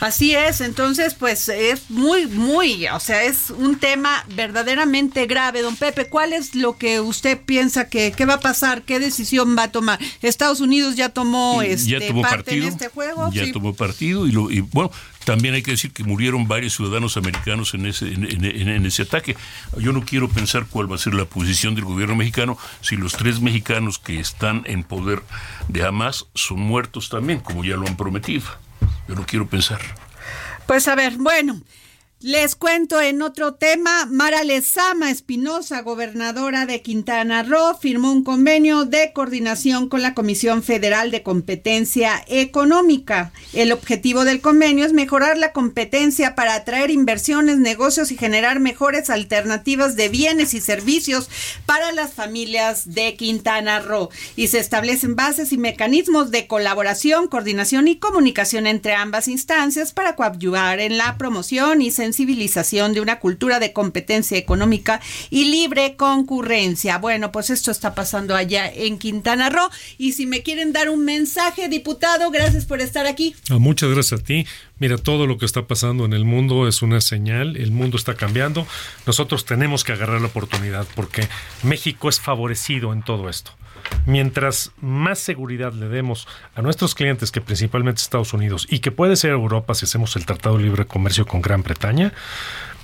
Así 0.00 0.34
es, 0.34 0.60
entonces 0.60 1.14
pues 1.14 1.48
es 1.48 1.90
muy, 1.90 2.26
muy, 2.26 2.86
o 2.88 3.00
sea, 3.00 3.22
es 3.24 3.50
un 3.50 3.78
tema 3.78 4.24
verdaderamente 4.34 5.26
grave. 5.26 5.62
Don 5.62 5.76
Pepe, 5.76 6.06
¿cuál 6.06 6.32
es 6.32 6.54
lo 6.54 6.76
que 6.76 7.00
usted 7.00 7.40
piensa 7.40 7.88
que 7.88 8.12
qué 8.12 8.26
va 8.26 8.34
a 8.34 8.40
pasar? 8.40 8.82
¿Qué 8.82 8.98
decisión 8.98 9.56
va 9.56 9.64
a 9.64 9.72
tomar? 9.72 9.98
Estados 10.22 10.60
Unidos 10.60 10.96
ya 10.96 11.10
tomó, 11.10 11.62
este, 11.62 12.12
parte 12.22 12.56
en 12.56 12.64
este 12.64 12.88
juego. 12.88 13.30
Ya 13.32 13.50
tomó 13.52 13.74
partido 13.74 14.26
y, 14.26 14.32
lo, 14.32 14.50
y 14.50 14.60
bueno, 14.60 14.90
también 15.26 15.54
hay 15.54 15.62
que 15.62 15.72
decir 15.72 15.92
que 15.92 16.04
murieron 16.04 16.46
varios 16.46 16.76
ciudadanos 16.76 17.16
americanos 17.16 17.74
en 17.74 17.86
ese, 17.86 18.06
en, 18.12 18.86
ese 18.86 19.02
ataque. 19.02 19.36
Yo 19.76 19.92
no 19.92 20.04
quiero 20.04 20.28
pensar 20.28 20.66
cuál 20.70 20.90
va 20.90 20.94
a 20.94 20.98
ser 20.98 21.14
la 21.14 21.24
posición 21.24 21.74
del 21.74 21.84
gobierno 21.84 22.14
mexicano 22.14 22.56
si 22.80 22.96
los 22.96 23.14
tres 23.14 23.40
mexicanos 23.40 23.98
que 23.98 24.20
están 24.20 24.62
en 24.66 24.84
poder 24.84 25.22
de 25.66 25.84
Hamas 25.84 26.26
son 26.34 26.60
muertos 26.60 27.08
también, 27.08 27.40
como 27.40 27.64
ya 27.64 27.76
lo 27.76 27.88
han 27.88 27.96
prometido. 27.96 28.44
Yo 29.08 29.14
no 29.14 29.26
quiero 29.26 29.46
pensar. 29.46 29.80
Pues 30.66 30.88
a 30.88 30.94
ver, 30.94 31.14
bueno, 31.18 31.60
les 32.22 32.56
cuento 32.56 32.98
en 33.02 33.20
otro 33.20 33.56
tema, 33.56 34.06
Mara 34.06 34.42
Lezama 34.42 35.10
Espinosa, 35.10 35.82
gobernadora 35.82 36.64
de 36.64 36.80
Quintana 36.80 37.42
Roo, 37.42 37.76
firmó 37.78 38.10
un 38.10 38.24
convenio 38.24 38.86
de 38.86 39.12
coordinación 39.12 39.90
con 39.90 40.00
la 40.00 40.14
Comisión 40.14 40.62
Federal 40.62 41.10
de 41.10 41.22
Competencia 41.22 42.24
Económica. 42.26 43.32
El 43.52 43.70
objetivo 43.70 44.24
del 44.24 44.40
convenio 44.40 44.86
es 44.86 44.94
mejorar 44.94 45.36
la 45.36 45.52
competencia 45.52 46.34
para 46.34 46.54
atraer 46.54 46.90
inversiones, 46.90 47.58
negocios 47.58 48.10
y 48.10 48.16
generar 48.16 48.60
mejores 48.60 49.10
alternativas 49.10 49.94
de 49.94 50.08
bienes 50.08 50.54
y 50.54 50.62
servicios 50.62 51.28
para 51.66 51.92
las 51.92 52.14
familias 52.14 52.94
de 52.94 53.14
Quintana 53.16 53.80
Roo. 53.80 54.08
Y 54.36 54.48
se 54.48 54.58
establecen 54.58 55.16
bases 55.16 55.52
y 55.52 55.58
mecanismos 55.58 56.30
de 56.30 56.46
colaboración, 56.46 57.28
coordinación 57.28 57.88
y 57.88 57.96
comunicación 57.96 58.66
entre 58.66 58.94
ambas 58.94 59.28
instancias 59.28 59.92
para 59.92 60.16
coadyuvar 60.16 60.80
en 60.80 60.96
la 60.96 61.18
promoción 61.18 61.82
y 61.82 61.90
sensibilización 61.90 62.05
de 62.92 63.00
una 63.00 63.18
cultura 63.18 63.58
de 63.58 63.72
competencia 63.72 64.36
económica 64.36 65.00
y 65.30 65.46
libre 65.46 65.96
concurrencia. 65.96 66.98
Bueno, 66.98 67.32
pues 67.32 67.50
esto 67.50 67.70
está 67.70 67.94
pasando 67.94 68.34
allá 68.34 68.70
en 68.72 68.98
Quintana 68.98 69.50
Roo. 69.50 69.68
Y 69.98 70.12
si 70.12 70.26
me 70.26 70.42
quieren 70.42 70.72
dar 70.72 70.90
un 70.90 71.04
mensaje, 71.04 71.68
diputado, 71.68 72.30
gracias 72.30 72.64
por 72.64 72.80
estar 72.80 73.06
aquí. 73.06 73.34
Ah, 73.50 73.58
muchas 73.58 73.90
gracias 73.90 74.20
a 74.20 74.24
ti. 74.24 74.46
Mira, 74.78 74.98
todo 74.98 75.26
lo 75.26 75.38
que 75.38 75.46
está 75.46 75.66
pasando 75.66 76.04
en 76.04 76.12
el 76.12 76.24
mundo 76.24 76.68
es 76.68 76.82
una 76.82 77.00
señal, 77.00 77.56
el 77.56 77.70
mundo 77.70 77.96
está 77.96 78.14
cambiando. 78.14 78.66
Nosotros 79.06 79.44
tenemos 79.44 79.84
que 79.84 79.92
agarrar 79.92 80.20
la 80.20 80.28
oportunidad 80.28 80.86
porque 80.94 81.28
México 81.62 82.08
es 82.08 82.20
favorecido 82.20 82.92
en 82.92 83.02
todo 83.02 83.28
esto 83.28 83.52
mientras 84.06 84.72
más 84.80 85.18
seguridad 85.18 85.72
le 85.72 85.88
demos 85.88 86.26
a 86.54 86.62
nuestros 86.62 86.94
clientes, 86.94 87.30
que 87.30 87.40
principalmente 87.40 88.00
Estados 88.00 88.32
Unidos, 88.32 88.66
y 88.70 88.80
que 88.80 88.90
puede 88.90 89.16
ser 89.16 89.30
Europa 89.30 89.74
si 89.74 89.84
hacemos 89.84 90.16
el 90.16 90.26
Tratado 90.26 90.58
de 90.58 90.64
Libre 90.64 90.86
Comercio 90.86 91.26
con 91.26 91.42
Gran 91.42 91.62
Bretaña, 91.62 92.12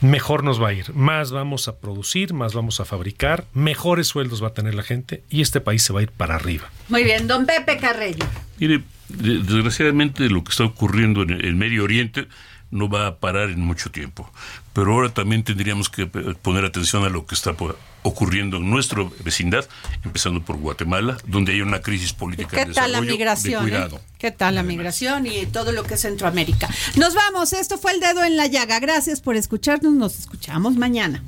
mejor 0.01 0.45
nos 0.45 0.61
va 0.61 0.69
a 0.69 0.73
ir. 0.73 0.93
Más 0.95 1.31
vamos 1.31 1.69
a 1.69 1.79
producir, 1.79 2.35
más 2.35 2.55
vamos 2.55 2.81
a 2.81 2.85
fabricar, 2.85 3.47
mejores 3.55 4.09
sueldos 4.09 4.43
va 4.43 4.49
a 4.49 4.55
tener 4.55 4.75
la 4.75 4.83
gente 4.83 5.23
y 5.31 5.41
este 5.41 5.61
país 5.61 5.83
se 5.83 5.93
va 5.93 6.01
a 6.01 6.03
ir 6.03 6.11
para 6.11 6.35
arriba. 6.35 6.71
Muy 6.89 7.05
bien, 7.05 7.27
don 7.27 7.47
Pepe 7.47 7.79
Carrello. 7.79 8.25
Mire, 8.59 8.83
desgraciadamente 9.09 10.29
lo 10.29 10.45
que 10.45 10.51
está 10.51 10.65
ocurriendo 10.65 11.23
en 11.23 11.31
el 11.31 11.55
Medio 11.55 11.85
Oriente 11.85 12.27
no 12.73 12.89
va 12.89 13.07
a 13.07 13.17
parar 13.19 13.51
en 13.51 13.61
mucho 13.61 13.91
tiempo. 13.93 14.29
Pero 14.73 14.95
ahora 14.95 15.11
también 15.11 15.45
tendríamos 15.45 15.89
que 15.89 16.07
poner 16.07 16.65
atención 16.65 17.05
a 17.05 17.11
lo 17.11 17.27
que 17.27 17.35
está 17.35 17.55
ocurriendo 18.03 18.57
en 18.57 18.71
nuestra 18.71 19.07
vecindad, 19.23 19.69
empezando 20.05 20.43
por 20.43 20.57
Guatemala, 20.57 21.19
donde 21.27 21.53
hay 21.53 21.61
una 21.61 21.83
crisis 21.83 22.13
política 22.15 22.65
¿Qué 22.65 22.73
tal 22.73 22.93
la 22.93 23.03
migración? 23.03 23.73
Eh? 23.73 23.89
¿Qué 24.19 24.31
tal 24.31 24.55
la 24.57 24.63
migración 24.63 25.27
y 25.27 25.47
todo 25.47 25.73
lo 25.73 25.85
que 25.85 25.95
es 25.95 26.01
Centroamérica? 26.01 26.69
Nos 26.97 27.15
vamos, 27.15 27.53
esto 27.53 27.77
fue 27.77 27.93
el 27.93 28.01
dedo 28.01 28.25
en 28.25 28.37
la 28.37 28.47
llaga. 28.47 28.81
Gracias 28.81 29.21
por 29.21 29.37
escucharnos, 29.37 29.93
nos 29.93 30.19
escuchamos 30.19 30.77
mañana. 30.77 31.23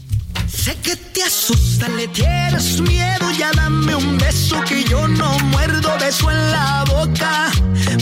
Sé 0.49 0.77
que 0.83 0.97
te 0.97 1.23
asusta, 1.23 1.89
le 1.89 2.09
tienes 2.09 2.81
miedo, 2.81 3.31
ya 3.39 3.51
dame 3.53 3.95
un 3.95 4.17
beso 4.17 4.63
que 4.67 4.83
yo 4.85 5.07
no 5.09 5.39
muerdo, 5.41 5.91
beso 6.01 6.31
en 6.31 6.51
la 6.53 6.85
boca. 6.89 7.51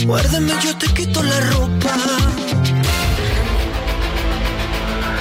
Muérdeme, 0.05 0.53
yo 0.63 0.77
te 0.77 0.87
quito 0.93 1.21
la 1.21 1.39
ropa. 1.51 2.82